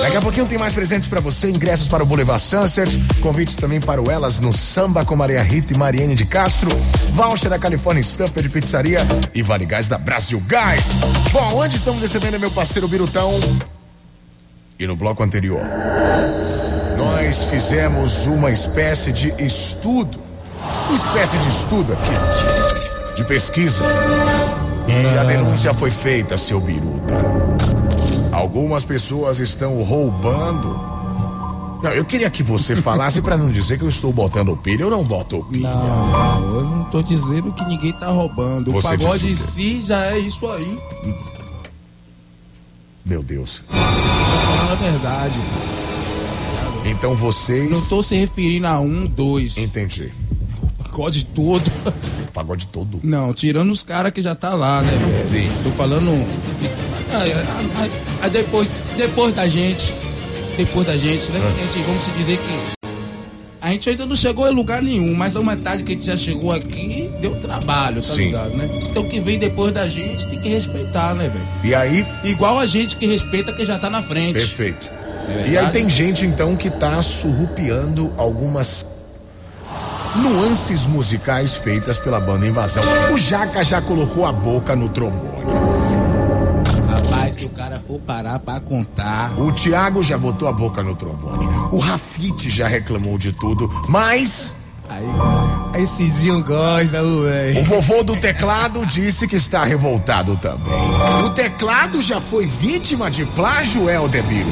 Daqui 0.00 0.16
a 0.16 0.20
pouquinho 0.20 0.46
tem 0.46 0.58
mais 0.58 0.72
presentes 0.72 1.08
para 1.08 1.20
você, 1.20 1.48
ingressos 1.48 1.86
para 1.86 2.02
o 2.02 2.06
Boulevard 2.06 2.42
Sunset, 2.42 2.98
convites 3.20 3.54
também 3.54 3.80
para 3.80 4.02
o 4.02 4.10
Elas 4.10 4.40
no 4.40 4.52
Samba 4.52 5.04
com 5.04 5.14
Maria 5.14 5.42
Rita 5.42 5.72
e 5.72 5.78
Mariane 5.78 6.16
de 6.16 6.24
Castro, 6.24 6.70
voucher 7.10 7.48
da 7.48 7.58
California 7.58 8.02
Stuffer 8.02 8.42
de 8.42 8.48
Pizzaria 8.48 9.00
e 9.32 9.42
Vale 9.42 9.64
Gás 9.64 9.86
da 9.86 9.96
Brasil 9.96 10.42
Gás. 10.48 10.96
Bom, 11.30 11.54
onde 11.54 11.76
estamos 11.76 12.02
recebendo 12.02 12.38
meu 12.40 12.50
parceiro 12.50 12.88
Birutão? 12.88 13.38
E 14.76 14.86
no 14.88 14.96
bloco 14.96 15.22
anterior, 15.22 15.62
nós 16.96 17.44
fizemos 17.44 18.26
uma 18.26 18.50
espécie 18.50 19.12
de 19.12 19.32
estudo, 19.38 20.18
uma 20.88 20.96
espécie 20.96 21.38
de 21.38 21.48
estudo 21.48 21.92
aqui, 21.92 22.89
de 23.20 23.24
pesquisa. 23.24 23.84
E 24.88 25.18
a 25.18 25.24
denúncia 25.24 25.74
foi 25.74 25.90
feita, 25.90 26.36
seu 26.36 26.60
Biruta. 26.60 27.16
Algumas 28.32 28.84
pessoas 28.84 29.40
estão 29.40 29.82
roubando. 29.82 30.68
Não, 31.82 31.90
eu 31.90 32.04
queria 32.04 32.30
que 32.30 32.42
você 32.42 32.74
falasse 32.80 33.20
para 33.20 33.36
não 33.36 33.50
dizer 33.50 33.78
que 33.78 33.84
eu 33.84 33.88
estou 33.88 34.12
botando 34.12 34.56
pilha. 34.56 34.84
Eu 34.84 34.90
não 34.90 35.04
boto 35.04 35.44
pilha. 35.44 35.68
Não, 35.68 36.40
não, 36.40 36.54
eu 36.54 36.64
não 36.64 36.84
tô 36.84 37.02
dizendo 37.02 37.52
que 37.52 37.64
ninguém 37.64 37.92
tá 37.92 38.08
roubando. 38.08 38.72
Você 38.72 38.86
o 38.86 38.90
pagode 38.98 39.30
em 39.30 39.34
si 39.34 39.82
já 39.82 40.06
é 40.06 40.18
isso 40.18 40.50
aí. 40.50 40.78
Meu 43.04 43.22
Deus. 43.22 43.64
Tô 43.66 43.74
falando 43.74 44.72
a 44.72 44.74
verdade. 44.76 45.38
Então 46.86 47.14
vocês. 47.14 47.70
Não 47.70 47.86
tô 47.86 48.02
se 48.02 48.14
referindo 48.14 48.66
a 48.66 48.80
um, 48.80 49.06
dois. 49.06 49.58
Entendi. 49.58 50.10
O 50.62 50.84
pagode 50.84 51.26
todo. 51.26 51.70
O 52.30 52.32
pagode 52.32 52.68
todo? 52.68 53.00
Não, 53.02 53.34
tirando 53.34 53.72
os 53.72 53.82
caras 53.82 54.12
que 54.12 54.22
já 54.22 54.36
tá 54.36 54.54
lá, 54.54 54.80
né, 54.82 54.92
velho? 54.92 55.24
Sim. 55.24 55.50
Tô 55.64 55.70
falando. 55.72 56.10
Aí, 58.22 58.30
depois, 58.30 58.68
depois 58.96 59.34
da 59.34 59.48
gente. 59.48 59.92
Depois 60.56 60.86
da 60.86 60.96
gente, 60.96 61.30
né? 61.32 61.40
A 61.40 61.66
gente, 61.74 61.84
vamos 61.84 62.04
se 62.04 62.10
dizer 62.12 62.38
que. 62.38 62.80
A 63.60 63.72
gente 63.72 63.90
ainda 63.90 64.06
não 64.06 64.14
chegou 64.14 64.48
em 64.48 64.54
lugar 64.54 64.80
nenhum, 64.80 65.12
mas 65.14 65.34
a 65.34 65.42
metade 65.42 65.82
que 65.82 65.92
a 65.92 65.94
gente 65.96 66.06
já 66.06 66.16
chegou 66.16 66.52
aqui 66.52 67.10
deu 67.20 67.34
trabalho, 67.40 67.96
tá 67.96 68.14
Sim. 68.14 68.26
ligado, 68.26 68.56
né? 68.56 68.68
Então 68.88 69.08
quem 69.08 69.20
vem 69.20 69.38
depois 69.38 69.72
da 69.72 69.88
gente 69.88 70.24
tem 70.28 70.40
que 70.40 70.48
respeitar, 70.48 71.14
né, 71.14 71.28
velho? 71.28 71.46
E 71.64 71.74
aí? 71.74 72.06
Igual 72.22 72.60
a 72.60 72.66
gente 72.66 72.96
que 72.96 73.06
respeita 73.06 73.52
quem 73.52 73.66
já 73.66 73.76
tá 73.76 73.90
na 73.90 74.02
frente. 74.02 74.34
Perfeito. 74.34 74.88
É 75.28 75.50
E 75.50 75.58
aí 75.58 75.68
tem 75.70 75.90
gente 75.90 76.24
então 76.24 76.56
que 76.56 76.70
tá 76.70 77.02
surrupiando 77.02 78.12
algumas 78.16 78.99
nuances 80.16 80.86
musicais 80.86 81.56
feitas 81.56 81.98
pela 81.98 82.20
banda 82.20 82.46
Invasão. 82.46 82.82
O 83.12 83.18
Jaca 83.18 83.62
já 83.64 83.80
colocou 83.80 84.26
a 84.26 84.32
boca 84.32 84.74
no 84.74 84.88
trombone. 84.88 85.50
Rapaz, 86.88 87.34
se 87.34 87.46
o 87.46 87.50
cara 87.50 87.80
for 87.80 88.00
parar 88.00 88.38
pra 88.38 88.60
contar. 88.60 89.32
O 89.38 89.52
Thiago 89.52 90.02
já 90.02 90.18
botou 90.18 90.48
a 90.48 90.52
boca 90.52 90.82
no 90.82 90.94
trombone. 90.94 91.46
O 91.70 91.78
Rafite 91.78 92.50
já 92.50 92.66
reclamou 92.66 93.16
de 93.16 93.32
tudo, 93.32 93.70
mas 93.88 94.60
Aí, 94.90 95.06
aí 95.72 95.82
esse 95.84 96.10
Dinho 96.10 96.42
gosta, 96.42 97.00
velho. 97.00 97.60
o 97.60 97.64
vovô 97.64 98.02
do 98.02 98.16
teclado 98.16 98.84
disse 98.84 99.28
que 99.28 99.36
está 99.36 99.64
revoltado 99.64 100.36
também. 100.36 100.72
O 101.24 101.30
teclado 101.30 102.02
já 102.02 102.20
foi 102.20 102.44
vítima 102.44 103.08
de 103.08 103.24
plágio, 103.24 103.88
Eldebiru. 103.88 104.50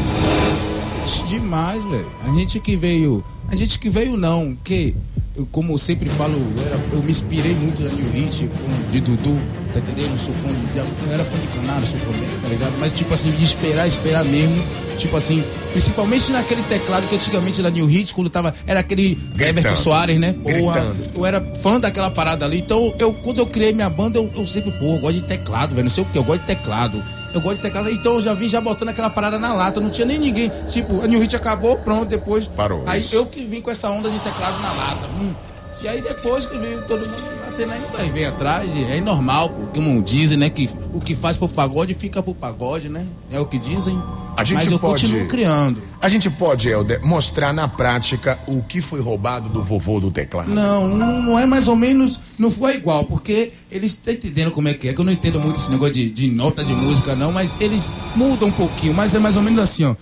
Demais, 1.26 1.82
velho. 1.84 2.06
A 2.22 2.32
gente 2.32 2.60
que 2.60 2.76
veio. 2.76 3.24
A 3.48 3.56
gente 3.56 3.78
que 3.80 3.90
veio 3.90 4.16
não, 4.16 4.56
que 4.62 4.94
eu, 5.38 5.48
como 5.50 5.72
eu 5.72 5.78
sempre 5.78 6.08
falo, 6.10 6.34
eu, 6.34 6.66
era- 6.66 6.78
eu 6.92 7.02
me 7.02 7.10
inspirei 7.10 7.54
muito 7.54 7.82
na 7.82 7.90
New 7.90 8.10
Hit, 8.12 8.48
de 8.90 9.00
Dudu, 9.00 9.38
tá 9.72 9.78
entendendo? 9.78 10.18
Sou 10.18 10.34
fã 10.34 10.48
de. 10.48 11.12
Era 11.12 11.24
fã 11.24 11.38
de 11.38 11.46
Canário, 11.48 11.86
sou 11.86 11.98
fã 12.00 12.10
dele, 12.12 12.38
tá 12.42 12.48
ligado? 12.48 12.72
Mas 12.78 12.92
tipo 12.92 13.14
assim, 13.14 13.30
de 13.30 13.44
esperar, 13.44 13.86
esperar 13.88 14.24
mesmo. 14.24 14.62
Tipo 14.98 15.16
assim, 15.16 15.44
principalmente 15.72 16.32
naquele 16.32 16.60
teclado 16.64 17.06
que 17.06 17.14
antigamente 17.14 17.62
da 17.62 17.70
New 17.70 17.86
Hit, 17.86 18.12
quando 18.12 18.28
tava. 18.28 18.52
Era 18.66 18.80
aquele 18.80 19.16
Everton 19.38 19.76
Soares, 19.76 20.18
né? 20.18 20.32
Porra, 20.32 20.80
Gritando. 20.80 21.04
eu 21.14 21.24
era 21.24 21.40
fã 21.62 21.78
daquela 21.78 22.10
parada 22.10 22.44
ali. 22.44 22.58
Então, 22.58 22.92
eu, 22.98 23.12
quando 23.14 23.38
eu 23.38 23.46
criei 23.46 23.72
minha 23.72 23.88
banda, 23.88 24.18
eu, 24.18 24.28
eu 24.36 24.46
sempre, 24.46 24.72
pô, 24.72 24.86
eu 24.86 24.98
gosto 24.98 25.14
de 25.16 25.22
teclado, 25.22 25.70
velho. 25.70 25.84
Não 25.84 25.90
sei 25.90 26.02
o 26.02 26.06
que, 26.06 26.18
eu 26.18 26.24
gosto 26.24 26.40
de 26.40 26.46
teclado. 26.48 27.00
Eu 27.34 27.40
gosto 27.40 27.56
de 27.56 27.62
teclado. 27.62 27.90
Então 27.90 28.14
eu 28.14 28.22
já 28.22 28.34
vim 28.34 28.48
já 28.48 28.60
botando 28.60 28.88
aquela 28.88 29.10
parada 29.10 29.38
na 29.38 29.52
lata. 29.54 29.80
Não 29.80 29.90
tinha 29.90 30.06
nem 30.06 30.18
ninguém. 30.18 30.50
Tipo, 30.70 31.02
a 31.02 31.06
New 31.06 31.20
Hit 31.20 31.36
acabou, 31.36 31.78
pronto, 31.78 32.06
depois. 32.06 32.46
Parou, 32.48 32.82
Aí 32.86 33.00
isso. 33.00 33.14
eu 33.16 33.26
que 33.26 33.44
vim 33.44 33.60
com 33.60 33.70
essa 33.70 33.88
onda 33.90 34.10
de 34.10 34.18
teclado 34.20 34.60
na 34.62 34.72
lata. 34.72 35.06
hum. 35.20 35.34
E 35.82 35.86
aí 35.88 36.00
depois 36.02 36.44
que 36.46 36.58
veio 36.58 36.82
todo 36.88 37.00
mundo 37.08 37.37
aí, 37.64 37.80
aí 37.98 38.10
vem 38.10 38.24
atrás. 38.24 38.68
É 38.90 39.00
normal, 39.00 39.50
pô, 39.50 39.66
como 39.74 40.02
dizem, 40.02 40.36
né? 40.36 40.50
Que 40.50 40.68
o 40.92 41.00
que 41.00 41.14
faz 41.14 41.36
pro 41.36 41.48
pagode 41.48 41.94
fica 41.94 42.22
pro 42.22 42.34
pagode, 42.34 42.88
né? 42.88 43.06
É 43.30 43.40
o 43.40 43.46
que 43.46 43.58
dizem. 43.58 44.00
A 44.36 44.44
gente 44.44 44.64
Mas 44.64 44.70
eu 44.70 44.78
pode. 44.78 45.02
continuo 45.02 45.26
criando. 45.26 45.82
A 46.00 46.08
gente 46.08 46.30
pode, 46.30 46.68
Helder, 46.68 47.04
mostrar 47.04 47.52
na 47.52 47.66
prática 47.66 48.38
o 48.46 48.62
que 48.62 48.80
foi 48.80 49.00
roubado 49.00 49.48
do 49.48 49.64
vovô 49.64 49.98
do 49.98 50.12
teclado. 50.12 50.48
Não, 50.48 50.86
não, 50.86 51.22
não 51.22 51.38
é 51.38 51.44
mais 51.44 51.66
ou 51.66 51.74
menos. 51.74 52.20
Não 52.38 52.50
foi 52.50 52.76
igual, 52.76 53.04
porque 53.04 53.52
eles 53.70 53.92
estão 53.92 54.14
entendendo 54.14 54.52
como 54.52 54.68
é 54.68 54.74
que 54.74 54.88
é. 54.88 54.92
Que 54.92 55.00
eu 55.00 55.04
não 55.04 55.12
entendo 55.12 55.40
muito 55.40 55.58
esse 55.58 55.70
negócio 55.70 55.94
de, 55.94 56.08
de 56.10 56.30
nota 56.30 56.62
de 56.64 56.72
música, 56.72 57.16
não, 57.16 57.32
mas 57.32 57.56
eles 57.58 57.92
mudam 58.14 58.48
um 58.48 58.52
pouquinho, 58.52 58.94
mas 58.94 59.14
é 59.14 59.18
mais 59.18 59.34
ou 59.34 59.42
menos 59.42 59.60
assim, 59.60 59.84
ó. 59.84 59.96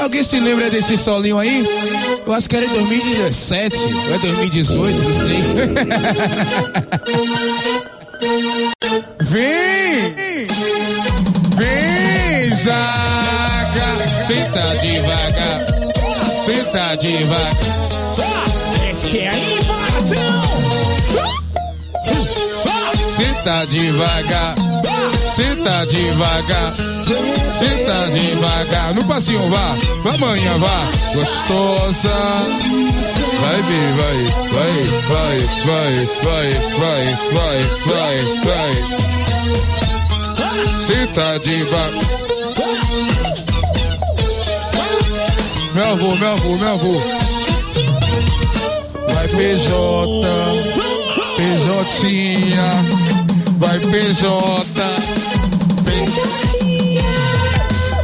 Alguém 0.00 0.22
se 0.24 0.40
lembra 0.40 0.68
desse 0.70 0.96
solinho 0.98 1.38
aí? 1.38 1.64
Eu 2.26 2.32
acho 2.32 2.48
que 2.48 2.56
era 2.56 2.64
em 2.64 2.68
2017, 2.68 3.76
ou 3.76 4.14
é 4.14 4.18
2018, 4.18 4.98
não 4.98 5.14
sei. 5.14 5.36
Vem! 9.20 10.46
Vem, 11.56 12.54
Jaca! 12.56 13.86
Senta 14.26 14.74
devagar, 14.76 15.66
senta 16.44 16.94
devagar. 16.96 17.56
Essa 18.90 19.16
é 19.16 19.28
a 19.28 19.38
invasão! 19.38 21.39
Senta 23.40 23.64
devagar, 23.64 24.54
senta 25.34 25.86
devagar, 25.86 26.72
senta 27.58 28.10
devagar. 28.10 28.94
No 28.94 29.02
passinho, 29.06 29.40
vá, 29.48 29.74
vá 30.04 30.12
amanhã, 30.12 30.58
vá. 30.58 30.86
Gostosa. 31.14 32.10
Vai, 33.40 33.62
vir, 33.62 33.92
vai, 33.96 34.18
vai, 34.52 34.82
vai, 35.08 35.38
vai, 35.64 35.96
vai, 36.20 36.52
vai, 36.76 37.06
vai, 37.32 37.58
vai, 37.86 38.16
vai. 38.44 38.72
Senta 40.82 41.38
devagar. 41.38 42.20
Meu 45.72 45.92
avô, 45.92 46.14
meu 46.16 46.32
avô, 46.32 46.56
meu 46.58 46.72
avô. 46.74 46.92
Vai 49.14 49.28
PJ, 49.28 49.70
PJinha, 51.36 52.68
vai 53.60 53.78
PJ, 53.78 54.24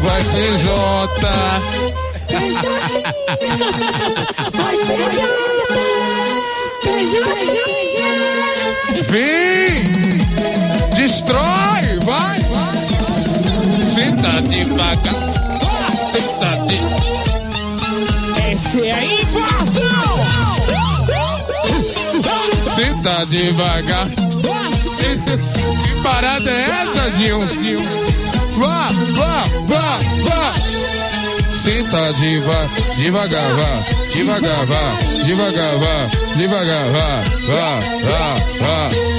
vai 0.02 0.22
PJ. 0.22 1.26
Vem! 9.09 9.84
Destrói! 10.94 11.98
Vai! 12.04 12.38
Senta 13.94 14.42
devagar! 14.42 15.14
Senta 16.11 16.57
de... 16.66 16.76
Essa 18.52 18.78
é 18.80 18.92
a 18.92 19.04
invasão! 19.04 20.16
Senta 22.74 23.24
devagar! 23.26 24.26
Que 25.19 26.03
parada 26.03 26.51
é 26.51 26.62
essa, 26.83 27.11
Dinho? 27.11 27.47
Dinho? 27.47 27.81
Vá, 28.57 28.89
vá, 29.17 29.45
vá, 29.67 29.99
vá! 30.25 30.77
senta 31.67 32.12
diva, 32.12 32.69
devagar, 32.97 33.51
vá, 33.57 33.83
devagar, 34.14 34.67
vá, 34.67 34.95
devagar, 35.25 35.75
vá, 35.79 36.07
devagar, 36.37 36.87
vá, 36.93 37.21
vá, 37.49 37.81
vá, 38.07 38.39
vá. 38.61 39.17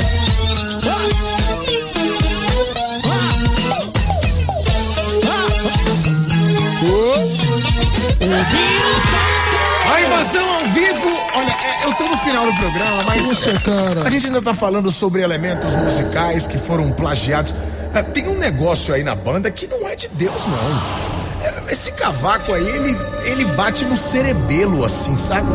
A 9.93 10.01
invasão 10.01 10.49
ao 10.55 10.67
vivo, 10.67 11.07
olha, 11.35 11.51
é, 11.51 11.85
eu 11.85 11.93
tô 11.95 12.07
no 12.09 12.17
final 12.17 12.45
do 12.45 12.53
programa, 12.57 13.03
mas 13.03 13.23
Poxa, 13.25 13.59
cara. 13.61 14.03
a 14.05 14.09
gente 14.09 14.27
ainda 14.27 14.41
tá 14.41 14.53
falando 14.53 14.91
sobre 14.91 15.21
elementos 15.21 15.75
musicais 15.75 16.45
que 16.47 16.57
foram 16.57 16.91
plagiados. 16.91 17.53
Ah, 17.93 18.03
Tem 18.03 18.27
um 18.27 18.38
negócio 18.38 18.93
aí 18.93 19.03
na 19.03 19.15
banda 19.15 19.49
que 19.49 19.65
não 19.65 19.88
é 19.88 19.95
de 19.95 20.09
Deus, 20.09 20.45
não. 20.45 21.38
É, 21.43 21.71
Esse 21.71 21.91
cavaco 21.93 22.53
aí, 22.53 22.67
ele, 22.67 22.97
ele 23.25 23.45
bate 23.53 23.85
no 23.85 23.95
cerebelo, 23.95 24.83
assim, 24.83 25.15
sabe? 25.15 25.47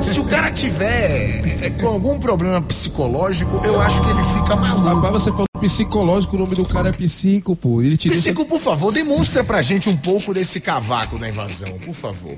Se 0.00 0.20
o 0.20 0.24
cara 0.24 0.50
tiver 0.52 1.42
é, 1.64 1.70
com 1.80 1.88
algum 1.88 2.18
problema 2.18 2.60
psicológico, 2.62 3.60
eu 3.64 3.80
acho 3.80 4.00
que 4.02 4.10
ele 4.10 4.22
fica 4.34 4.54
maluco. 4.54 4.88
Rapaz, 4.88 5.12
você 5.12 5.30
falou 5.30 5.46
psicológico, 5.60 6.36
o 6.36 6.38
nome 6.38 6.54
do 6.54 6.64
cara 6.64 6.90
é 6.90 6.92
psico, 6.92 7.56
pô. 7.56 7.82
Ele 7.82 7.96
te 7.96 8.08
deixa. 8.08 8.22
Psico, 8.22 8.44
por 8.44 8.60
favor, 8.60 8.92
demonstra 8.92 9.42
pra 9.42 9.60
gente 9.62 9.88
um 9.88 9.96
pouco 9.96 10.32
desse 10.32 10.60
cavaco 10.60 11.18
da 11.18 11.28
invasão, 11.28 11.76
por 11.84 11.94
favor. 11.94 12.36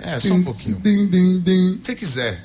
É, 0.00 0.18
só 0.18 0.34
um 0.34 0.42
pouquinho. 0.42 0.76
Din, 0.80 1.08
din, 1.08 1.40
din. 1.40 1.80
Se 1.82 1.94
quiser. 1.94 2.42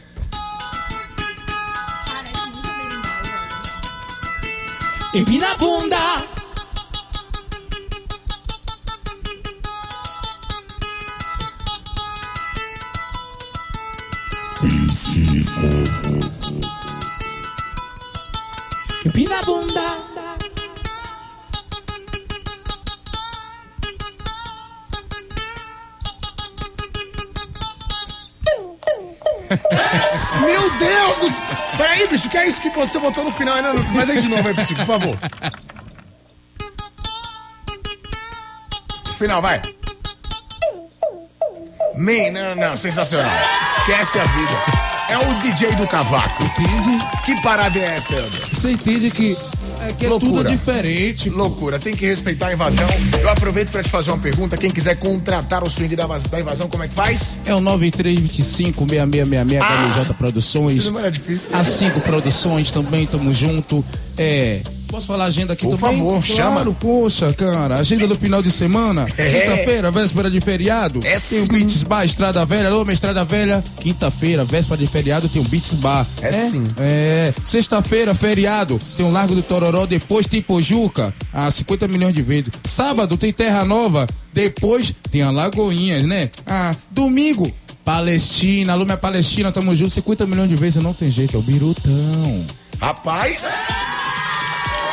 Empina 5.13 5.51
a 5.51 5.57
bunda. 5.57 5.97
Empina 14.61 16.78
Meu 30.45 30.69
Deus 30.77 31.17
do 31.19 31.29
céu! 31.29 31.43
Peraí, 31.77 32.07
bicho, 32.07 32.29
que 32.29 32.37
é 32.37 32.47
isso 32.47 32.61
que 32.61 32.69
você 32.69 32.99
botou 32.99 33.23
no 33.23 33.31
final? 33.31 33.61
Não- 33.61 33.75
Faz 33.93 34.09
aí 34.09 34.21
de 34.21 34.27
novo 34.27 34.47
aí, 34.47 34.53
Psico, 34.53 34.79
por 34.85 34.99
favor. 34.99 35.17
Final, 39.17 39.41
vai. 39.41 39.61
Man, 41.95 42.31
não, 42.31 42.55
não, 42.55 42.75
sensacional. 42.75 43.31
Esquece 43.79 44.19
a 44.19 44.23
vida. 44.23 44.63
É 45.09 45.17
o 45.17 45.33
DJ 45.41 45.75
do 45.75 45.87
cavaco. 45.87 46.43
Entende? 46.43 47.05
Que 47.25 47.41
parada 47.41 47.77
é 47.77 47.95
essa, 47.95 48.15
Helder? 48.15 48.41
Você 48.53 48.71
entende 48.71 49.11
que, 49.11 49.37
é, 49.81 49.93
que 49.93 50.05
é 50.05 50.09
tudo 50.09 50.25
Loucura. 50.25 50.49
diferente. 50.49 51.29
Loucura, 51.29 51.79
tem 51.79 51.95
que 51.95 52.05
respeitar 52.05 52.47
a 52.47 52.53
invasão. 52.53 52.87
Eu 53.21 53.29
aproveito 53.29 53.71
pra 53.71 53.83
te 53.83 53.89
fazer 53.89 54.11
uma 54.11 54.19
pergunta. 54.19 54.57
Quem 54.57 54.71
quiser 54.71 54.97
contratar 54.97 55.63
o 55.63 55.69
swing 55.69 55.95
da, 55.95 56.05
da 56.05 56.39
invasão, 56.39 56.69
como 56.69 56.83
é 56.83 56.87
que 56.87 56.93
faz? 56.93 57.37
É 57.45 57.53
o 57.53 57.59
9325-6666 57.59 59.59
WJ 59.59 60.13
Produções. 60.17 60.77
Esse 60.77 60.87
número 60.87 61.07
é 61.07 61.11
difícil. 61.11 61.55
As 61.55 61.67
cinco 61.67 61.99
produções 62.01 62.71
também, 62.71 63.05
tamo 63.05 63.33
junto. 63.33 63.83
É. 64.17 64.61
Posso 64.89 65.05
falar 65.05 65.25
a 65.25 65.27
agenda 65.27 65.53
aqui 65.53 65.65
Por 65.67 65.77
também? 65.79 65.97
favor, 65.97 66.11
claro, 66.23 66.23
chama. 66.23 66.73
poxa, 66.73 67.31
cara. 67.33 67.75
Agenda 67.75 68.07
do 68.07 68.15
final 68.15 68.41
de 68.41 68.51
semana. 68.51 69.05
É. 69.19 69.41
Quinta-feira, 69.41 69.91
véspera 69.91 70.29
de 70.31 70.39
feriado. 70.41 70.99
É 71.03 71.19
tem 71.19 71.41
o. 71.41 71.47
Beats 71.47 71.83
Bar, 71.83 72.05
Estrada 72.05 72.43
Velha. 72.45 72.69
Alô, 72.69 72.83
minha 72.83 72.93
Estrada 72.93 73.23
Velha. 73.25 73.63
Quinta-feira, 73.79 74.43
véspera 74.45 74.77
de 74.79 74.87
feriado, 74.87 75.27
tem 75.29 75.41
o 75.41 75.45
Beats 75.45 75.73
Bar. 75.75 76.07
É 76.21 76.31
sim. 76.31 76.65
É. 76.79 77.33
Sexta-feira, 77.43 78.15
feriado, 78.15 78.79
tem 78.97 79.05
o 79.05 79.11
Largo 79.11 79.35
do 79.35 79.43
Tororó. 79.43 79.85
Depois 79.85 80.25
tem 80.25 80.41
Pojuca, 80.41 81.13
a 81.33 81.51
50 81.51 81.87
milhões 81.87 82.13
de 82.13 82.21
vezes. 82.21 82.49
Sábado 82.63 83.17
tem 83.17 83.31
Terra 83.33 83.63
Nova. 83.65 84.07
Depois 84.33 84.93
tem 85.11 85.21
a 85.21 85.29
Lagoinhas, 85.31 86.03
né? 86.05 86.29
Ah, 86.47 86.73
domingo. 86.89 87.51
Palestina, 87.83 88.73
alô 88.73 88.85
minha 88.85 88.97
Palestina, 88.97 89.51
tamo 89.51 89.75
junto, 89.75 89.89
50 89.91 90.25
milhões 90.27 90.49
de 90.49 90.55
vezes, 90.55 90.81
não 90.81 90.93
tem 90.93 91.09
jeito, 91.11 91.35
é 91.35 91.39
o 91.39 91.41
Birutão. 91.41 92.45
Rapaz, 92.79 93.45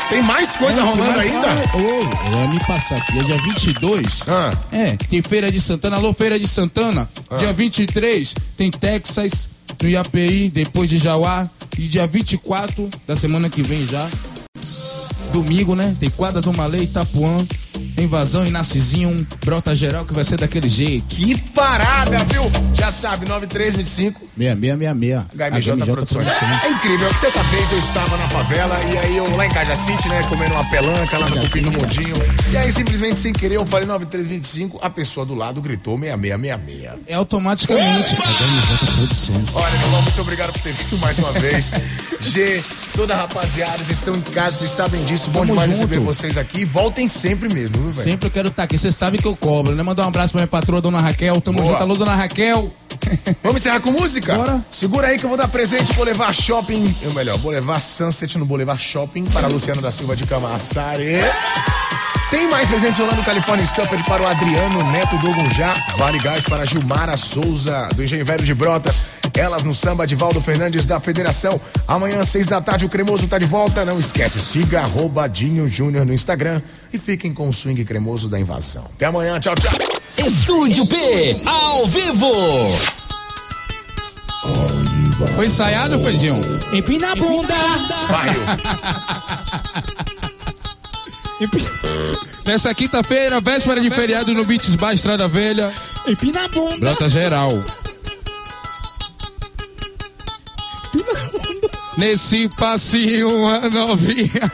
tem 0.09 0.23
mais 0.23 0.57
coisa 0.57 0.81
tem 0.81 0.91
rolando 0.91 1.13
mais- 1.17 1.35
ainda? 1.35 1.49
Ô, 1.77 2.37
ia 2.41 2.49
me 2.49 2.59
passar 2.61 2.97
aqui, 2.97 3.19
é 3.19 3.23
dia 3.23 3.43
22. 3.43 4.23
Ah. 4.29 4.51
É, 4.73 4.97
tem 4.97 5.21
Feira 5.23 5.51
de 5.51 5.61
Santana, 5.61 5.97
alô 5.97 6.13
Feira 6.13 6.39
de 6.39 6.47
Santana. 6.49 7.09
Ah. 7.31 7.37
Dia 7.37 7.53
23 7.53 8.35
tem 8.57 8.71
Texas, 8.71 9.49
no 9.83 9.89
IAPI, 9.89 10.51
depois 10.51 10.89
de 10.89 10.99
Jauá. 10.99 11.49
E 11.79 11.83
dia 11.83 12.07
24 12.07 12.89
da 13.07 13.15
semana 13.15 13.51
que 13.51 13.63
vem 13.63 13.87
já. 13.87 14.09
Domingo, 15.33 15.75
né? 15.75 15.95
Tem 16.01 16.09
Quadra 16.09 16.41
do 16.41 16.51
Malê, 16.55 16.85
Itapuã, 16.85 17.47
Invasão 17.99 18.45
e 18.45 18.51
Narcisinho, 18.51 19.27
Brota 19.45 19.75
Geral, 19.75 20.05
que 20.05 20.13
vai 20.13 20.25
ser 20.25 20.37
daquele 20.37 20.69
jeito. 20.69 21.07
Que 21.07 21.39
parada, 21.53 22.25
viu? 22.25 22.43
Já 22.75 22.91
sabe, 22.91 23.27
9325 23.27 24.21
6666. 24.37 25.77
HMJ, 25.79 25.93
Produções. 25.93 26.29
É 26.29 26.69
incrível, 26.69 27.13
certa 27.15 27.43
vez 27.45 27.73
eu 27.73 27.79
estava 27.79 28.17
na 28.17 28.29
favela 28.29 28.79
e 28.93 28.99
aí 28.99 29.17
eu 29.17 29.37
lá 29.37 29.47
em 29.47 29.51
Caja 29.51 29.75
City, 29.75 30.09
né, 30.09 30.23
comendo 30.29 30.55
uma 30.55 30.69
pelanca 30.69 31.19
lá 31.19 31.29
no 31.29 31.41
Cupim 31.41 31.63
do 31.63 31.73
Mundinho. 31.73 32.17
E 32.53 32.57
aí 32.57 32.71
simplesmente 32.71 33.19
sem 33.19 33.33
querer 33.33 33.57
eu 33.57 33.65
falei 33.67 33.87
9325, 33.87 34.79
a 34.83 34.91
pessoa 34.91 35.25
do 35.25 35.35
lado 35.35 35.63
gritou 35.63 35.99
6666. 35.99 37.01
É 37.07 37.15
automaticamente. 37.15 38.15
HMJ 38.15 38.95
Produções. 38.95 39.55
Olha, 39.55 39.77
meu 39.79 39.87
irmão, 39.87 40.03
muito 40.03 40.21
obrigado 40.21 40.53
por 40.53 40.61
ter 40.61 40.73
vindo 40.73 40.99
mais 40.99 41.19
uma 41.19 41.33
vez. 41.33 41.73
G, 42.21 42.63
toda 42.97 43.13
a 43.13 43.17
rapaziada, 43.19 43.77
vocês 43.77 43.99
estão 43.99 44.17
em 44.17 44.23
casa, 44.23 44.57
vocês 44.57 44.71
sabem 44.71 45.05
disso. 45.05 45.31
Bom 45.31 45.41
Tamo 45.41 45.53
demais 45.53 45.71
junto. 45.71 45.81
receber 45.83 46.01
vocês 46.01 46.39
aqui. 46.39 46.65
Voltem 46.65 47.09
sempre 47.09 47.49
mesmo, 47.49 47.79
viu, 47.79 47.91
velho? 47.91 48.03
Sempre 48.03 48.29
eu 48.29 48.31
quero 48.31 48.49
estar 48.49 48.63
aqui. 48.63 48.79
Você 48.79 48.91
sabe 48.91 49.19
que 49.19 49.27
eu 49.27 49.37
cobro, 49.37 49.75
né? 49.75 49.83
Mandar 49.83 50.07
um 50.07 50.09
abraço 50.09 50.33
pra 50.33 50.41
minha 50.41 50.49
patroa, 50.49 50.81
dona 50.81 50.99
Raquel. 50.99 51.39
Tamo 51.43 51.59
Boa. 51.59 51.73
junto. 51.73 51.83
Alô, 51.83 51.95
dona 51.95 52.15
Raquel. 52.15 52.73
Vamos 53.45 53.61
encerrar 53.61 53.81
com 53.81 53.91
música? 53.91 54.35
Bora. 54.35 54.65
Segura 54.71 55.09
aí 55.09 55.19
que 55.19 55.25
eu 55.25 55.29
vou 55.29 55.37
dar 55.37 55.49
presente, 55.49 55.93
vou 55.93 56.05
levar 56.05 56.33
shopping, 56.35 56.97
ou 57.05 57.13
melhor, 57.13 57.37
vou 57.39 57.53
levar 57.53 57.81
Sunset 57.81 58.39
no 58.39 58.47
Boulevard 58.47 58.83
Shopping 58.83 59.25
para 59.27 59.47
Luciano 59.47 59.83
da 59.83 59.93
Silva 59.93 60.17
de 60.17 60.27
Camaçari. 60.27 61.17
Tem 62.31 62.49
mais 62.51 62.69
presente 62.69 63.01
rolando 63.01 63.23
California 63.23 63.65
Stuffed 63.65 64.03
para 64.05 64.23
o 64.23 64.27
Adriano 64.27 64.83
Neto 64.91 65.17
do 65.19 65.33
Gunjá. 65.33 65.75
Vale 65.97 66.19
Gás 66.19 66.45
para 66.45 66.65
Gilmara 66.65 67.17
Souza, 67.17 67.89
do 67.95 68.03
Engenho 68.03 68.25
Velho 68.25 68.43
de 68.45 68.53
Brotas. 68.53 69.21
Elas 69.33 69.63
no 69.63 69.73
samba 69.73 70.07
de 70.07 70.17
Valdo 70.17 70.41
Fernandes 70.41 70.87
da 70.87 70.99
Federação. 70.99 71.61
Amanhã, 71.87 72.25
seis 72.25 72.47
da 72.47 72.61
tarde, 72.61 72.85
o 72.85 72.89
Cremoso 72.89 73.29
tá 73.29 73.39
de 73.39 73.45
volta. 73.45 73.85
Não 73.85 73.99
esquece, 73.99 74.41
siga 74.41 74.81
arroba 74.81 75.29
Dinho 75.29 75.69
Júnior 75.69 76.05
no 76.05 76.13
Instagram 76.13 76.61
e 76.93 76.99
fiquem 76.99 77.33
com 77.33 77.49
o 77.49 77.53
swing 77.53 77.85
cremoso 77.85 78.29
da 78.29 78.41
invasão. 78.41 78.85
Até 78.95 79.07
amanhã, 79.07 79.39
tchau, 79.39 79.55
tchau. 79.55 79.73
Estúdio 80.19 80.87
P, 80.89 81.43
ao 81.45 81.87
vivo. 81.87 82.33
Foi 85.37 85.47
ensaiado, 85.47 86.01
Feijão? 86.01 86.41
Empina 86.73 87.13
a 87.13 87.15
bunda. 87.15 87.55
Nessa 92.47 92.75
quinta-feira, 92.75 93.41
véspera 93.41 93.81
de 93.81 93.91
feriado 93.91 94.33
no 94.33 94.45
Beats 94.45 94.75
Bar 94.77 94.93
Estrada 94.93 95.29
Velha. 95.29 95.71
Empina 96.07 96.45
a 96.45 96.49
bunda. 96.49 96.77
Brota 96.79 97.09
geral. 97.09 97.51
Nesse 101.99 102.49
passinho 102.57 103.49
a 103.49 103.69
novinha. 103.69 104.53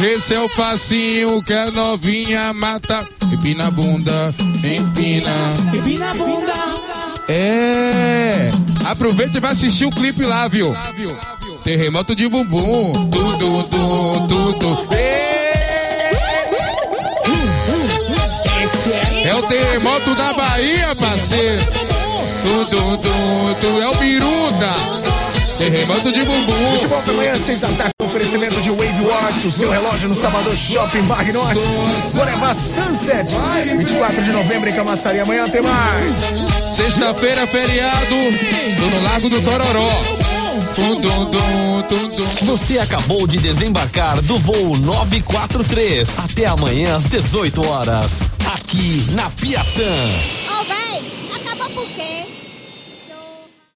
Esse 0.00 0.34
é 0.34 0.40
o 0.40 0.48
passinho 0.50 1.42
que 1.44 1.52
a 1.52 1.70
novinha 1.70 2.52
mata. 2.52 2.98
Empina 3.32 3.68
a 3.68 3.70
bunda, 3.70 4.34
empina. 4.38 5.30
Empina 5.74 6.10
a 6.10 6.14
bunda. 6.14 6.52
É. 7.28 8.50
Aproveita 8.86 9.38
e 9.38 9.40
vai 9.40 9.52
assistir 9.52 9.84
o 9.84 9.90
clipe 9.90 10.24
lá, 10.24 10.48
viu? 10.48 10.74
Terremoto 11.64 12.16
de 12.16 12.28
bumbum. 12.28 12.92
Tudo, 13.10 13.62
tudo, 13.64 14.52
tudo. 14.54 14.88
É 19.24 19.34
o 19.34 19.42
terremoto 19.44 20.14
da 20.16 20.32
Bahia, 20.32 20.94
parceiro. 20.96 21.62
Tudo, 22.42 22.66
tudo, 22.66 23.56
tudo. 23.60 23.82
É 23.82 23.88
o 23.88 23.94
Biruta. 23.94 24.74
Terremoto 25.56 26.12
de 26.12 26.24
bumbum. 26.24 26.78
De 26.78 26.86
volta 26.88 27.12
amanhã, 27.12 27.36
seis 27.36 27.60
da 27.60 27.68
tarde, 27.68 27.92
oferecimento 28.02 28.60
de 28.60 28.70
Wave 28.70 29.04
Watch, 29.04 29.46
o 29.46 29.50
seu 29.50 29.70
relógio 29.70 30.08
no 30.08 30.14
Salvador 30.16 30.56
Shopping 30.56 31.02
Bar 31.02 31.32
Norte. 31.32 31.64
Vou 32.12 32.24
levar 32.24 32.54
Sunset, 32.54 33.38
24 33.76 34.20
de 34.20 34.32
novembro 34.32 34.68
em 34.68 34.72
Camaçari. 34.72 35.20
Amanhã 35.20 35.48
tem 35.48 35.62
mais. 35.62 36.76
Sexta-feira, 36.76 37.46
feriado. 37.46 38.16
Tô 38.80 38.86
no 38.86 39.02
Largo 39.04 39.28
do 39.28 39.40
Tororó. 39.42 40.21
Você 42.42 42.78
acabou 42.78 43.26
de 43.26 43.38
desembarcar 43.38 44.20
do 44.22 44.38
voo 44.38 44.76
943. 44.76 46.18
Até 46.18 46.46
amanhã 46.46 46.96
às 46.96 47.04
18 47.04 47.66
horas. 47.66 48.20
aqui 48.54 49.04
na 49.12 49.30
Piatã. 49.30 50.42